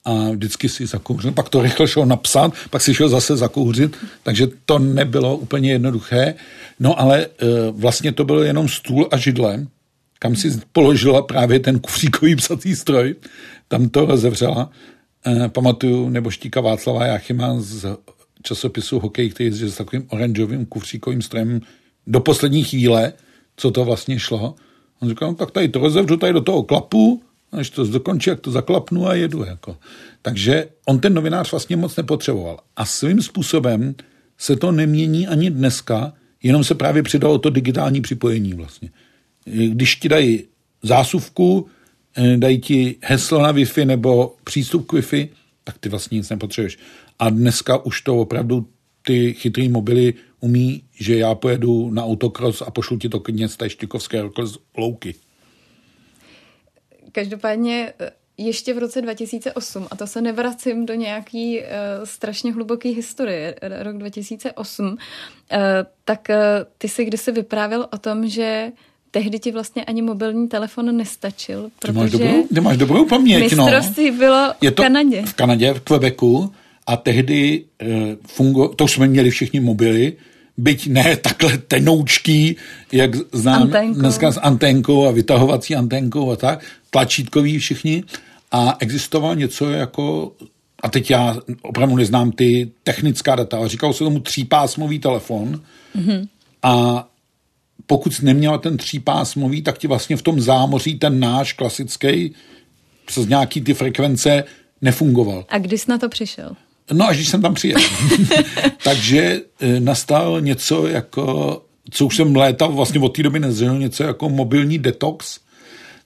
a 0.08 0.32
vždycky 0.32 0.70
si 0.70 0.86
zakouřil, 0.86 1.32
pak 1.32 1.50
to 1.50 1.62
rychle 1.62 1.88
šel 1.88 2.06
napsat, 2.06 2.54
pak 2.70 2.82
si 2.82 2.94
šel 2.94 3.10
zase 3.10 3.38
zakouřit, 3.38 3.98
takže 4.24 4.48
to 4.66 4.80
nebylo 4.80 5.38
úplně 5.38 5.72
jednoduché. 5.72 6.36
No 6.80 7.00
ale 7.00 7.26
e, 7.26 7.28
vlastně 7.72 8.12
to 8.12 8.24
byl 8.24 8.44
jenom 8.44 8.70
stůl 8.70 9.08
a 9.12 9.18
židle, 9.18 9.68
kam 10.20 10.36
si 10.36 10.62
položila 10.72 11.22
právě 11.22 11.60
ten 11.60 11.80
kufříkový 11.80 12.36
psací 12.36 12.76
stroj, 12.76 13.16
tam 13.68 13.90
to 13.90 14.06
rozevřela. 14.06 14.70
E, 15.28 15.50
pamatuju 15.50 16.10
neboštíka 16.10 16.62
Václava 16.62 17.06
Jáchyma 17.06 17.56
z 17.60 17.98
časopisu 18.44 19.00
Hokej, 19.00 19.30
který 19.30 19.60
je 19.60 19.70
s 19.70 19.76
takovým 19.76 20.08
oranžovým 20.10 20.66
kufříkovým 20.66 21.22
strojem 21.22 21.62
do 22.08 22.20
poslední 22.20 22.64
chvíle, 22.64 23.14
co 23.58 23.72
to 23.72 23.86
vlastně 23.86 24.20
šlo. 24.20 24.56
On 25.02 25.10
říkal, 25.10 25.30
no, 25.30 25.36
tak 25.36 25.52
tady 25.52 25.68
to 25.68 25.80
rozevřu 25.80 26.18
tady 26.18 26.34
do 26.34 26.42
toho 26.42 26.64
klapu, 26.64 27.22
Až 27.52 27.70
to 27.70 27.86
dokončí, 27.86 28.30
jak 28.30 28.40
to 28.40 28.52
zaklapnu 28.52 29.08
a 29.08 29.14
jedu. 29.14 29.44
Jako. 29.44 29.78
Takže 30.22 30.68
on 30.86 31.00
ten 31.00 31.14
novinář 31.14 31.52
vlastně 31.52 31.76
moc 31.76 31.96
nepotřeboval. 31.96 32.60
A 32.76 32.86
svým 32.86 33.22
způsobem 33.22 33.96
se 34.38 34.56
to 34.56 34.72
nemění 34.72 35.28
ani 35.28 35.50
dneska, 35.50 36.14
jenom 36.44 36.64
se 36.64 36.76
právě 36.76 37.04
přidalo 37.04 37.38
to 37.38 37.50
digitální 37.50 38.02
připojení 38.02 38.54
vlastně. 38.54 38.90
Když 39.46 39.96
ti 39.96 40.10
dají 40.10 40.44
zásuvku, 40.84 41.68
eh, 42.16 42.38
dají 42.38 42.60
ti 42.60 42.96
heslo 43.02 43.42
na 43.42 43.54
Wi-Fi 43.54 43.86
nebo 43.86 44.36
přístup 44.44 44.88
k 44.88 44.94
Wi-Fi, 44.94 45.30
tak 45.64 45.78
ty 45.78 45.90
vlastně 45.90 46.18
nic 46.18 46.30
nepotřebuješ. 46.30 46.78
A 47.20 47.30
dneska 47.30 47.86
už 47.86 48.02
to 48.02 48.18
opravdu 48.18 48.68
ty 49.06 49.34
chytrý 49.34 49.70
mobily 49.70 50.14
umí, 50.40 50.84
že 51.00 51.18
já 51.18 51.36
pojedu 51.36 51.90
na 51.92 52.06
autokros 52.06 52.62
a 52.62 52.72
pošlu 52.72 52.98
ti 52.98 53.10
to 53.10 53.20
klidně 53.20 53.48
z 53.48 53.58
té 53.58 53.70
Štikovské 53.70 54.24
louky. 54.78 55.16
Každopádně 57.12 57.94
eh, 58.00 58.12
ještě 58.38 58.74
v 58.74 58.78
roce 58.78 59.02
2008, 59.02 59.88
a 59.92 59.96
to 59.96 60.08
se 60.08 60.22
nevracím 60.22 60.86
do 60.86 60.94
nějaký 60.94 61.60
uh, 61.60 61.66
strašně 62.04 62.54
hluboké 62.54 62.90
historie, 62.90 63.56
rok 63.62 63.98
2008, 63.98 64.86
uh, 64.86 64.96
eh, 65.52 65.86
tak 66.06 66.28
uh, 66.30 66.36
ty 66.78 66.88
si 66.90 67.06
kdysi 67.06 67.32
vyprávěl 67.32 67.88
o 67.94 67.98
tom, 67.98 68.28
že 68.28 68.72
tehdy 69.12 69.40
ti 69.40 69.52
vlastně 69.52 69.86
ani 69.86 70.02
mobilní 70.02 70.48
telefon 70.48 70.98
nestačil, 70.98 71.70
protože 71.80 71.94
ty 71.94 72.00
máš 72.00 72.12
dobrou, 72.12 72.48
ty 72.54 72.62
máš 72.62 72.78
dobrou 72.78 73.06
paměť, 73.06 73.40
mistrovství 73.40 74.12
no. 74.12 74.18
bylo 74.18 74.54
Je 74.62 74.72
to 74.72 74.82
v 74.82 74.86
Kanadě. 74.86 75.22
V 75.26 75.34
Kanadě, 75.34 75.74
v 75.74 75.80
Quebecu 75.80 76.54
a 76.88 76.98
tehdy 76.98 77.64
uh, 77.82 77.90
fungo, 78.28 78.68
to 78.68 78.88
jsme 78.88 79.08
měli 79.08 79.30
všichni 79.30 79.60
mobily, 79.60 80.14
byť 80.58 80.88
ne 80.88 81.18
takhle 81.18 81.58
tenoučký, 81.58 82.56
jak 82.92 83.16
znám 83.34 83.62
Anténko. 83.62 84.00
dneska 84.00 84.32
s 84.32 84.40
anténkou 84.40 85.08
a 85.08 85.12
vytahovací 85.12 85.76
anténkou 85.76 86.32
a 86.32 86.36
tak, 86.36 86.66
tlačítkový 86.90 87.60
všichni 87.60 88.04
a 88.52 88.76
existoval 88.80 89.36
něco 89.36 89.70
jako, 89.70 90.32
a 90.84 90.90
teď 90.90 91.12
já 91.12 91.36
opravdu 91.62 91.96
neznám 91.96 92.32
ty 92.32 92.72
technická 92.84 93.36
data, 93.36 93.58
ale 93.58 93.70
říkal 93.70 93.94
se 93.94 94.00
tomu 94.00 94.20
třípásmový 94.20 95.00
telefon 95.00 95.62
mm-hmm. 95.96 96.28
a 96.64 97.08
pokud 97.88 98.14
jsi 98.14 98.26
neměla 98.26 98.58
ten 98.58 98.78
třípásmový, 98.78 99.62
tak 99.62 99.78
ti 99.78 99.88
vlastně 99.88 100.18
v 100.18 100.22
tom 100.22 100.42
zámoří 100.42 101.00
ten 101.00 101.20
náš 101.20 101.54
klasický 101.54 102.36
přes 103.06 103.28
nějaký 103.28 103.62
ty 103.62 103.74
frekvence 103.74 104.44
nefungoval. 104.82 105.46
A 105.50 105.58
kdy 105.58 105.78
jsi 105.78 105.92
na 105.92 105.98
to 105.98 106.10
přišel? 106.10 106.56
No, 106.94 107.08
až 107.08 107.18
když 107.18 107.30
jsem 107.30 107.42
tam 107.42 107.54
přijel. 107.54 107.80
Takže 108.84 109.42
e, 109.60 109.80
nastal 109.80 110.42
něco 110.42 110.88
jako, 110.88 111.62
co 111.90 112.06
už 112.06 112.16
jsem 112.16 112.36
létal, 112.36 112.72
vlastně 112.72 113.00
od 113.00 113.16
té 113.16 113.24
doby 113.24 113.40
nezřel, 113.40 113.80
něco 113.80 114.04
jako 114.04 114.30
mobilní 114.30 114.78
detox. 114.78 115.40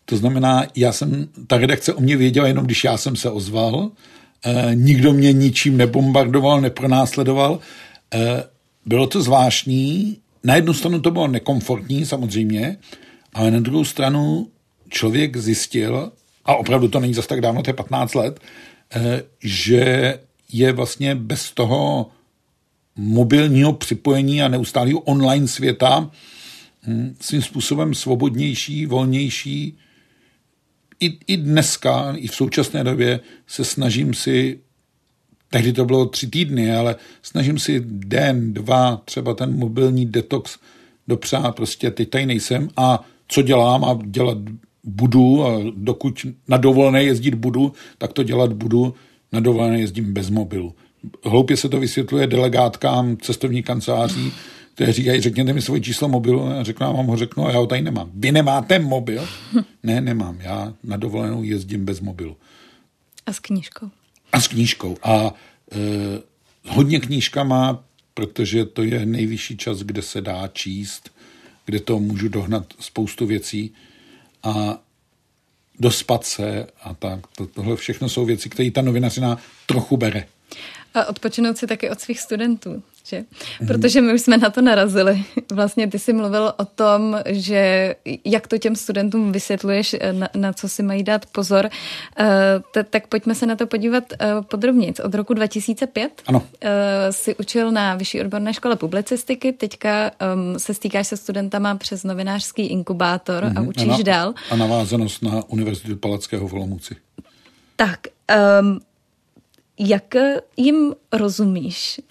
To 0.06 0.18
znamená, 0.18 0.66
já 0.76 0.92
jsem, 0.92 1.28
ta 1.48 1.58
redakce 1.58 1.94
o 1.94 2.02
mě 2.02 2.18
věděla 2.18 2.48
jenom, 2.48 2.66
když 2.66 2.84
já 2.84 2.98
jsem 2.98 3.16
se 3.16 3.30
ozval. 3.30 3.92
E, 4.46 4.76
nikdo 4.76 5.14
mě 5.14 5.34
ničím 5.34 5.78
nebombardoval, 5.78 6.62
nepronásledoval. 6.62 7.60
E, 8.14 8.44
bylo 8.86 9.08
to 9.08 9.22
zvláštní. 9.22 10.18
Na 10.44 10.56
jednu 10.56 10.74
stranu 10.74 11.02
to 11.02 11.12
bylo 11.12 11.28
nekomfortní, 11.28 12.06
samozřejmě, 12.06 12.78
ale 13.34 13.52
na 13.52 13.60
druhou 13.60 13.86
stranu 13.86 14.48
člověk 14.90 15.38
zjistil, 15.38 16.12
a 16.46 16.56
opravdu 16.56 16.88
to 16.88 17.00
není 17.00 17.14
zase 17.14 17.28
tak 17.28 17.42
dávno, 17.42 17.64
to 17.64 17.70
je 17.70 17.74
15 17.74 18.16
let, 18.16 18.40
že 19.44 20.20
je 20.54 20.72
vlastně 20.72 21.16
bez 21.16 21.52
toho 21.52 22.12
mobilního 22.96 23.74
připojení 23.74 24.42
a 24.42 24.48
neustálého 24.48 25.00
online 25.00 25.48
světa 25.48 26.12
hm, 26.88 27.16
svým 27.20 27.42
způsobem 27.42 27.94
svobodnější, 27.94 28.86
volnější. 28.86 29.78
I, 31.00 31.18
I 31.28 31.38
dneska, 31.38 32.14
i 32.18 32.28
v 32.28 32.36
současné 32.36 32.84
době 32.84 33.20
se 33.48 33.66
snažím 33.66 34.14
si, 34.14 34.60
tehdy 35.50 35.74
to 35.74 35.86
bylo 35.86 36.06
tři 36.06 36.28
týdny, 36.28 36.76
ale 36.76 36.96
snažím 37.22 37.60
si 37.60 37.82
den, 37.86 38.54
dva, 38.54 39.02
třeba 39.06 39.34
ten 39.34 39.58
mobilní 39.58 40.06
detox 40.06 40.58
dopřát, 41.08 41.56
prostě 41.56 41.92
teď 41.92 42.10
tady 42.10 42.26
nejsem. 42.26 42.70
A 42.78 43.06
co 43.28 43.42
dělám? 43.42 43.86
A 43.86 44.00
dělat 44.06 44.38
budu. 44.84 45.46
A 45.46 45.60
dokud 45.76 46.26
na 46.48 46.58
dovolené 46.58 47.04
jezdit 47.04 47.36
budu, 47.36 47.74
tak 47.98 48.14
to 48.14 48.24
dělat 48.24 48.54
budu 48.54 48.94
na 49.32 49.40
dovolené 49.40 49.80
jezdím 49.80 50.14
bez 50.14 50.30
mobilu. 50.30 50.76
Hloupě 51.24 51.58
se 51.58 51.70
to 51.70 51.80
vysvětluje 51.80 52.28
delegátkám 52.28 53.18
cestovní 53.18 53.64
kanceláří, 53.64 54.32
kteří 54.76 54.92
říkají, 54.94 55.22
řekněte 55.22 55.54
mi 55.54 55.62
svoje 55.62 55.82
číslo 55.82 56.08
mobilu. 56.08 56.44
A 56.48 56.64
řeknu, 56.64 56.86
já 56.86 56.92
vám 56.92 57.06
ho 57.06 57.18
řeknu, 57.18 57.48
a 57.48 57.52
já 57.52 57.58
ho 57.58 57.68
tady 57.68 57.82
nemám. 57.82 58.12
Vy 58.14 58.32
nemáte 58.32 58.80
mobil? 58.80 59.28
ne, 59.84 60.02
nemám. 60.02 60.42
Já 60.42 60.74
na 60.84 60.98
dovolenou 60.98 61.44
jezdím 61.44 61.86
bez 61.86 62.00
mobilu. 62.00 62.38
A 63.26 63.34
s 63.34 63.40
knížkou. 63.40 63.90
A 64.32 64.42
s 64.42 64.48
knížkou. 64.48 64.98
A 65.04 65.34
e, 65.72 65.78
hodně 66.68 67.00
knížka 67.00 67.44
má, 67.44 67.84
protože 68.14 68.66
to 68.66 68.84
je 68.84 69.06
nejvyšší 69.06 69.58
čas, 69.58 69.80
kde 69.80 70.02
se 70.02 70.22
dá 70.22 70.48
číst, 70.48 71.12
kde 71.66 71.80
to 71.80 72.00
můžu 72.00 72.30
dohnat 72.30 72.74
spoustu 72.80 73.26
věcí. 73.26 73.74
A 74.44 74.80
dospat 75.82 76.26
se 76.26 76.68
a 76.84 76.94
tak. 76.94 77.20
To, 77.38 77.48
tohle 77.48 77.76
všechno 77.76 78.10
jsou 78.10 78.26
věci, 78.26 78.50
které 78.50 78.72
ta 78.72 78.82
novinařina 78.82 79.38
trochu 79.66 79.98
bere. 79.98 80.26
A 80.94 81.06
odpočinout 81.06 81.58
si 81.58 81.68
taky 81.68 81.90
od 81.90 82.00
svých 82.00 82.20
studentů, 82.20 82.84
že? 83.06 83.24
Mm. 83.62 83.68
Protože 83.68 84.02
my 84.02 84.14
už 84.14 84.22
jsme 84.22 84.38
na 84.38 84.50
to 84.50 84.62
narazili. 84.62 85.24
Vlastně 85.52 85.88
ty 85.88 86.00
jsi 86.00 86.14
mluvil 86.14 86.54
o 86.58 86.66
tom, 86.66 87.20
že 87.26 87.96
jak 88.26 88.48
to 88.48 88.58
těm 88.58 88.76
studentům 88.76 89.32
vysvětluješ, 89.32 89.96
na, 90.12 90.30
na 90.36 90.54
co 90.54 90.70
si 90.70 90.84
mají 90.84 91.04
dát 91.04 91.26
pozor. 91.26 91.70
Uh, 92.20 92.26
t- 92.74 92.84
tak 92.84 93.08
pojďme 93.08 93.36
se 93.36 93.46
na 93.46 93.56
to 93.56 93.68
podívat 93.68 94.04
uh, 94.14 94.44
podrobně. 94.44 94.94
Od 95.04 95.16
roku 95.16 95.34
2005 95.34 96.22
ano. 96.28 96.44
Si 97.12 97.36
učil 97.36 97.72
na 97.72 97.96
Vyšší 97.96 98.22
odborné 98.22 98.54
škole 98.54 98.76
publicistiky, 98.76 99.54
teďka 99.54 100.12
um, 100.34 100.60
se 100.60 100.74
stýkáš 100.74 101.08
se 101.08 101.18
studentama 101.18 101.76
přes 101.76 102.04
novinářský 102.04 102.68
inkubátor 102.68 103.44
mm-hmm. 103.44 103.60
a 103.60 103.62
učíš 103.62 103.88
a 103.88 103.98
na, 103.98 104.04
dál. 104.04 104.34
A 104.50 104.56
navázanost 104.56 105.24
na 105.24 105.44
Univerzitu 105.48 105.96
Palackého 105.96 106.48
v 106.48 106.54
Olomouci. 106.54 106.96
Tak, 107.76 108.00
um, 108.62 108.80
jak 109.80 110.16
jim 110.58 110.94
rozumíš? 111.12 112.02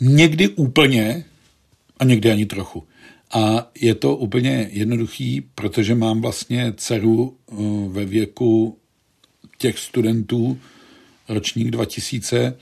Někdy 0.00 0.48
úplně 0.48 1.24
a 1.98 2.04
někdy 2.04 2.30
ani 2.30 2.46
trochu. 2.46 2.84
A 3.32 3.70
je 3.80 3.94
to 3.94 4.16
úplně 4.16 4.68
jednoduchý, 4.72 5.40
protože 5.54 5.94
mám 5.94 6.20
vlastně 6.20 6.72
dceru 6.76 7.36
eh, 7.36 7.54
ve 7.88 8.04
věku 8.04 8.78
těch 9.58 9.78
studentů 9.78 10.58
ročník 11.28 11.70
2000, 11.70 12.56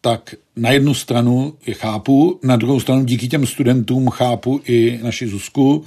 tak 0.00 0.34
na 0.56 0.70
jednu 0.70 0.94
stranu 0.94 1.54
je 1.66 1.74
chápu, 1.74 2.40
na 2.44 2.56
druhou 2.56 2.80
stranu 2.80 3.04
díky 3.04 3.28
těm 3.28 3.46
studentům 3.46 4.10
chápu 4.10 4.60
i 4.64 5.00
naši 5.02 5.28
Zuzku 5.28 5.84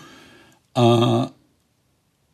a 0.75 1.31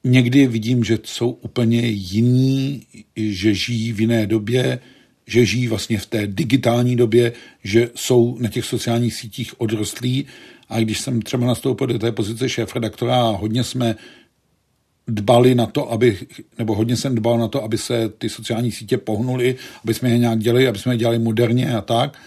někdy 0.06 0.48
vidím, 0.48 0.84
že 0.84 1.00
jsou 1.04 1.30
úplně 1.30 1.82
jiní, 1.88 2.86
že 3.16 3.54
žijí 3.54 3.92
v 3.92 4.02
jiné 4.02 4.28
době, 4.28 4.80
že 5.28 5.46
žijí 5.46 5.68
vlastně 5.68 5.98
v 5.98 6.06
té 6.06 6.28
digitální 6.28 6.96
době, 6.96 7.34
že 7.64 7.90
jsou 7.96 8.38
na 8.40 8.50
těch 8.50 8.66
sociálních 8.66 9.14
sítích 9.14 9.62
odrostlí. 9.62 10.26
A 10.70 10.80
když 10.80 11.00
jsem 11.00 11.22
třeba 11.22 11.48
nastoupil 11.48 11.88
do 11.88 12.00
té 12.00 12.12
pozice 12.12 12.50
šéf-redaktora 12.50 13.24
hodně 13.24 13.64
jsme 13.64 13.96
dbali 15.08 15.56
na 15.56 15.66
to, 15.66 15.92
aby, 15.92 16.18
nebo 16.58 16.76
hodně 16.76 16.98
jsem 16.98 17.16
dbal 17.16 17.38
na 17.38 17.48
to, 17.48 17.64
aby 17.64 17.78
se 17.78 18.10
ty 18.10 18.30
sociální 18.30 18.72
sítě 18.72 18.98
pohnuly, 18.98 19.56
aby 19.84 19.94
jsme 19.94 20.10
je 20.10 20.18
nějak 20.18 20.40
dělali, 20.40 20.68
aby 20.68 20.80
jsme 20.80 20.94
je 20.94 20.98
dělali 20.98 21.20
moderně 21.20 21.76
a 21.76 21.82
tak, 21.82 22.18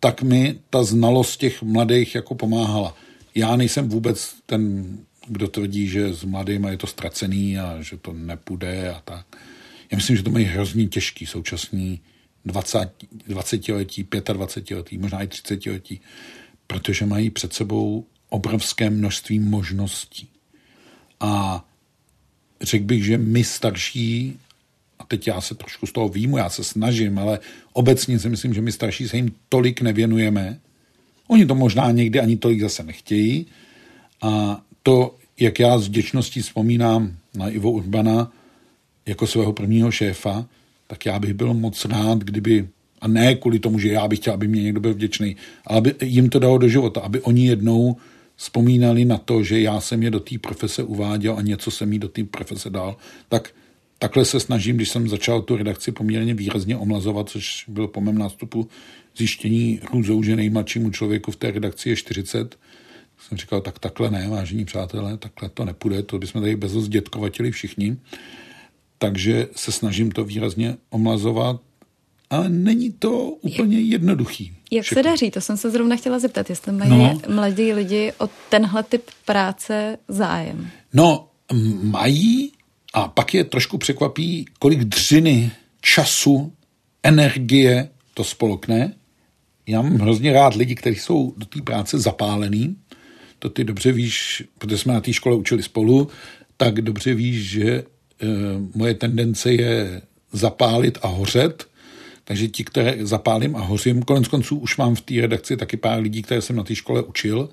tak 0.00 0.22
mi 0.22 0.58
ta 0.70 0.84
znalost 0.84 1.36
těch 1.36 1.62
mladých 1.62 2.14
jako 2.14 2.34
pomáhala. 2.34 2.96
Já 3.34 3.56
nejsem 3.56 3.88
vůbec 3.88 4.34
ten, 4.46 4.84
kdo 5.32 5.48
tvrdí, 5.48 5.88
že 5.88 6.14
s 6.14 6.24
mladými 6.24 6.70
je 6.70 6.76
to 6.76 6.86
ztracený 6.86 7.58
a 7.58 7.82
že 7.82 7.96
to 7.96 8.12
nepůjde 8.12 8.90
a 8.94 9.00
tak. 9.04 9.26
Já 9.90 9.96
myslím, 9.96 10.16
že 10.16 10.22
to 10.22 10.30
mají 10.30 10.44
hrozně 10.44 10.86
těžký 10.86 11.26
současný 11.26 12.00
20, 12.44 12.90
20 13.26 13.68
letí, 13.68 14.08
25 14.32 14.76
letí, 14.76 14.98
možná 14.98 15.22
i 15.22 15.26
30 15.26 15.66
letí, 15.66 16.00
protože 16.66 17.06
mají 17.06 17.30
před 17.30 17.52
sebou 17.52 18.06
obrovské 18.28 18.90
množství 18.90 19.38
možností. 19.38 20.28
A 21.20 21.64
řekl 22.60 22.84
bych, 22.84 23.04
že 23.04 23.18
my 23.18 23.44
starší, 23.44 24.38
a 24.98 25.04
teď 25.04 25.26
já 25.26 25.40
se 25.40 25.54
trošku 25.54 25.86
z 25.86 25.92
toho 25.92 26.08
výjmu, 26.08 26.36
já 26.36 26.48
se 26.48 26.64
snažím, 26.64 27.18
ale 27.18 27.38
obecně 27.72 28.18
si 28.18 28.28
myslím, 28.28 28.54
že 28.54 28.60
my 28.60 28.72
starší 28.72 29.08
se 29.08 29.16
jim 29.16 29.34
tolik 29.48 29.80
nevěnujeme. 29.80 30.60
Oni 31.28 31.46
to 31.46 31.54
možná 31.54 31.90
někdy 31.90 32.20
ani 32.20 32.36
tolik 32.36 32.60
zase 32.60 32.82
nechtějí. 32.82 33.46
A 34.22 34.62
to, 34.82 35.16
jak 35.42 35.60
já 35.60 35.78
s 35.78 35.88
vděčností 35.88 36.42
vzpomínám 36.42 37.16
na 37.34 37.48
Ivo 37.48 37.70
Urbana 37.70 38.32
jako 39.06 39.26
svého 39.26 39.52
prvního 39.52 39.90
šéfa, 39.90 40.46
tak 40.86 41.06
já 41.06 41.18
bych 41.18 41.34
byl 41.34 41.54
moc 41.54 41.84
rád, 41.84 42.18
kdyby, 42.18 42.68
a 43.00 43.08
ne 43.08 43.34
kvůli 43.34 43.58
tomu, 43.58 43.78
že 43.78 43.88
já 43.88 44.08
bych 44.08 44.18
chtěl, 44.18 44.34
aby 44.34 44.48
mě 44.48 44.62
někdo 44.62 44.80
byl 44.80 44.94
vděčný, 44.94 45.36
ale 45.64 45.78
aby 45.78 45.94
jim 46.02 46.28
to 46.28 46.38
dalo 46.38 46.58
do 46.58 46.68
života, 46.68 47.00
aby 47.00 47.20
oni 47.20 47.46
jednou 47.46 47.96
vzpomínali 48.36 49.04
na 49.04 49.18
to, 49.18 49.42
že 49.42 49.60
já 49.60 49.80
jsem 49.80 50.02
je 50.02 50.10
do 50.10 50.20
té 50.20 50.38
profese 50.38 50.82
uváděl 50.82 51.36
a 51.38 51.42
něco 51.42 51.70
jsem 51.70 51.92
jí 51.92 51.98
do 51.98 52.08
té 52.08 52.24
profese 52.24 52.70
dal, 52.70 52.96
tak 53.28 53.50
takhle 53.98 54.24
se 54.24 54.40
snažím, 54.40 54.76
když 54.76 54.88
jsem 54.88 55.08
začal 55.08 55.42
tu 55.42 55.56
redakci 55.56 55.92
poměrně 55.92 56.34
výrazně 56.34 56.76
omlazovat, 56.76 57.28
což 57.28 57.64
bylo 57.68 57.88
po 57.88 58.00
mém 58.00 58.18
nástupu 58.18 58.68
zjištění 59.16 59.80
hrůzou, 59.82 60.22
že 60.22 60.36
nejmladšímu 60.36 60.90
člověku 60.90 61.30
v 61.30 61.36
té 61.36 61.50
redakci 61.50 61.88
je 61.88 61.96
40, 61.96 62.58
jsem 63.32 63.38
říkal, 63.38 63.60
tak 63.60 63.78
takhle 63.78 64.10
ne, 64.10 64.28
vážení 64.28 64.64
přátelé, 64.64 65.16
takhle 65.16 65.48
to 65.48 65.64
nepůjde, 65.64 66.02
to 66.02 66.18
bychom 66.18 66.40
tady 66.40 66.56
bez 66.56 66.72
dětkovatili 66.72 67.50
všichni. 67.50 67.96
Takže 68.98 69.46
se 69.56 69.72
snažím 69.72 70.10
to 70.10 70.24
výrazně 70.24 70.76
omlazovat, 70.90 71.60
ale 72.30 72.48
není 72.48 72.92
to 72.92 73.10
úplně 73.20 73.80
jednoduchý. 73.80 74.56
Jak 74.70 74.84
všechno. 74.84 75.02
se 75.02 75.08
daří? 75.08 75.30
To 75.30 75.40
jsem 75.40 75.56
se 75.56 75.70
zrovna 75.70 75.96
chtěla 75.96 76.18
zeptat, 76.18 76.50
jestli 76.50 76.72
mají 76.72 76.90
no, 76.90 77.20
mladí 77.28 77.72
lidi 77.72 78.12
o 78.18 78.28
tenhle 78.48 78.82
typ 78.82 79.02
práce 79.24 79.98
zájem. 80.08 80.70
No, 80.92 81.28
mají 81.82 82.52
a 82.94 83.08
pak 83.08 83.34
je 83.34 83.44
trošku 83.44 83.78
překvapí, 83.78 84.44
kolik 84.58 84.84
dřiny, 84.84 85.50
času, 85.80 86.52
energie 87.02 87.88
to 88.14 88.24
spolkne. 88.24 88.94
Já 89.66 89.82
mám 89.82 89.98
hrozně 89.98 90.32
rád 90.32 90.54
lidi, 90.54 90.74
kteří 90.74 90.96
jsou 90.96 91.34
do 91.36 91.46
té 91.46 91.62
práce 91.62 91.98
zapálený. 91.98 92.76
To 93.42 93.50
ty 93.50 93.64
dobře 93.64 93.92
víš, 93.92 94.44
protože 94.58 94.78
jsme 94.78 94.94
na 94.94 95.00
té 95.00 95.12
škole 95.12 95.36
učili 95.36 95.62
spolu, 95.62 96.08
tak 96.56 96.80
dobře 96.80 97.14
víš, 97.14 97.50
že 97.50 97.64
e, 97.64 97.84
moje 98.74 98.94
tendence 98.94 99.52
je 99.52 100.02
zapálit 100.32 100.98
a 101.02 101.06
hořet 101.06 101.66
takže 102.24 102.48
ti, 102.48 102.64
které 102.64 103.06
zapálím 103.06 103.56
a 103.56 103.60
hořím, 103.60 104.02
konec 104.02 104.28
konců 104.28 104.56
už 104.56 104.76
mám 104.76 104.94
v 104.94 105.00
té 105.00 105.14
redakci 105.20 105.56
taky 105.56 105.76
pár 105.76 106.00
lidí, 106.00 106.22
které 106.22 106.42
jsem 106.42 106.56
na 106.56 106.62
té 106.62 106.74
škole 106.74 107.02
učil 107.02 107.48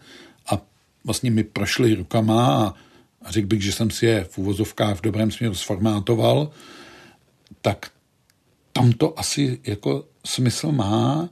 a 0.47 0.61
vlastně 1.03 1.31
mi 1.31 1.43
prošly 1.43 1.95
rukama 1.95 2.47
a, 2.47 2.73
a 3.21 3.31
řekl 3.31 3.47
bych, 3.47 3.61
že 3.61 3.71
jsem 3.71 3.89
si 3.89 4.05
je 4.05 4.23
v 4.23 4.37
úvozovkách 4.37 4.97
v 4.97 5.01
dobrém 5.01 5.31
směru 5.31 5.55
sformátoval, 5.55 6.51
tak 7.61 7.91
tam 8.73 8.91
to 8.91 9.19
asi 9.19 9.59
jako 9.63 10.05
smysl 10.25 10.71
má. 10.71 11.29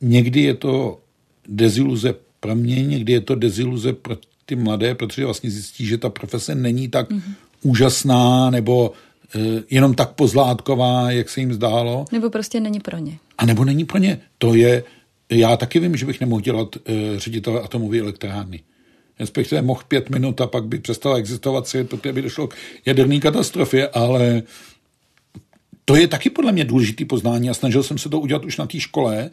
Někdy 0.00 0.40
je 0.40 0.54
to 0.54 1.00
deziluze 1.48 2.14
pro 2.42 2.54
mě, 2.54 2.86
někdy 2.86 3.12
je 3.12 3.20
to 3.20 3.34
deziluze 3.34 3.92
pro 3.92 4.16
ty 4.46 4.56
mladé, 4.56 4.94
protože 4.94 5.24
vlastně 5.24 5.50
zjistí, 5.50 5.86
že 5.86 5.98
ta 5.98 6.10
profese 6.10 6.54
není 6.54 6.88
tak 6.88 7.10
mm-hmm. 7.10 7.34
úžasná 7.62 8.50
nebo 8.50 8.92
Eh, 9.34 9.62
jenom 9.70 9.94
tak 9.94 10.12
pozlátková, 10.12 11.10
jak 11.10 11.28
se 11.28 11.40
jim 11.40 11.52
zdálo. 11.52 12.04
Nebo 12.12 12.30
prostě 12.30 12.60
není 12.60 12.80
pro 12.80 12.98
ně. 12.98 13.18
A 13.38 13.46
nebo 13.46 13.64
není 13.64 13.84
pro 13.84 13.98
ně. 13.98 14.20
To 14.38 14.54
je, 14.54 14.84
já 15.30 15.56
taky 15.56 15.80
vím, 15.80 15.96
že 15.96 16.06
bych 16.06 16.20
nemohl 16.20 16.40
dělat 16.40 16.76
uh, 16.76 16.82
ředitele 17.16 17.60
atomové 17.60 17.98
elektrárny. 17.98 18.60
Respektive 19.20 19.62
mohl 19.62 19.82
pět 19.88 20.10
minut 20.10 20.40
a 20.40 20.46
pak 20.46 20.64
by 20.64 20.78
přestala 20.78 21.16
existovat 21.16 21.68
svět, 21.68 21.88
protože 21.88 22.12
by 22.12 22.22
došlo 22.22 22.46
k 22.46 22.54
jaderné 22.86 23.20
katastrofě, 23.20 23.88
ale 23.88 24.42
to 25.84 25.96
je 25.96 26.08
taky 26.08 26.30
podle 26.30 26.52
mě 26.52 26.64
důležitý 26.64 27.04
poznání 27.04 27.50
a 27.50 27.54
snažil 27.54 27.82
jsem 27.82 27.98
se 27.98 28.08
to 28.08 28.20
udělat 28.20 28.44
už 28.44 28.56
na 28.56 28.66
té 28.66 28.80
škole 28.80 29.30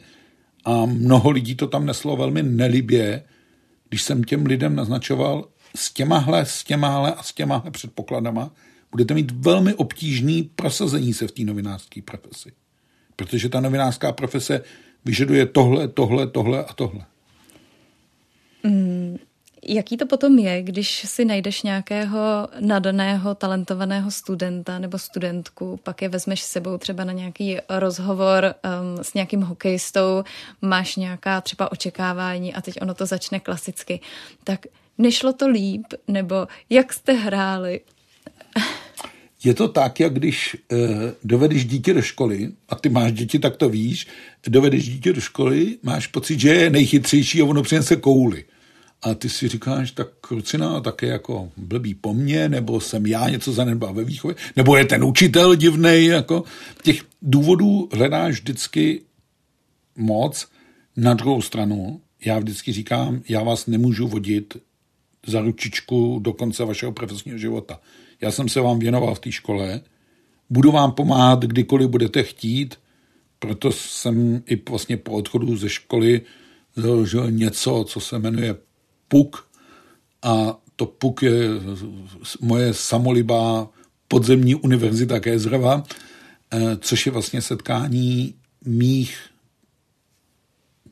a 0.64 0.86
mnoho 0.86 1.30
lidí 1.30 1.54
to 1.54 1.66
tam 1.66 1.86
neslo 1.86 2.16
velmi 2.16 2.42
nelibě, 2.42 3.22
když 3.88 4.02
jsem 4.02 4.24
těm 4.24 4.46
lidem 4.46 4.76
naznačoval 4.76 5.48
s 5.76 5.92
těmahle, 5.92 6.46
s 6.46 6.64
těmahle 6.64 7.14
a 7.14 7.22
s 7.22 7.32
těmahle 7.32 7.70
předpokladama, 7.70 8.50
budete 8.90 9.14
mít 9.14 9.30
velmi 9.30 9.74
obtížný 9.74 10.42
prosazení 10.42 11.12
se 11.12 11.26
v 11.26 11.32
té 11.32 11.42
novinářské 11.42 12.02
profesi. 12.02 12.52
Protože 13.16 13.48
ta 13.48 13.60
novinářská 13.60 14.12
profese 14.12 14.62
vyžaduje 15.04 15.46
tohle, 15.46 15.88
tohle, 15.88 16.26
tohle 16.26 16.64
a 16.64 16.72
tohle. 16.72 17.04
Mm, 18.62 19.16
jaký 19.68 19.96
to 19.96 20.06
potom 20.06 20.38
je, 20.38 20.62
když 20.62 21.06
si 21.06 21.24
najdeš 21.24 21.62
nějakého 21.62 22.48
nadaného, 22.60 23.34
talentovaného 23.34 24.10
studenta 24.10 24.78
nebo 24.78 24.98
studentku, 24.98 25.80
pak 25.82 26.02
je 26.02 26.08
vezmeš 26.08 26.42
s 26.42 26.46
sebou 26.46 26.78
třeba 26.78 27.04
na 27.04 27.12
nějaký 27.12 27.56
rozhovor 27.68 28.54
um, 28.64 29.04
s 29.04 29.14
nějakým 29.14 29.40
hokejistou, 29.40 30.24
máš 30.62 30.96
nějaká 30.96 31.40
třeba 31.40 31.72
očekávání 31.72 32.54
a 32.54 32.60
teď 32.60 32.82
ono 32.82 32.94
to 32.94 33.06
začne 33.06 33.40
klasicky. 33.40 34.00
Tak 34.44 34.66
nešlo 34.98 35.32
to 35.32 35.48
líp, 35.48 35.86
nebo 36.08 36.46
jak 36.70 36.92
jste 36.92 37.12
hráli? 37.12 37.80
Je 39.44 39.54
to 39.54 39.68
tak, 39.68 40.00
jak 40.00 40.14
když 40.14 40.56
eh, 40.72 40.76
dovedeš 41.24 41.64
dítě 41.64 41.94
do 41.94 42.02
školy, 42.02 42.52
a 42.68 42.74
ty 42.74 42.88
máš 42.88 43.12
děti, 43.12 43.38
tak 43.38 43.56
to 43.56 43.68
víš, 43.68 44.06
dovedeš 44.48 44.88
dítě 44.88 45.12
do 45.12 45.20
školy, 45.20 45.76
máš 45.82 46.06
pocit, 46.06 46.40
že 46.40 46.48
je 46.48 46.70
nejchytřejší 46.70 47.40
a 47.40 47.44
ono 47.44 47.62
přinese 47.62 47.96
kouli. 47.96 48.44
A 49.02 49.14
ty 49.14 49.28
si 49.28 49.48
říkáš, 49.48 49.90
tak 49.90 50.08
krucina 50.20 50.80
také 50.80 51.06
jako 51.06 51.52
blbý 51.56 51.94
po 51.94 52.14
mně, 52.14 52.48
nebo 52.48 52.80
jsem 52.80 53.06
já 53.06 53.28
něco 53.28 53.52
zanedbal 53.52 53.94
ve 53.94 54.04
výchově, 54.04 54.36
nebo 54.56 54.76
je 54.76 54.84
ten 54.84 55.04
učitel 55.04 55.54
divný, 55.54 56.04
jako 56.04 56.44
těch 56.82 57.02
důvodů 57.22 57.88
hledáš 57.92 58.34
vždycky 58.34 59.02
moc. 59.96 60.48
Na 60.96 61.14
druhou 61.14 61.42
stranu, 61.42 62.00
já 62.24 62.38
vždycky 62.38 62.72
říkám, 62.72 63.22
já 63.28 63.42
vás 63.42 63.66
nemůžu 63.66 64.08
vodit 64.08 64.56
za 65.26 65.40
ručičku 65.40 66.18
do 66.22 66.32
konce 66.32 66.64
vašeho 66.64 66.92
profesního 66.92 67.38
života. 67.38 67.80
Já 68.20 68.30
jsem 68.30 68.48
se 68.48 68.60
vám 68.60 68.78
věnoval 68.78 69.14
v 69.14 69.18
té 69.18 69.32
škole, 69.32 69.80
budu 70.50 70.72
vám 70.72 70.92
pomáhat, 70.92 71.40
kdykoliv 71.40 71.88
budete 71.88 72.22
chtít, 72.22 72.74
proto 73.38 73.72
jsem 73.72 74.42
i 74.46 74.62
vlastně 74.68 74.96
po 74.96 75.12
odchodu 75.12 75.56
ze 75.56 75.68
školy 75.68 76.20
založil 76.76 77.30
něco, 77.30 77.84
co 77.88 78.00
se 78.00 78.18
jmenuje 78.18 78.56
PUK. 79.10 79.50
A 80.22 80.56
to 80.76 80.86
PUK 80.86 81.22
je 81.22 81.48
moje 82.40 82.74
samolibá 82.74 83.68
podzemní 84.08 84.54
univerzita 84.54 85.20
Kézrova, 85.20 85.84
eh, 85.84 86.76
což 86.80 87.06
je 87.06 87.12
vlastně 87.12 87.42
setkání 87.42 88.34
mých 88.64 89.18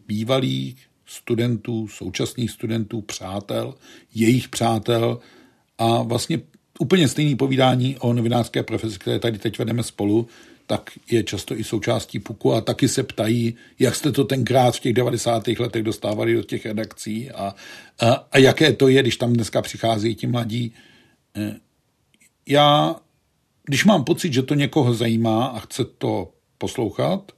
bývalých 0.06 0.86
studentů, 1.06 1.88
současných 1.88 2.50
studentů, 2.50 3.00
přátel, 3.00 3.74
jejich 4.14 4.48
přátel 4.48 5.18
a 5.78 6.02
vlastně 6.02 6.40
úplně 6.78 7.08
stejný 7.08 7.36
povídání 7.36 7.96
o 7.98 8.12
novinářské 8.12 8.62
profesi, 8.62 8.98
které 8.98 9.18
tady 9.18 9.38
teď 9.38 9.58
vedeme 9.58 9.82
spolu, 9.82 10.26
tak 10.68 10.90
je 11.10 11.24
často 11.24 11.56
i 11.58 11.64
součástí 11.64 12.18
PUKu 12.18 12.52
a 12.52 12.60
taky 12.60 12.88
se 12.88 13.02
ptají, 13.02 13.54
jak 13.78 13.94
jste 13.94 14.12
to 14.12 14.24
tenkrát 14.24 14.76
v 14.76 14.80
těch 14.80 14.92
90. 14.92 15.48
letech 15.48 15.82
dostávali 15.82 16.34
do 16.34 16.42
těch 16.42 16.66
redakcí 16.66 17.30
a, 17.30 17.54
a, 18.00 18.28
a 18.32 18.38
jaké 18.38 18.72
to 18.72 18.88
je, 18.88 19.02
když 19.02 19.16
tam 19.16 19.32
dneska 19.32 19.62
přichází 19.62 20.14
ti 20.14 20.26
mladí. 20.26 20.72
Eh, 21.36 21.56
já, 22.48 22.96
když 23.64 23.84
mám 23.84 24.04
pocit, 24.04 24.32
že 24.32 24.42
to 24.42 24.54
někoho 24.54 24.94
zajímá 24.94 25.46
a 25.46 25.60
chce 25.60 25.84
to 25.84 26.32
poslouchat, 26.58 27.32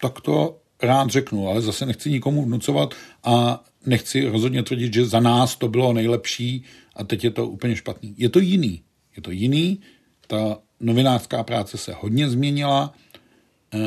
tak 0.00 0.20
to 0.20 0.58
rád 0.82 1.10
řeknu, 1.10 1.48
ale 1.48 1.60
zase 1.60 1.86
nechci 1.86 2.10
nikomu 2.10 2.44
vnucovat 2.44 2.94
a 3.24 3.64
nechci 3.86 4.24
rozhodně 4.24 4.62
tvrdit, 4.62 4.94
že 4.94 5.04
za 5.04 5.20
nás 5.20 5.56
to 5.56 5.68
bylo 5.68 5.92
nejlepší 5.92 6.64
a 6.96 7.04
teď 7.04 7.24
je 7.24 7.30
to 7.30 7.48
úplně 7.48 7.76
špatný. 7.76 8.14
Je 8.18 8.28
to 8.28 8.40
jiný. 8.40 8.82
Je 9.16 9.22
to 9.22 9.30
jiný. 9.30 9.80
Ta 10.26 10.58
novinářská 10.82 11.42
práce 11.42 11.78
se 11.78 11.94
hodně 12.00 12.30
změnila, 12.30 12.94
eh, 13.74 13.78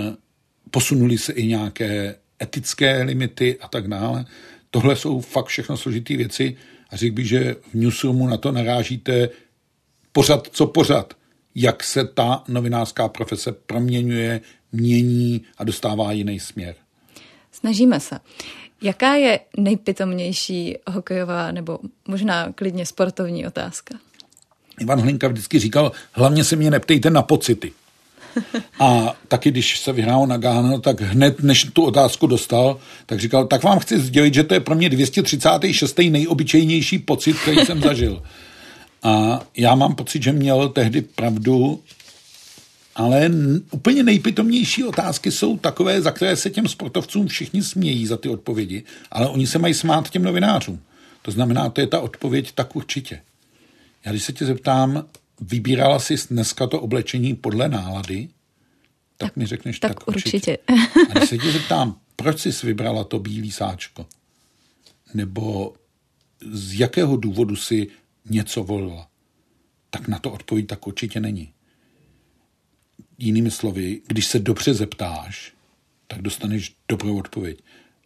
posunuli 0.72 1.18
se 1.18 1.34
i 1.34 1.48
nějaké 1.48 2.16
etické 2.42 3.04
limity 3.04 3.58
a 3.62 3.68
tak 3.68 3.88
dále. 3.88 4.26
Tohle 4.72 4.96
jsou 4.96 5.22
fakt 5.22 5.46
všechno 5.46 5.78
složité 5.78 6.18
věci 6.18 6.58
a 6.90 6.98
řekl 6.98 7.16
bych, 7.16 7.28
že 7.28 7.56
v 7.72 7.74
newsroomu 7.74 8.28
na 8.28 8.38
to 8.38 8.52
narážíte 8.52 9.30
pořad 10.12 10.48
co 10.52 10.68
pořad, 10.68 11.14
jak 11.56 11.84
se 11.84 12.08
ta 12.08 12.44
novinářská 12.48 13.08
profese 13.08 13.52
proměňuje, 13.52 14.42
mění 14.72 15.42
a 15.58 15.64
dostává 15.64 16.12
jiný 16.12 16.40
směr. 16.40 16.76
Snažíme 17.52 18.00
se. 18.00 18.20
Jaká 18.82 19.16
je 19.16 19.40
nejpitomnější 19.58 20.78
hokejová 20.88 21.52
nebo 21.52 21.80
možná 22.08 22.54
klidně 22.54 22.86
sportovní 22.86 23.48
otázka? 23.48 23.98
Ivan 24.80 25.02
Hlinka 25.02 25.28
vždycky 25.28 25.60
říkal, 25.60 25.92
hlavně 26.12 26.44
se 26.44 26.56
mě 26.56 26.72
neptejte 26.72 27.10
na 27.10 27.22
pocity. 27.22 27.72
A 28.80 29.16
taky, 29.28 29.52
když 29.52 29.80
se 29.80 29.94
vyhrál 29.94 30.28
na 30.28 30.38
Gána, 30.38 30.80
tak 30.80 31.02
hned, 31.02 31.44
než 31.44 31.64
tu 31.74 31.84
otázku 31.84 32.28
dostal, 32.28 32.78
tak 33.06 33.20
říkal, 33.20 33.48
tak 33.48 33.64
vám 33.64 33.80
chci 33.80 34.00
sdělit, 34.00 34.34
že 34.34 34.44
to 34.44 34.54
je 34.54 34.60
pro 34.60 34.76
mě 34.76 34.90
236. 34.90 36.00
nejobyčejnější 36.00 37.00
pocit, 37.00 37.38
který 37.40 37.58
jsem 37.58 37.82
zažil. 37.82 38.22
A 39.04 39.42
já 39.58 39.76
mám 39.76 39.96
pocit, 39.96 40.24
že 40.24 40.32
měl 40.32 40.70
tehdy 40.70 41.02
pravdu, 41.02 41.82
ale 42.96 43.32
úplně 43.72 44.04
nejpitomnější 44.04 44.84
otázky 44.84 45.32
jsou 45.32 45.58
takové, 45.58 46.02
za 46.02 46.12
které 46.12 46.36
se 46.36 46.50
těm 46.50 46.68
sportovcům 46.68 47.28
všichni 47.28 47.64
smějí 47.64 48.08
za 48.08 48.18
ty 48.18 48.30
odpovědi, 48.30 48.84
ale 49.12 49.28
oni 49.28 49.48
se 49.48 49.60
mají 49.60 49.74
smát 49.74 50.10
těm 50.10 50.24
novinářům. 50.24 50.80
To 51.22 51.32
znamená, 51.32 51.70
to 51.70 51.82
je 51.82 51.88
ta 51.88 52.00
odpověď 52.00 52.52
tak 52.56 52.76
určitě. 52.76 53.22
Já 54.06 54.12
když 54.12 54.24
se 54.24 54.34
tě 54.34 54.46
zeptám, 54.46 55.08
vybírala 55.42 56.00
jsi 56.00 56.16
dneska 56.30 56.68
to 56.68 56.82
oblečení 56.82 57.36
podle 57.36 57.70
nálady, 57.70 58.28
tak, 59.18 59.30
tak 59.30 59.36
mi 59.36 59.46
řekneš 59.46 59.80
tak, 59.80 59.94
tak 59.94 60.08
určitě. 60.08 60.38
určitě. 60.38 60.58
A 61.10 61.20
když 61.20 61.30
se 61.30 61.38
tě 61.38 61.52
zeptám, 61.52 62.00
proč 62.16 62.40
jsi 62.40 62.66
vybrala 62.66 63.04
to 63.04 63.20
bílý 63.20 63.52
sáčko? 63.52 64.08
Nebo 65.14 65.74
z 66.52 66.80
jakého 66.80 67.18
důvodu 67.18 67.56
si 67.56 67.88
něco 68.30 68.64
volila? 68.64 69.08
Tak 69.90 70.08
na 70.08 70.20
to 70.20 70.32
odpověď 70.32 70.68
tak 70.68 70.88
určitě 70.88 71.20
není. 71.20 71.54
Jinými 73.18 73.52
slovy, 73.52 74.02
když 74.08 74.26
se 74.26 74.40
dobře 74.40 74.74
zeptáš, 74.74 75.54
tak 76.08 76.22
dostaneš 76.22 76.76
dobrou 76.90 77.20
odpověď. 77.20 77.64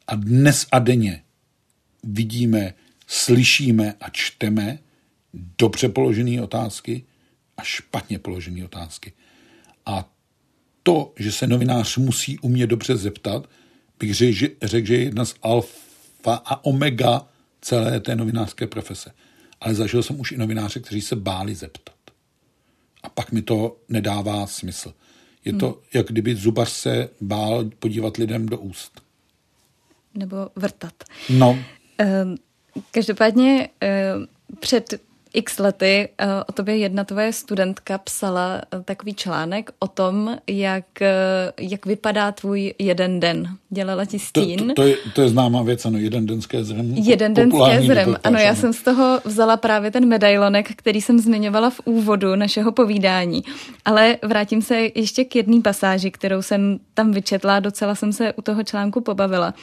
A 0.08 0.16
dnes 0.16 0.68
a 0.72 0.80
denně 0.80 1.24
vidíme, 2.04 2.74
slyšíme 3.08 3.94
a 4.00 4.10
čteme 4.10 4.80
dobře 5.34 5.90
položené 5.90 6.42
otázky 6.42 7.04
a 7.58 7.64
špatně 7.64 8.20
položené 8.20 8.66
otázky. 8.66 9.14
A 9.86 10.10
to, 10.84 11.14
že 11.20 11.32
se 11.32 11.48
novinář 11.48 11.98
musí 11.98 12.40
umět 12.40 12.68
dobře 12.68 12.96
zeptat, 12.96 13.50
bych 14.00 14.16
řekl, 14.16 14.34
že, 14.34 14.48
řek, 14.62 14.86
že 14.86 14.94
je 14.94 15.04
jedna 15.04 15.26
z 15.26 15.36
alfa 15.42 16.34
a 16.46 16.66
omega 16.66 17.28
celé 17.62 18.00
té 18.00 18.16
novinářské 18.16 18.68
profese. 18.68 19.12
Ale 19.62 19.76
zažil 19.76 20.04
jsem 20.04 20.20
už 20.20 20.32
i 20.32 20.38
novináře, 20.38 20.80
kteří 20.80 21.02
se 21.02 21.16
báli 21.16 21.56
zeptat. 21.56 21.96
A 23.04 23.10
pak 23.10 23.32
mi 23.32 23.42
to 23.42 23.78
nedává 23.90 24.48
smysl. 24.48 24.94
Je 25.46 25.54
to, 25.54 25.68
hmm. 25.68 25.76
jak 25.94 26.08
kdyby 26.08 26.36
zubař 26.36 26.70
se 26.70 27.10
bál 27.22 27.70
podívat 27.80 28.18
lidem 28.18 28.46
do 28.46 28.58
úst. 28.58 29.02
Nebo 30.14 30.50
vrtat. 30.56 30.94
No. 31.30 31.60
Ehm, 31.98 32.36
každopádně 32.92 33.70
ehm, 33.80 34.28
před 34.60 35.02
x 35.34 35.60
lety 35.60 36.10
uh, 36.24 36.28
o 36.48 36.52
tobě 36.52 36.78
jedna 36.78 37.04
tvoje 37.04 37.34
studentka 37.34 37.98
psala 37.98 38.62
uh, 38.76 38.82
takový 38.84 39.14
článek 39.14 39.72
o 39.80 39.88
tom, 39.88 40.38
jak, 40.48 40.86
uh, 41.02 41.08
jak 41.70 41.86
vypadá 41.86 42.32
tvůj 42.32 42.74
jeden 42.80 43.20
den. 43.20 43.48
Dělala 43.70 44.06
ti 44.06 44.20
stín. 44.20 44.60
To, 44.60 44.66
to, 44.66 44.74
to, 44.74 44.84
je, 44.84 44.96
to 45.16 45.22
je 45.22 45.30
známá 45.30 45.62
věc, 45.62 45.86
ano, 45.86 45.98
jeden 45.98 46.26
den 46.26 46.42
zrem. 46.42 46.94
Jeden 46.96 47.34
den 47.34 47.52
zrem, 47.82 48.18
ano, 48.24 48.40
já 48.40 48.56
jsem 48.56 48.74
z 48.74 48.82
toho 48.82 49.20
vzala 49.26 49.58
právě 49.58 49.92
ten 49.92 50.08
medailonek, 50.08 50.72
který 50.76 51.02
jsem 51.02 51.20
zmiňovala 51.20 51.70
v 51.70 51.82
úvodu 51.86 52.36
našeho 52.36 52.72
povídání. 52.72 53.44
Ale 53.86 54.18
vrátím 54.24 54.62
se 54.62 54.90
ještě 54.96 55.24
k 55.24 55.36
jedné 55.36 55.62
pasáži, 55.62 56.12
kterou 56.12 56.42
jsem 56.42 56.80
tam 56.94 57.12
vyčetla, 57.12 57.60
docela 57.60 57.96
jsem 57.96 58.14
se 58.14 58.34
u 58.34 58.42
toho 58.42 58.64
článku 58.64 59.02
pobavila. 59.02 59.54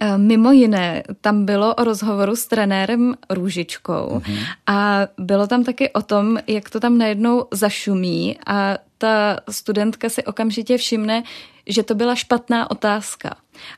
Eh, 0.00 0.18
mimo 0.18 0.52
jiné, 0.52 1.02
tam 1.20 1.44
bylo 1.44 1.74
o 1.74 1.84
rozhovoru 1.84 2.36
s 2.36 2.46
trenérem 2.46 3.14
Růžičkou 3.30 3.92
mm-hmm. 3.92 4.44
a 4.66 5.00
bylo 5.18 5.46
tam 5.46 5.64
taky 5.64 5.90
o 5.90 6.02
tom, 6.02 6.38
jak 6.46 6.70
to 6.70 6.80
tam 6.80 6.98
najednou 6.98 7.46
zašumí 7.50 8.38
a 8.46 8.78
ta 8.98 9.36
studentka 9.50 10.08
si 10.08 10.24
okamžitě 10.24 10.78
všimne, 10.78 11.22
že 11.66 11.82
to 11.82 11.94
byla 11.94 12.14
špatná 12.14 12.70
otázka. 12.70 13.36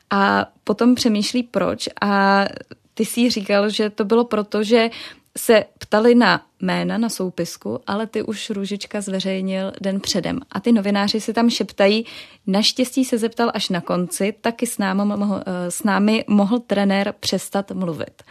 A 0.09 0.45
potom 0.63 0.95
přemýšlí 0.95 1.43
proč 1.43 1.89
a 2.01 2.45
ty 2.93 3.05
si 3.05 3.29
říkal, 3.29 3.69
že 3.69 3.89
to 3.89 4.05
bylo 4.05 4.25
proto, 4.25 4.63
že 4.63 4.89
se 5.37 5.65
ptali 5.79 6.15
na 6.15 6.45
jména 6.61 6.97
na 6.97 7.09
soupisku, 7.09 7.79
ale 7.87 8.07
ty 8.07 8.23
už 8.23 8.49
Růžička 8.49 9.01
zveřejnil 9.01 9.71
den 9.81 9.99
předem. 9.99 10.39
A 10.51 10.59
ty 10.59 10.71
novináři 10.71 11.21
si 11.21 11.33
tam 11.33 11.49
šeptají, 11.49 12.05
naštěstí 12.47 13.05
se 13.05 13.17
zeptal 13.17 13.51
až 13.53 13.69
na 13.69 13.81
konci, 13.81 14.33
taky 14.41 14.67
s 14.67 14.77
námi 14.77 15.01
mohl, 15.05 15.41
eh, 15.45 15.71
s 15.71 15.83
námi 15.83 16.25
mohl 16.27 16.59
trenér 16.59 17.13
přestat 17.19 17.71
mluvit. 17.71 18.23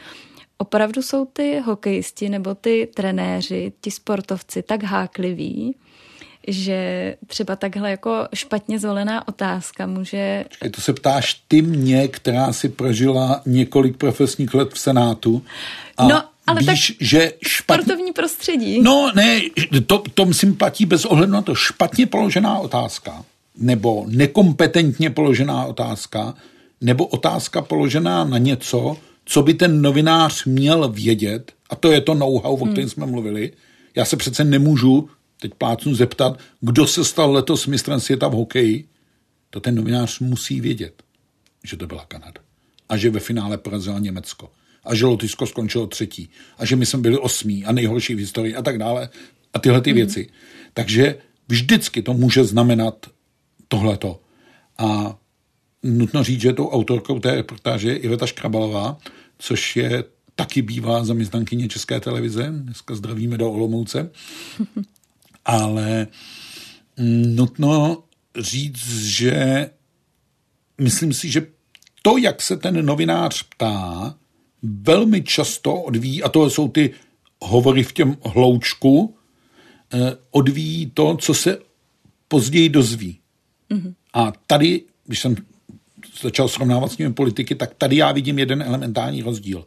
Opravdu 0.58 1.02
jsou 1.02 1.24
ty 1.24 1.60
hokejisti 1.60 2.28
nebo 2.28 2.54
ty 2.54 2.88
trenéři, 2.94 3.72
ti 3.80 3.90
sportovci 3.90 4.62
tak 4.62 4.82
hákliví, 4.82 5.76
že 6.48 7.16
třeba 7.26 7.56
takhle 7.56 7.90
jako 7.90 8.28
špatně 8.34 8.78
zvolená 8.78 9.28
otázka 9.28 9.86
může... 9.86 10.44
To 10.70 10.80
se 10.80 10.92
ptáš 10.92 11.34
ty 11.48 11.62
mě, 11.62 12.08
která 12.08 12.52
si 12.52 12.68
prožila 12.68 13.40
několik 13.46 13.96
profesních 13.96 14.54
let 14.54 14.74
v 14.74 14.78
Senátu. 14.78 15.42
A 15.96 16.08
no, 16.08 16.22
ale 16.46 16.60
víš, 16.60 16.66
tak 16.66 16.96
že 17.00 17.32
špatně... 17.46 17.82
sportovní 17.82 18.12
prostředí. 18.12 18.82
No 18.82 19.12
ne, 19.14 19.40
to, 19.86 20.02
to 20.14 20.24
myslím 20.24 20.56
platí 20.56 20.86
bez 20.86 21.04
ohledu 21.04 21.32
na 21.32 21.42
to. 21.42 21.54
Špatně 21.54 22.06
položená 22.06 22.58
otázka, 22.58 23.24
nebo 23.58 24.04
nekompetentně 24.08 25.10
položená 25.10 25.64
otázka, 25.64 26.34
nebo 26.80 27.06
otázka 27.06 27.62
položená 27.62 28.24
na 28.24 28.38
něco, 28.38 28.96
co 29.24 29.42
by 29.42 29.54
ten 29.54 29.82
novinář 29.82 30.44
měl 30.44 30.88
vědět, 30.88 31.52
a 31.70 31.76
to 31.76 31.92
je 31.92 32.00
to 32.00 32.14
know-how, 32.14 32.54
o 32.54 32.66
kterém 32.66 32.74
hmm. 32.74 32.90
jsme 32.90 33.06
mluvili. 33.06 33.52
Já 33.96 34.04
se 34.04 34.16
přece 34.16 34.44
nemůžu 34.44 35.08
teď 35.40 35.54
plácnu 35.54 35.94
zeptat, 35.94 36.38
kdo 36.60 36.86
se 36.86 37.04
stal 37.04 37.32
letos 37.32 37.66
mistrem 37.66 38.00
světa 38.00 38.28
v 38.28 38.32
hokeji, 38.32 38.84
to 39.50 39.60
ten 39.60 39.74
novinář 39.74 40.18
musí 40.20 40.60
vědět, 40.60 41.02
že 41.64 41.76
to 41.76 41.86
byla 41.86 42.04
Kanada. 42.08 42.40
A 42.88 42.96
že 42.96 43.10
ve 43.10 43.20
finále 43.20 43.58
porazila 43.58 43.98
Německo. 43.98 44.50
A 44.84 44.94
že 44.94 45.06
Lotyšsko 45.06 45.46
skončilo 45.46 45.86
třetí. 45.86 46.28
A 46.58 46.66
že 46.66 46.76
my 46.76 46.86
jsme 46.86 46.98
byli 46.98 47.18
osmí 47.18 47.64
a 47.64 47.72
nejhorší 47.72 48.14
v 48.14 48.18
historii 48.18 48.56
a 48.56 48.62
tak 48.62 48.78
dále. 48.78 49.08
A 49.54 49.58
tyhle 49.58 49.80
ty 49.80 49.90
mm. 49.90 49.96
věci. 49.96 50.28
Takže 50.74 51.16
vždycky 51.48 52.02
to 52.02 52.14
může 52.14 52.44
znamenat 52.44 53.06
tohleto. 53.68 54.20
A 54.78 55.16
nutno 55.82 56.24
říct, 56.24 56.40
že 56.40 56.52
tou 56.52 56.68
autorkou 56.68 57.18
té 57.18 57.34
reportáže 57.34 57.88
je 57.88 57.96
Iveta 57.96 58.26
Škrabalová, 58.26 58.98
což 59.38 59.76
je 59.76 60.04
taky 60.36 60.62
bývá 60.62 61.04
zaměstnankyně 61.04 61.68
České 61.68 62.00
televize. 62.00 62.48
Dneska 62.50 62.94
zdravíme 62.94 63.38
do 63.38 63.50
Olomouce. 63.50 64.10
ale 65.44 66.06
nutno 67.26 68.02
říct, 68.38 69.04
že 69.04 69.70
myslím 70.78 71.12
si, 71.12 71.30
že 71.30 71.46
to, 72.02 72.16
jak 72.16 72.42
se 72.42 72.56
ten 72.56 72.86
novinář 72.86 73.42
ptá, 73.42 74.14
velmi 74.64 75.22
často 75.22 75.74
odvíjí, 75.74 76.22
a 76.22 76.28
to 76.28 76.50
jsou 76.50 76.68
ty 76.68 76.90
hovory 77.40 77.82
v 77.82 77.92
těm 77.92 78.16
hloučku, 78.24 79.14
eh, 79.94 79.98
odvíjí 80.30 80.90
to, 80.94 81.16
co 81.16 81.34
se 81.34 81.58
později 82.28 82.68
dozví. 82.68 83.18
Mm-hmm. 83.70 83.94
A 84.14 84.32
tady, 84.46 84.82
když 85.06 85.20
jsem 85.20 85.36
začal 86.22 86.48
srovnávat 86.48 86.92
s 86.92 86.98
nimi 86.98 87.12
politiky, 87.12 87.54
tak 87.54 87.74
tady 87.74 87.96
já 87.96 88.12
vidím 88.12 88.38
jeden 88.38 88.62
elementární 88.62 89.22
rozdíl. 89.22 89.66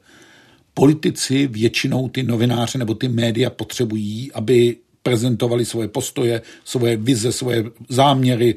Politici 0.73 1.47
většinou 1.47 2.09
ty 2.09 2.23
novináře 2.23 2.77
nebo 2.77 2.93
ty 2.93 3.07
média 3.07 3.49
potřebují, 3.49 4.31
aby 4.31 4.77
prezentovali 5.03 5.65
svoje 5.65 5.87
postoje, 5.87 6.41
svoje 6.63 6.97
vize, 6.97 7.31
svoje 7.31 7.63
záměry, 7.89 8.55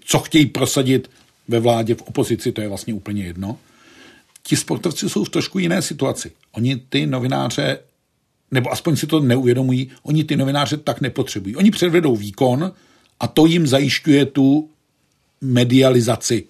co 0.00 0.18
chtějí 0.18 0.46
prosadit 0.46 1.10
ve 1.48 1.60
vládě, 1.60 1.94
v 1.94 2.02
opozici, 2.02 2.52
to 2.52 2.60
je 2.60 2.68
vlastně 2.68 2.94
úplně 2.94 3.24
jedno. 3.24 3.58
Ti 4.42 4.56
sportovci 4.56 5.08
jsou 5.08 5.24
v 5.24 5.28
trošku 5.28 5.58
jiné 5.58 5.82
situaci. 5.82 6.32
Oni 6.52 6.76
ty 6.76 7.06
novináře, 7.06 7.78
nebo 8.50 8.72
aspoň 8.72 8.96
si 8.96 9.06
to 9.06 9.20
neuvědomují, 9.20 9.90
oni 10.02 10.24
ty 10.24 10.36
novináře 10.36 10.76
tak 10.76 11.00
nepotřebují. 11.00 11.56
Oni 11.56 11.70
předvedou 11.70 12.16
výkon 12.16 12.72
a 13.20 13.26
to 13.26 13.46
jim 13.46 13.66
zajišťuje 13.66 14.26
tu 14.26 14.70
medializaci. 15.40 16.44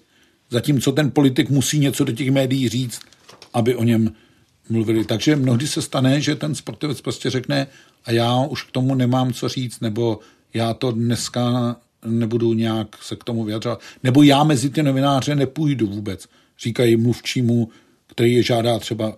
Zatímco 0.49 0.91
ten 0.91 1.11
politik 1.11 1.49
musí 1.49 1.79
něco 1.79 2.03
do 2.03 2.11
těch 2.11 2.31
médií 2.31 2.69
říct, 2.69 2.99
aby 3.53 3.75
o 3.75 3.83
něm 3.83 4.13
mluvili. 4.69 5.05
Takže 5.05 5.35
mnohdy 5.35 5.67
se 5.67 5.81
stane, 5.81 6.21
že 6.21 6.35
ten 6.35 6.55
sportovec 6.55 7.01
prostě 7.01 7.29
řekne, 7.29 7.67
a 8.05 8.11
já 8.11 8.45
už 8.45 8.63
k 8.63 8.71
tomu 8.71 8.95
nemám 8.95 9.33
co 9.33 9.49
říct, 9.49 9.79
nebo 9.79 10.19
já 10.53 10.73
to 10.73 10.91
dneska 10.91 11.75
nebudu 12.05 12.53
nějak 12.53 13.03
se 13.03 13.15
k 13.15 13.23
tomu 13.23 13.43
vyjadřovat, 13.43 13.81
nebo 14.03 14.23
já 14.23 14.43
mezi 14.43 14.69
ty 14.69 14.83
novináře 14.83 15.35
nepůjdu 15.35 15.87
vůbec, 15.87 16.27
říkají 16.63 16.95
mluvčímu, 16.95 17.69
který 18.07 18.33
je 18.33 18.43
žádá 18.43 18.79
třeba 18.79 19.17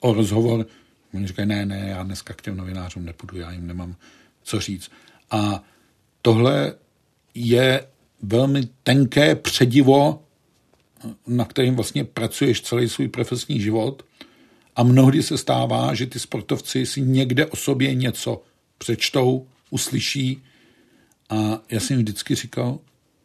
o 0.00 0.12
rozhovor. 0.12 0.66
Oni 1.14 1.26
říkají, 1.26 1.48
ne, 1.48 1.66
ne, 1.66 1.86
já 1.88 2.02
dneska 2.02 2.34
k 2.34 2.42
těm 2.42 2.56
novinářům 2.56 3.04
nepůjdu, 3.04 3.38
já 3.38 3.52
jim 3.52 3.66
nemám 3.66 3.96
co 4.42 4.60
říct. 4.60 4.90
A 5.30 5.62
tohle 6.22 6.74
je 7.34 7.86
velmi 8.22 8.68
tenké 8.82 9.34
předivo, 9.34 10.22
na 11.26 11.44
kterým 11.44 11.74
vlastně 11.74 12.04
pracuješ 12.04 12.60
celý 12.60 12.88
svůj 12.88 13.08
profesní 13.08 13.60
život. 13.60 14.04
A 14.76 14.82
mnohdy 14.82 15.22
se 15.22 15.38
stává, 15.38 15.94
že 15.94 16.06
ty 16.06 16.18
sportovci 16.18 16.86
si 16.86 17.00
někde 17.00 17.46
o 17.46 17.56
sobě 17.56 17.94
něco 17.94 18.42
přečtou, 18.78 19.46
uslyší. 19.70 20.42
A 21.28 21.62
já 21.70 21.80
jsem 21.80 21.96
vždycky 21.96 22.34
říkal, 22.34 22.78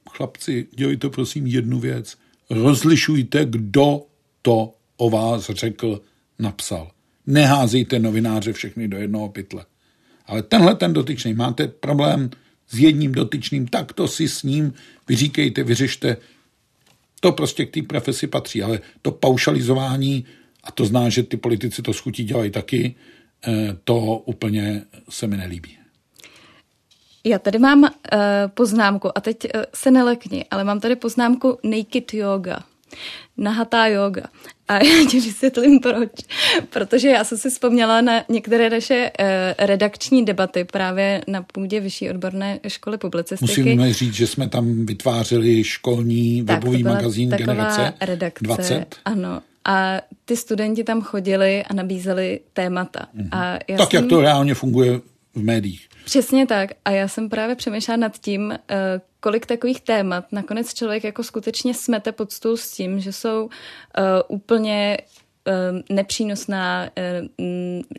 chlapci, 0.09 0.67
dělejte 0.75 1.09
prosím 1.09 1.47
jednu 1.47 1.79
věc, 1.79 2.17
rozlišujte, 2.51 3.45
kdo 3.45 4.01
to 4.41 4.73
o 4.97 5.09
vás 5.09 5.49
řekl, 5.49 6.01
napsal. 6.39 6.91
Neházejte 7.27 7.99
novináře 7.99 8.53
všechny 8.53 8.87
do 8.87 8.97
jednoho 8.97 9.29
pytle. 9.29 9.65
Ale 10.25 10.43
tenhle 10.43 10.75
ten 10.75 10.93
dotyčný, 10.93 11.33
máte 11.33 11.67
problém 11.67 12.29
s 12.67 12.79
jedním 12.79 13.11
dotyčným, 13.11 13.67
tak 13.67 13.93
to 13.93 14.07
si 14.07 14.27
s 14.27 14.43
ním 14.43 14.73
vyříkejte, 15.07 15.63
vyřešte. 15.63 16.17
To 17.19 17.31
prostě 17.31 17.65
k 17.65 17.73
té 17.73 17.81
profesi 17.81 18.27
patří, 18.27 18.63
ale 18.63 18.79
to 19.01 19.11
paušalizování, 19.11 20.25
a 20.63 20.71
to 20.71 20.85
zná, 20.85 21.09
že 21.09 21.23
ty 21.23 21.37
politici 21.37 21.81
to 21.81 21.93
schutí 21.93 22.23
dělají 22.23 22.51
taky, 22.51 22.95
eh, 23.47 23.77
to 23.83 23.97
úplně 24.17 24.83
se 25.09 25.27
mi 25.27 25.37
nelíbí. 25.37 25.80
Já 27.23 27.39
tady 27.39 27.59
mám 27.59 27.83
uh, 27.83 27.89
poznámku, 28.53 29.17
a 29.17 29.21
teď 29.21 29.37
uh, 29.55 29.61
se 29.75 29.91
nelekni, 29.91 30.45
ale 30.51 30.63
mám 30.63 30.79
tady 30.79 30.95
poznámku 30.95 31.57
naked 31.63 32.13
yoga. 32.13 32.59
Nahatá 33.37 33.85
yoga. 33.85 34.23
A 34.67 34.73
já 34.83 35.09
ti 35.09 35.19
vysvětlím 35.19 35.79
proč. 35.79 36.09
Protože 36.69 37.09
já 37.09 37.23
jsem 37.23 37.37
si 37.37 37.49
vzpomněla 37.49 38.01
na 38.01 38.23
některé 38.29 38.69
naše 38.69 39.11
uh, 39.19 39.25
redakční 39.65 40.25
debaty 40.25 40.63
právě 40.63 41.21
na 41.27 41.41
půdě 41.41 41.79
Vyšší 41.79 42.09
odborné 42.09 42.59
školy 42.67 42.97
publicistiky. 42.97 43.61
Musíme 43.61 43.93
říct, 43.93 44.13
že 44.13 44.27
jsme 44.27 44.49
tam 44.49 44.85
vytvářeli 44.85 45.63
školní 45.63 46.45
tak, 46.45 46.63
webový 46.63 46.83
magazín 46.83 47.29
Generace 47.29 47.93
redakce, 48.01 48.43
20. 48.43 48.95
Ano. 49.05 49.41
A 49.65 50.01
ty 50.25 50.35
studenti 50.37 50.83
tam 50.83 51.01
chodili 51.01 51.63
a 51.63 51.73
nabízeli 51.73 52.39
témata. 52.53 53.07
Mm-hmm. 53.15 53.29
A 53.31 53.59
já 53.67 53.77
tak 53.77 53.91
jsem... 53.91 54.01
jak 54.01 54.09
to 54.09 54.21
reálně 54.21 54.53
funguje 54.53 54.99
v 55.35 55.43
médiích. 55.43 55.89
Přesně 56.05 56.47
tak. 56.47 56.69
A 56.85 56.91
já 56.91 57.07
jsem 57.07 57.29
právě 57.29 57.55
přemýšlela 57.55 57.97
nad 57.97 58.17
tím, 58.17 58.51
eh, 58.51 59.01
kolik 59.19 59.45
takových 59.45 59.81
témat 59.81 60.31
nakonec 60.31 60.73
člověk 60.73 61.03
jako 61.03 61.23
skutečně 61.23 61.73
smete 61.73 62.11
pod 62.11 62.31
stůl 62.31 62.57
s 62.57 62.71
tím, 62.71 62.99
že 62.99 63.13
jsou 63.13 63.43
uh, 63.43 63.51
úplně 64.27 64.97
uh, 65.47 65.79
nepřínosná, 65.95 66.89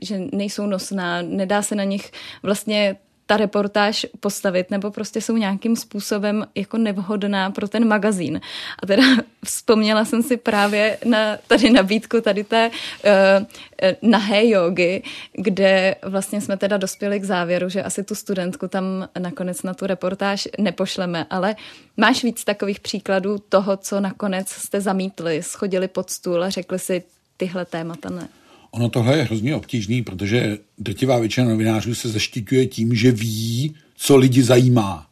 že 0.02 0.20
nejsou 0.32 0.66
nosná, 0.66 1.22
nedá 1.22 1.62
se 1.62 1.74
na 1.74 1.84
nich 1.84 2.12
vlastně 2.42 2.96
ta 3.32 3.36
reportáž 3.36 4.06
postavit, 4.20 4.70
nebo 4.70 4.90
prostě 4.90 5.20
jsou 5.20 5.36
nějakým 5.36 5.76
způsobem 5.76 6.46
jako 6.54 6.78
nevhodná 6.78 7.50
pro 7.50 7.68
ten 7.68 7.88
magazín. 7.88 8.40
A 8.82 8.86
teda 8.86 9.02
vzpomněla 9.44 10.04
jsem 10.04 10.22
si 10.22 10.36
právě 10.36 10.98
na 11.04 11.36
tady 11.46 11.70
nabídku 11.70 12.20
tady 12.20 12.44
té 12.44 12.70
uh, 12.70 14.10
nahé 14.10 14.48
jogy, 14.48 15.02
kde 15.32 15.94
vlastně 16.02 16.40
jsme 16.40 16.56
teda 16.56 16.76
dospěli 16.76 17.20
k 17.20 17.24
závěru, 17.24 17.68
že 17.68 17.82
asi 17.82 18.04
tu 18.04 18.14
studentku 18.14 18.68
tam 18.68 19.08
nakonec 19.18 19.62
na 19.62 19.74
tu 19.74 19.86
reportáž 19.86 20.48
nepošleme, 20.58 21.26
ale 21.30 21.56
máš 21.96 22.24
víc 22.24 22.44
takových 22.44 22.80
příkladů 22.80 23.38
toho, 23.48 23.76
co 23.76 24.00
nakonec 24.00 24.48
jste 24.48 24.80
zamítli, 24.80 25.42
schodili 25.42 25.88
pod 25.88 26.10
stůl 26.10 26.44
a 26.44 26.50
řekli 26.50 26.78
si 26.78 27.02
tyhle 27.36 27.64
témata 27.64 28.10
ne. 28.10 28.28
Ono 28.72 28.88
tohle 28.88 29.18
je 29.18 29.24
hrozně 29.24 29.56
obtížný, 29.56 30.02
protože 30.02 30.58
drtivá 30.78 31.18
většina 31.18 31.48
novinářů 31.48 31.94
se 31.94 32.08
zaštiťuje 32.08 32.66
tím, 32.66 32.94
že 32.94 33.12
ví, 33.12 33.74
co 33.96 34.16
lidi 34.16 34.42
zajímá. 34.42 35.06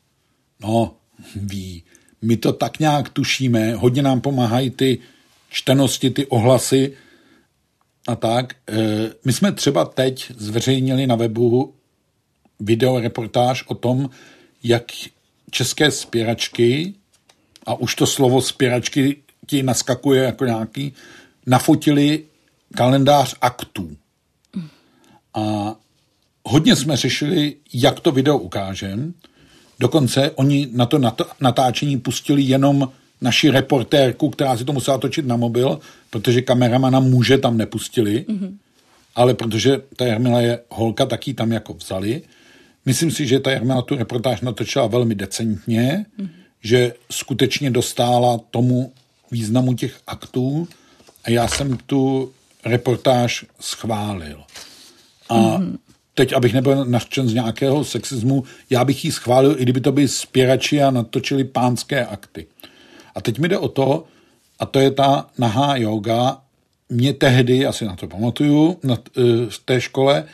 No, 0.61 0.95
ví. 1.37 1.83
My 2.23 2.37
to 2.37 2.53
tak 2.53 2.79
nějak 2.79 3.09
tušíme, 3.09 3.75
hodně 3.75 4.03
nám 4.03 4.21
pomáhají 4.21 4.71
ty 4.71 4.99
čtenosti, 5.51 6.11
ty 6.11 6.27
ohlasy 6.27 6.93
a 8.09 8.17
tak. 8.17 8.57
E, 8.69 8.77
my 9.25 9.33
jsme 9.33 9.53
třeba 9.53 9.85
teď 9.85 10.33
zveřejnili 10.37 11.07
na 11.07 11.15
webu 11.15 11.75
videoreportáž 12.61 13.65
o 13.67 13.75
tom, 13.75 14.11
jak 14.63 14.85
české 15.51 15.91
spěračky, 15.91 16.95
a 17.67 17.75
už 17.75 17.95
to 17.95 18.07
slovo 18.07 18.41
spěračky 18.43 19.17
ti 19.47 19.63
naskakuje 19.63 20.23
jako 20.23 20.45
nějaký, 20.45 20.93
nafotili 21.47 22.25
kalendář 22.75 23.35
aktů. 23.41 23.97
A 25.35 25.75
hodně 26.45 26.77
jsme 26.77 26.97
řešili, 26.97 27.57
jak 27.73 28.01
to 28.01 28.12
video 28.12 28.39
ukážem. 28.39 29.14
Dokonce 29.81 30.31
oni 30.31 30.68
na 30.73 30.87
to 30.87 31.01
natáčení 31.41 31.99
pustili 31.99 32.43
jenom 32.43 32.89
naši 33.21 33.51
reportérku, 33.51 34.31
která 34.31 34.57
si 34.57 34.64
to 34.64 34.73
musela 34.73 34.99
točit 34.99 35.27
na 35.27 35.37
mobil, 35.37 35.81
protože 36.11 36.43
kameramana 36.43 37.01
muže 37.01 37.39
tam 37.39 37.57
nepustili, 37.57 38.25
mm-hmm. 38.29 38.57
ale 39.14 39.35
protože 39.35 39.83
ta 39.97 40.07
Jarmila 40.07 40.41
je 40.41 40.61
holka, 40.68 41.07
tak 41.07 41.27
ji 41.27 41.35
tam 41.35 41.53
jako 41.53 41.75
vzali. 41.75 42.23
Myslím 42.87 43.11
si, 43.11 43.27
že 43.27 43.41
ta 43.41 43.51
Jarmila 43.51 43.83
tu 43.83 43.97
reportáž 43.97 44.41
natočila 44.41 44.87
velmi 44.87 45.14
decentně, 45.14 46.07
mm-hmm. 46.18 46.29
že 46.62 46.95
skutečně 47.11 47.71
dostála 47.71 48.41
tomu 48.51 48.93
významu 49.31 49.75
těch 49.75 50.01
aktů 50.07 50.68
a 51.25 51.31
já 51.31 51.49
jsem 51.49 51.77
tu 51.87 52.33
reportáž 52.65 53.45
schválil. 53.61 54.43
A 55.29 55.35
mm-hmm. 55.35 55.79
teď, 56.15 56.33
abych 56.33 56.55
nebyl 56.55 56.85
naštěn 56.85 57.29
z 57.29 57.35
nějakého 57.35 57.85
sexismu, 57.85 58.45
já 58.71 58.85
bych 58.85 59.05
ji 59.05 59.13
schválil, 59.13 59.57
i 59.59 59.63
kdyby 59.63 59.81
to 59.81 59.93
byli 59.93 60.09
spěrači 60.09 60.83
a 60.83 60.91
natočili 60.91 61.45
pánské 61.45 62.07
akty. 62.07 62.47
A 63.15 63.21
teď 63.21 63.39
mi 63.39 63.49
jde 63.49 63.59
o 63.59 63.69
to, 63.69 64.05
a 64.59 64.67
to 64.67 64.81
je 64.81 64.91
ta 64.91 65.31
nahá 65.39 65.77
yoga, 65.77 66.43
mě 66.89 67.13
tehdy, 67.13 67.67
asi 67.67 67.85
na 67.85 67.97
to 67.97 68.09
pamatuju, 68.09 68.79
na, 68.83 68.95
e, 68.95 69.23
v 69.51 69.59
té 69.65 69.81
škole, 69.81 70.25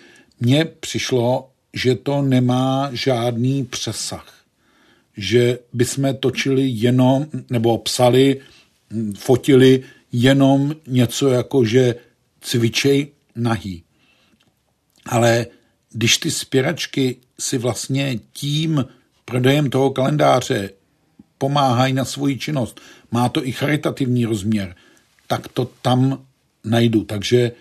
mně 0.41 0.65
přišlo, 0.65 1.49
že 1.75 1.95
to 1.95 2.23
nemá 2.23 2.89
žádný 2.93 3.65
přesah. 3.65 4.35
Že 5.17 5.59
bychom 5.73 6.15
točili 6.15 6.69
jenom, 6.69 7.27
nebo 7.51 7.79
psali, 7.79 8.41
fotili 9.19 9.83
jenom 10.13 10.75
něco 10.87 11.29
jako, 11.29 11.65
že 11.65 11.95
cvičej 12.47 13.13
nahý. 13.35 13.83
Ale 15.07 15.47
když 15.93 16.19
ty 16.19 16.31
spěračky 16.31 17.17
si 17.39 17.59
vlastně 17.59 18.19
tím 18.33 18.85
prodejem 19.25 19.71
toho 19.71 19.91
kalendáře 19.91 20.71
pomáhají 21.39 21.93
na 21.93 22.05
svoji 22.05 22.39
činnost, 22.39 22.81
má 23.11 23.29
to 23.29 23.47
i 23.47 23.53
charitativní 23.53 24.25
rozměr, 24.25 24.77
tak 25.27 25.49
to 25.49 25.65
tam 25.83 26.27
najdu. 26.65 27.05
Takže 27.05 27.53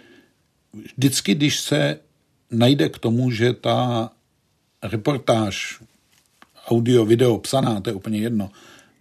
vždycky, 0.97 1.35
když 1.35 1.59
se 1.59 1.99
najde 2.51 2.89
k 2.89 2.99
tomu, 2.99 3.31
že 3.31 3.53
ta 3.53 4.09
reportáž, 4.83 5.81
audio, 6.67 7.05
video, 7.05 7.37
psaná, 7.37 7.81
to 7.81 7.89
je 7.89 7.93
úplně 7.93 8.19
jedno, 8.19 8.51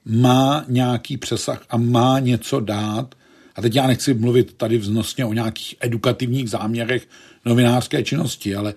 má 0.05 0.65
nějaký 0.69 1.17
přesah 1.17 1.65
a 1.71 1.77
má 1.77 2.19
něco 2.19 2.61
dát, 2.61 3.15
a 3.55 3.63
teď 3.63 3.75
já 3.75 3.87
nechci 3.87 4.15
mluvit 4.15 4.55
tady 4.55 4.79
vznosně 4.79 5.25
o 5.25 5.33
nějakých 5.33 5.75
edukativních 5.81 6.51
záměrech 6.51 7.09
novinářské 7.45 8.03
činnosti, 8.03 8.55
ale 8.55 8.75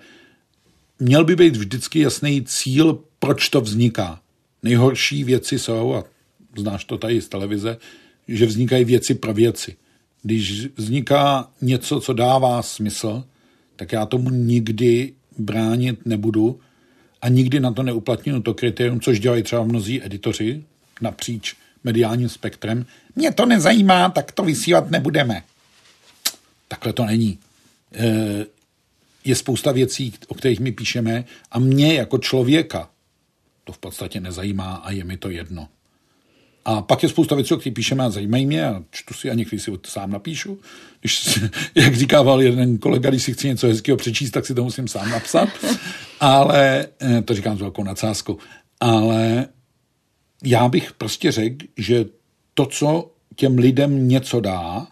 měl 0.98 1.24
by 1.24 1.36
být 1.36 1.56
vždycky 1.56 2.00
jasný 2.00 2.42
cíl, 2.42 2.98
proč 3.18 3.48
to 3.48 3.60
vzniká. 3.60 4.20
Nejhorší 4.62 5.24
věci 5.24 5.58
jsou, 5.58 5.94
a 5.94 6.04
znáš 6.56 6.84
to 6.84 6.98
tady 6.98 7.20
z 7.20 7.28
televize, 7.28 7.76
že 8.28 8.46
vznikají 8.46 8.84
věci 8.84 9.14
pro 9.14 9.34
věci. 9.34 9.76
Když 10.22 10.66
vzniká 10.76 11.50
něco, 11.60 12.00
co 12.00 12.12
dává 12.12 12.62
smysl, 12.62 13.24
tak 13.76 13.92
já 13.92 14.06
tomu 14.06 14.30
nikdy 14.30 15.12
bránit 15.38 16.06
nebudu 16.06 16.60
a 17.22 17.28
nikdy 17.28 17.60
na 17.60 17.72
to 17.72 17.82
neuplatňuji 17.82 18.42
to 18.42 18.54
kritérium, 18.54 19.00
což 19.00 19.20
dělají 19.20 19.42
třeba 19.42 19.64
mnozí 19.64 20.04
editoři 20.04 20.64
napříč 21.00 21.54
mediálním 21.84 22.28
spektrem. 22.28 22.86
Mě 23.16 23.32
to 23.32 23.46
nezajímá, 23.46 24.08
tak 24.10 24.32
to 24.32 24.42
vysílat 24.42 24.90
nebudeme. 24.90 25.42
Takhle 26.68 26.92
to 26.92 27.04
není. 27.04 27.38
E, 27.94 28.46
je 29.24 29.34
spousta 29.36 29.72
věcí, 29.72 30.14
o 30.28 30.34
kterých 30.34 30.60
my 30.60 30.72
píšeme 30.72 31.24
a 31.52 31.58
mě 31.58 31.94
jako 31.94 32.18
člověka 32.18 32.88
to 33.64 33.72
v 33.72 33.78
podstatě 33.78 34.20
nezajímá 34.20 34.74
a 34.74 34.90
je 34.90 35.04
mi 35.04 35.16
to 35.16 35.30
jedno. 35.30 35.68
A 36.64 36.82
pak 36.82 37.02
je 37.02 37.08
spousta 37.08 37.34
věcí, 37.34 37.54
o 37.54 37.56
kterých 37.56 37.74
píšeme 37.74 38.04
a 38.04 38.10
zajímají 38.10 38.46
mě 38.46 38.66
a 38.66 38.82
čtu 38.90 39.14
si 39.14 39.30
a 39.30 39.34
někdy 39.34 39.58
si 39.58 39.70
to 39.70 39.90
sám 39.90 40.10
napíšu. 40.10 40.58
Když, 41.00 41.40
jak 41.74 41.96
říkával 41.96 42.42
jeden 42.42 42.78
kolega, 42.78 43.10
když 43.10 43.22
si 43.22 43.32
chci 43.32 43.48
něco 43.48 43.66
hezkého 43.66 43.96
přečíst, 43.96 44.30
tak 44.30 44.46
si 44.46 44.54
to 44.54 44.64
musím 44.64 44.88
sám 44.88 45.10
napsat. 45.10 45.48
Ale, 46.20 46.88
e, 47.02 47.22
to 47.22 47.34
říkám 47.34 47.56
s 47.56 47.60
velkou 47.60 47.84
nadsázkou, 47.84 48.38
ale 48.80 49.48
já 50.44 50.68
bych 50.68 50.92
prostě 50.92 51.32
řekl, 51.32 51.66
že 51.76 52.04
to, 52.54 52.66
co 52.66 53.10
těm 53.36 53.58
lidem 53.58 54.08
něco 54.08 54.40
dá, 54.40 54.86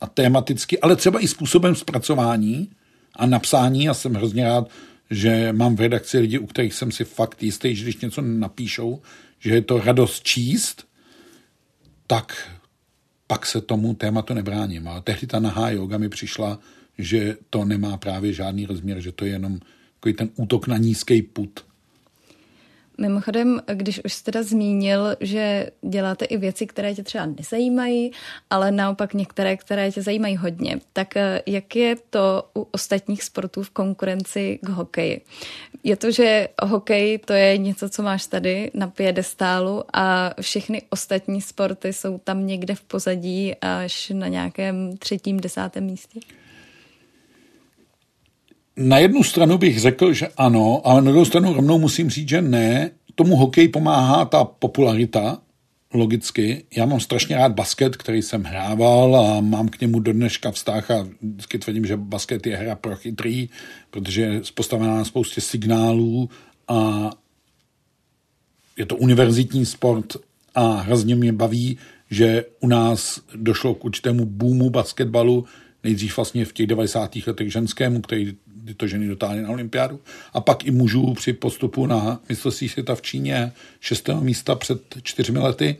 a 0.00 0.06
tématicky, 0.06 0.80
ale 0.80 0.96
třeba 0.96 1.20
i 1.20 1.28
způsobem 1.28 1.74
zpracování, 1.74 2.70
a 3.18 3.26
napsání. 3.26 3.88
A 3.88 3.94
jsem 3.94 4.14
hrozně 4.14 4.44
rád, 4.44 4.70
že 5.10 5.52
mám 5.52 5.76
v 5.76 5.80
redakci 5.80 6.18
lidi, 6.18 6.38
u 6.38 6.46
kterých 6.46 6.74
jsem 6.74 6.92
si 6.92 7.04
fakt 7.04 7.42
jistý, 7.42 7.76
že 7.76 7.82
když 7.82 7.96
něco 7.96 8.22
napíšou, 8.22 9.02
že 9.38 9.50
je 9.50 9.62
to 9.62 9.80
radost 9.80 10.22
číst, 10.22 10.88
tak 12.06 12.48
pak 13.26 13.46
se 13.46 13.60
tomu 13.60 13.94
tématu 13.94 14.34
nebráním. 14.34 14.88
A 14.88 15.00
tehdy 15.00 15.26
ta 15.26 15.40
nahá 15.40 15.70
yoga 15.70 15.98
mi 15.98 16.08
přišla, 16.08 16.58
že 16.98 17.36
to 17.50 17.64
nemá 17.64 17.96
právě 17.96 18.32
žádný 18.32 18.66
rozměr, 18.66 19.00
že 19.00 19.12
to 19.12 19.24
je 19.24 19.30
jenom 19.30 19.58
takový 19.94 20.14
ten 20.14 20.30
útok 20.36 20.66
na 20.66 20.76
nízký 20.76 21.22
put. 21.22 21.64
Mimochodem, 23.00 23.62
když 23.74 24.00
už 24.04 24.12
jste 24.12 24.32
teda 24.32 24.42
zmínil, 24.42 25.16
že 25.20 25.70
děláte 25.82 26.24
i 26.24 26.36
věci, 26.36 26.66
které 26.66 26.94
tě 26.94 27.02
třeba 27.02 27.26
nezajímají, 27.26 28.12
ale 28.50 28.72
naopak 28.72 29.14
některé, 29.14 29.56
které 29.56 29.92
tě 29.92 30.02
zajímají 30.02 30.36
hodně, 30.36 30.80
tak 30.92 31.16
eh, 31.16 31.42
jak 31.46 31.76
je 31.76 31.96
to 32.10 32.48
u 32.56 32.68
ostatních 32.70 33.22
sportů 33.22 33.62
v 33.62 33.70
konkurenci 33.70 34.58
k 34.62 34.68
hokeji? 34.68 35.20
Je 35.84 35.96
to, 35.96 36.10
že 36.10 36.48
hokej 36.62 37.18
to 37.18 37.32
je 37.32 37.58
něco, 37.58 37.88
co 37.88 38.02
máš 38.02 38.26
tady 38.26 38.70
na 38.74 38.88
piedestálu 38.88 39.84
a 39.92 40.34
všechny 40.40 40.82
ostatní 40.90 41.40
sporty 41.42 41.92
jsou 41.92 42.18
tam 42.18 42.46
někde 42.46 42.74
v 42.74 42.82
pozadí 42.82 43.54
až 43.60 44.12
na 44.14 44.28
nějakém 44.28 44.96
třetím, 44.96 45.40
desátém 45.40 45.84
místě? 45.84 46.20
Na 48.78 48.98
jednu 48.98 49.22
stranu 49.22 49.58
bych 49.58 49.80
řekl, 49.80 50.12
že 50.12 50.28
ano, 50.36 50.80
ale 50.84 51.02
na 51.02 51.10
druhou 51.10 51.24
stranu 51.24 51.52
rovnou 51.52 51.78
musím 51.78 52.10
říct, 52.10 52.28
že 52.28 52.42
ne. 52.42 52.90
Tomu 53.14 53.36
hokej 53.36 53.68
pomáhá 53.68 54.24
ta 54.24 54.44
popularita, 54.44 55.38
logicky. 55.94 56.64
Já 56.76 56.86
mám 56.86 57.00
strašně 57.00 57.36
rád 57.36 57.52
basket, 57.52 57.96
který 57.96 58.22
jsem 58.22 58.42
hrával 58.42 59.16
a 59.16 59.40
mám 59.40 59.68
k 59.68 59.80
němu 59.80 60.00
do 60.00 60.12
dneška 60.12 60.50
vztah 60.50 60.90
a 60.90 61.08
vždycky 61.22 61.58
tvrdím, 61.58 61.86
že 61.86 61.96
basket 61.96 62.46
je 62.46 62.56
hra 62.56 62.74
pro 62.74 62.96
chytrý, 62.96 63.48
protože 63.90 64.22
je 64.22 64.42
postavená 64.54 64.94
na 64.94 65.04
spoustě 65.04 65.40
signálů 65.40 66.30
a 66.68 67.10
je 68.76 68.86
to 68.86 68.96
univerzitní 68.96 69.66
sport 69.66 70.16
a 70.54 70.72
hrozně 70.72 71.14
mě 71.14 71.32
baví, 71.32 71.78
že 72.10 72.44
u 72.60 72.66
nás 72.66 73.20
došlo 73.34 73.74
k 73.74 73.84
určitému 73.84 74.24
boomu 74.24 74.70
basketbalu, 74.70 75.44
nejdřív 75.84 76.16
vlastně 76.16 76.44
v 76.44 76.52
těch 76.52 76.66
90. 76.66 77.16
letech 77.26 77.52
ženskému, 77.52 78.00
který 78.00 78.36
to 78.76 78.86
ženy 78.86 79.08
dotáhly 79.08 79.42
na 79.42 79.48
olympiádu. 79.48 80.00
A 80.32 80.40
pak 80.40 80.66
i 80.66 80.70
mužů 80.70 81.14
při 81.14 81.32
postupu 81.32 81.86
na 81.86 82.20
mistrovství 82.28 82.68
světa 82.68 82.94
v 82.94 83.02
Číně 83.02 83.52
šestého 83.80 84.20
místa 84.20 84.54
před 84.54 84.82
čtyřmi 85.02 85.38
lety. 85.38 85.76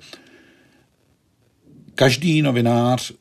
Každý 1.95 2.43
novinář, 2.43 3.13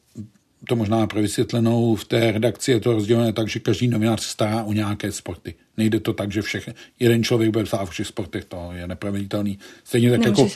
to 0.68 0.76
možná 0.76 1.08
pro 1.08 1.22
vysvětlenou, 1.22 1.96
v 1.96 2.06
té 2.06 2.32
redakci 2.32 2.72
je 2.72 2.80
to 2.80 2.94
rozdělené 2.94 3.34
tak, 3.34 3.48
že 3.48 3.60
každý 3.60 3.88
novinář 3.88 4.22
se 4.22 4.30
stará 4.30 4.64
o 4.64 4.74
nějaké 4.74 5.12
sporty. 5.12 5.56
Nejde 5.78 6.00
to 6.00 6.14
tak, 6.14 6.32
že 6.32 6.42
všech, 6.42 6.70
jeden 7.00 7.24
člověk 7.24 7.52
bude 7.52 7.64
psát 7.64 7.82
o 7.82 7.86
všech 7.86 8.08
sportech, 8.08 8.46
to 8.46 8.70
je 8.74 8.88
neproveditelný. 8.88 9.60
Stejně 9.84 10.12
tak, 10.12 10.26
jako, 10.26 10.50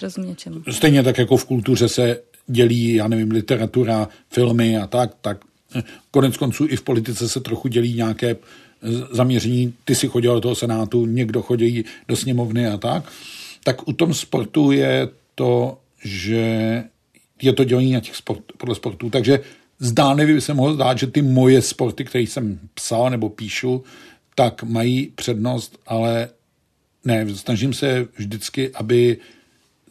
stejně 0.71 1.03
tak 1.03 1.17
jako 1.17 1.37
v 1.37 1.45
kultuře 1.45 1.89
se 1.89 2.21
dělí, 2.47 2.93
já 2.93 3.07
nevím, 3.07 3.31
literatura, 3.31 4.07
filmy 4.29 4.77
a 4.77 4.87
tak, 4.87 5.15
tak 5.21 5.45
konec 6.11 6.37
konců 6.37 6.67
i 6.69 6.75
v 6.75 6.81
politice 6.81 7.29
se 7.29 7.39
trochu 7.39 7.67
dělí 7.67 7.93
nějaké 7.93 8.35
zaměření, 9.11 9.73
ty 9.85 9.95
si 9.95 10.07
chodil 10.07 10.33
do 10.33 10.41
toho 10.41 10.55
senátu, 10.55 11.05
někdo 11.05 11.41
chodí 11.41 11.85
do 12.07 12.15
sněmovny 12.15 12.67
a 12.67 12.77
tak, 12.77 13.11
tak 13.63 13.87
u 13.87 13.93
tom 13.93 14.13
sportu 14.13 14.71
je 14.71 15.09
to, 15.35 15.77
že 16.03 16.83
je 17.41 17.53
to 17.53 17.63
dělení 17.63 17.91
na 17.91 17.99
těch 17.99 18.15
sport, 18.15 18.43
podle 18.57 18.75
sportů. 18.75 19.09
Takže 19.09 19.39
zdánlivě 19.79 20.35
by 20.35 20.41
se 20.41 20.53
mohlo 20.53 20.73
zdát, 20.73 20.97
že 20.97 21.07
ty 21.07 21.21
moje 21.21 21.61
sporty, 21.61 22.05
které 22.05 22.21
jsem 22.21 22.59
psal 22.73 23.09
nebo 23.09 23.29
píšu, 23.29 23.83
tak 24.35 24.63
mají 24.63 25.11
přednost, 25.15 25.77
ale 25.87 26.29
ne, 27.05 27.35
snažím 27.35 27.73
se 27.73 28.07
vždycky, 28.17 28.71
aby 28.73 29.17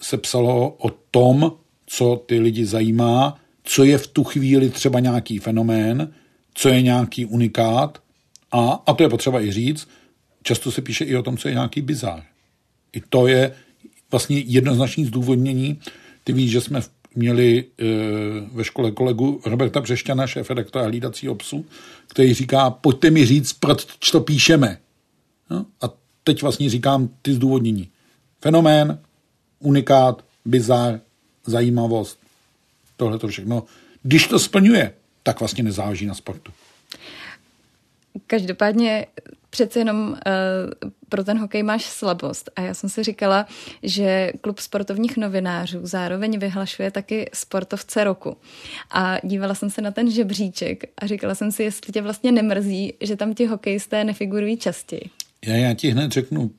se 0.00 0.16
psalo 0.16 0.68
o 0.78 0.90
tom, 1.10 1.52
co 1.86 2.22
ty 2.26 2.38
lidi 2.38 2.66
zajímá, 2.66 3.40
co 3.64 3.84
je 3.84 3.98
v 3.98 4.06
tu 4.06 4.24
chvíli 4.24 4.70
třeba 4.70 5.00
nějaký 5.00 5.38
fenomén, 5.38 6.12
co 6.54 6.68
je 6.68 6.82
nějaký 6.82 7.26
unikát 7.26 7.98
a, 8.52 8.82
a 8.86 8.94
to 8.94 9.02
je 9.02 9.08
potřeba 9.08 9.40
i 9.40 9.52
říct, 9.52 9.88
často 10.42 10.72
se 10.72 10.82
píše 10.82 11.04
i 11.04 11.16
o 11.16 11.22
tom, 11.22 11.36
co 11.36 11.48
je 11.48 11.54
nějaký 11.54 11.82
bizár. 11.82 12.22
I 12.92 13.00
to 13.08 13.26
je 13.26 13.54
vlastně 14.10 14.38
jednoznačný 14.38 15.04
zdůvodnění. 15.04 15.80
Ty 16.24 16.32
víš, 16.32 16.50
že 16.50 16.60
jsme 16.60 16.80
měli 17.14 17.64
e, 17.64 17.84
ve 18.52 18.64
škole 18.64 18.90
kolegu 18.90 19.40
Roberta 19.46 19.80
Břešťana, 19.80 20.26
šéf 20.26 20.50
redaktora 20.50 20.84
hlídacího 20.84 21.34
psu, 21.34 21.66
který 22.08 22.34
říká, 22.34 22.70
pojďte 22.70 23.10
mi 23.10 23.26
říct, 23.26 23.52
proč 23.52 24.10
to 24.12 24.20
píšeme. 24.20 24.78
No? 25.50 25.66
A 25.82 25.90
teď 26.24 26.42
vlastně 26.42 26.70
říkám 26.70 27.08
ty 27.22 27.34
zdůvodnění. 27.34 27.88
Fenomén, 28.40 28.98
unikát, 29.58 30.24
bizár, 30.44 31.00
zajímavost, 31.46 32.18
tohle 32.96 33.18
to 33.18 33.28
všechno. 33.28 33.64
Když 34.02 34.26
to 34.26 34.38
splňuje, 34.38 34.94
tak 35.22 35.40
vlastně 35.40 35.64
nezáleží 35.64 36.06
na 36.06 36.14
sportu. 36.14 36.52
Každopádně 38.26 39.06
přece 39.50 39.78
jenom 39.78 40.08
uh, 40.10 40.90
pro 41.08 41.24
ten 41.24 41.38
hokej 41.38 41.62
máš 41.62 41.84
slabost. 41.84 42.50
A 42.56 42.60
já 42.60 42.74
jsem 42.74 42.90
si 42.90 43.02
říkala, 43.02 43.46
že 43.82 44.32
klub 44.40 44.58
sportovních 44.58 45.16
novinářů 45.16 45.80
zároveň 45.82 46.38
vyhlašuje 46.38 46.90
taky 46.90 47.30
sportovce 47.34 48.04
roku. 48.04 48.36
A 48.90 49.18
dívala 49.22 49.54
jsem 49.54 49.70
se 49.70 49.80
na 49.80 49.90
ten 49.90 50.10
žebříček 50.10 50.84
a 50.98 51.06
říkala 51.06 51.34
jsem 51.34 51.52
si, 51.52 51.62
jestli 51.62 51.92
tě 51.92 52.02
vlastně 52.02 52.32
nemrzí, 52.32 52.94
že 53.00 53.16
tam 53.16 53.34
ti 53.34 53.46
hokejisté 53.46 54.04
nefigurují 54.04 54.56
častěji. 54.56 55.10
Já, 55.46 55.54
já 55.54 55.74
ti 55.74 55.90
hned 55.90 56.12
řeknu, 56.12 56.50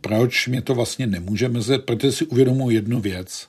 proč 0.00 0.48
mě 0.48 0.62
to 0.62 0.74
vlastně 0.74 1.06
nemůže 1.06 1.48
mrzet, 1.48 1.84
protože 1.84 2.12
si 2.12 2.26
uvědomuji 2.26 2.70
jednu 2.70 3.00
věc. 3.00 3.48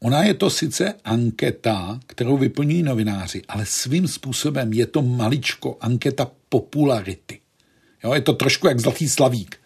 Ona 0.00 0.22
je 0.22 0.34
to 0.34 0.50
sice 0.50 0.94
anketa, 1.04 2.00
kterou 2.06 2.36
vyplňují 2.36 2.82
novináři, 2.82 3.42
ale 3.48 3.66
svým 3.66 4.08
způsobem 4.08 4.72
je 4.72 4.86
to 4.86 5.02
maličko 5.02 5.76
anketa 5.80 6.30
popularity. 6.48 7.40
Jo, 8.04 8.14
je 8.14 8.20
to 8.20 8.32
trošku 8.32 8.68
jak 8.68 8.80
zlatý 8.80 9.08
slavík. 9.08 9.56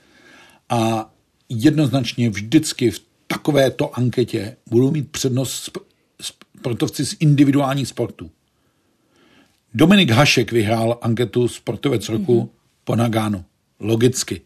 A 0.69 1.11
jednoznačně 1.49 2.31
vždycky 2.31 2.91
v 2.91 3.03
takovéto 3.27 3.99
anketě 3.99 4.57
budou 4.71 4.91
mít 4.91 5.11
přednost 5.11 5.79
sportovci 6.21 7.07
z 7.07 7.17
individuálních 7.21 7.89
sportů. 7.89 8.31
Dominik 9.75 10.11
Hašek 10.11 10.53
vyhrál 10.53 10.99
anketu 11.03 11.49
Sportovec 11.49 12.09
roku 12.09 12.41
mm-hmm. 12.41 12.49
po 12.85 12.97
Nagánu. 12.97 13.45
Logicky. 13.81 14.41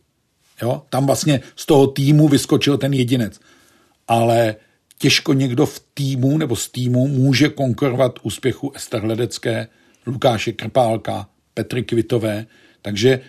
Jo? 0.62 0.82
Tam 0.90 1.06
vlastně 1.06 1.40
z 1.56 1.66
toho 1.66 1.86
týmu 1.86 2.28
vyskočil 2.28 2.78
ten 2.78 2.92
jedinec. 2.92 3.40
Ale 4.08 4.56
těžko 4.98 5.32
někdo 5.32 5.66
v 5.66 5.82
týmu 5.94 6.38
nebo 6.38 6.56
z 6.56 6.68
týmu 6.68 7.08
může 7.08 7.48
konkurovat 7.48 8.18
úspěchu 8.22 8.72
Ester 8.74 9.04
Ledecké, 9.04 9.68
Lukáše 10.06 10.52
Krpálka, 10.52 11.28
Petry 11.54 11.82
Kvitové. 11.82 12.46
Takže 12.82 13.20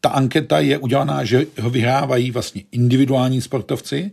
ta 0.00 0.08
anketa 0.08 0.60
je 0.60 0.78
udělaná, 0.78 1.24
že 1.24 1.46
ho 1.60 1.70
vyhrávají 1.70 2.30
vlastně 2.30 2.62
individuální 2.72 3.40
sportovci 3.40 4.10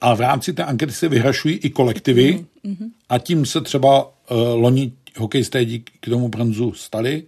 a 0.00 0.14
v 0.14 0.20
rámci 0.20 0.52
té 0.52 0.64
ankety 0.64 0.92
se 0.92 1.08
vyhrašují 1.08 1.54
i 1.56 1.70
kolektivy 1.70 2.44
mm-hmm. 2.64 2.90
a 3.08 3.18
tím 3.18 3.46
se 3.46 3.60
třeba 3.60 4.04
uh, 4.04 4.38
loni 4.38 4.92
hokejisté 5.16 5.64
díky 5.64 6.10
tomu 6.10 6.28
bronzu 6.28 6.72
stali. 6.72 7.22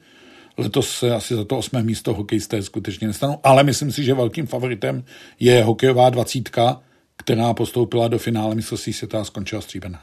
Letos 0.58 0.90
se 0.90 1.14
asi 1.14 1.34
za 1.34 1.44
to 1.44 1.58
osmé 1.58 1.82
místo 1.82 2.14
hokejisté 2.14 2.62
skutečně 2.62 3.06
nestanou, 3.06 3.38
ale 3.44 3.62
myslím 3.62 3.92
si, 3.92 4.04
že 4.04 4.14
velkým 4.14 4.46
favoritem 4.46 5.04
je 5.40 5.64
hokejová 5.64 6.10
dvacítka, 6.10 6.80
která 7.20 7.54
postoupila 7.54 8.08
do 8.08 8.18
finále 8.18 8.54
mistrovství 8.54 8.92
světa 8.92 9.20
a 9.20 9.24
skončila 9.24 9.60
stříbená. 9.60 10.00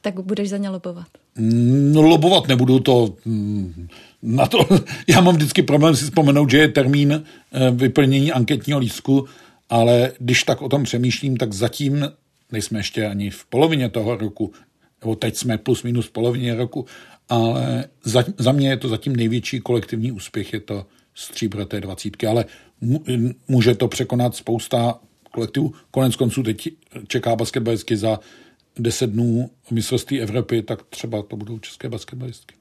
Tak 0.00 0.20
budeš 0.20 0.48
za 0.48 0.56
ně 0.56 0.70
lobovat? 0.70 1.06
No 1.92 2.02
lobovat 2.02 2.48
nebudu 2.48 2.80
to. 2.80 3.14
Mm, 3.24 3.88
na 4.22 4.46
to 4.46 4.58
já 5.08 5.20
mám 5.20 5.36
vždycky 5.36 5.62
problém 5.62 5.96
si 5.96 6.04
vzpomenout, 6.04 6.50
že 6.50 6.58
je 6.58 6.68
termín 6.68 7.12
eh, 7.52 7.70
vyplnění 7.70 8.32
anketního 8.32 8.78
lístku, 8.78 9.26
ale 9.70 10.12
když 10.18 10.44
tak 10.44 10.62
o 10.62 10.68
tom 10.68 10.84
přemýšlím, 10.84 11.36
tak 11.36 11.52
zatím 11.52 12.08
nejsme 12.52 12.78
ještě 12.78 13.06
ani 13.06 13.30
v 13.30 13.44
polovině 13.44 13.88
toho 13.88 14.16
roku, 14.16 14.52
nebo 15.00 15.16
teď 15.16 15.36
jsme 15.36 15.58
plus 15.58 15.82
minus 15.82 16.06
v 16.06 16.10
polovině 16.10 16.54
roku, 16.54 16.86
ale 17.28 17.84
za, 18.04 18.24
za 18.38 18.52
mě 18.52 18.68
je 18.68 18.76
to 18.76 18.88
zatím 18.88 19.16
největší 19.16 19.60
kolektivní 19.60 20.12
úspěch, 20.12 20.52
je 20.52 20.60
to 20.60 20.86
stříbro 21.14 21.66
té 21.66 21.80
dvacítky, 21.80 22.26
ale 22.26 22.44
může 23.48 23.74
to 23.74 23.88
překonat 23.88 24.36
spousta 24.36 24.98
kolektivu. 25.32 25.72
Konec 25.90 26.16
konců 26.16 26.42
teď 26.42 26.68
čeká 27.08 27.36
basketbalistky 27.36 27.96
za 27.96 28.20
10 28.78 29.10
dnů 29.10 29.50
mistrovství 29.70 30.20
Evropy, 30.20 30.62
tak 30.62 30.82
třeba 30.82 31.22
to 31.22 31.36
budou 31.36 31.58
české 31.58 31.88
basketbalistky. 31.88 32.54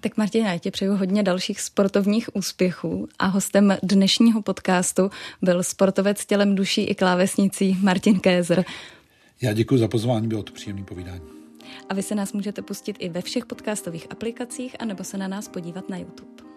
Tak 0.00 0.16
Martina, 0.16 0.52
já 0.52 0.58
ti 0.58 0.70
přeju 0.70 0.96
hodně 0.96 1.22
dalších 1.22 1.60
sportovních 1.60 2.36
úspěchů 2.36 3.08
a 3.18 3.26
hostem 3.26 3.76
dnešního 3.82 4.42
podcastu 4.42 5.10
byl 5.42 5.62
sportovec 5.62 6.26
tělem 6.26 6.54
duší 6.54 6.84
i 6.84 6.94
klávesnicí 6.94 7.78
Martin 7.82 8.20
Kézer. 8.20 8.64
Já 9.42 9.52
děkuji 9.52 9.78
za 9.78 9.88
pozvání, 9.88 10.28
bylo 10.28 10.42
to 10.42 10.52
příjemné 10.52 10.84
povídání. 10.84 11.22
A 11.88 11.94
vy 11.94 12.02
se 12.02 12.14
nás 12.14 12.32
můžete 12.32 12.62
pustit 12.62 12.96
i 12.98 13.08
ve 13.08 13.22
všech 13.22 13.46
podcastových 13.46 14.06
aplikacích 14.10 14.76
anebo 14.78 15.04
se 15.04 15.18
na 15.18 15.28
nás 15.28 15.48
podívat 15.48 15.88
na 15.88 15.96
YouTube. 15.96 16.51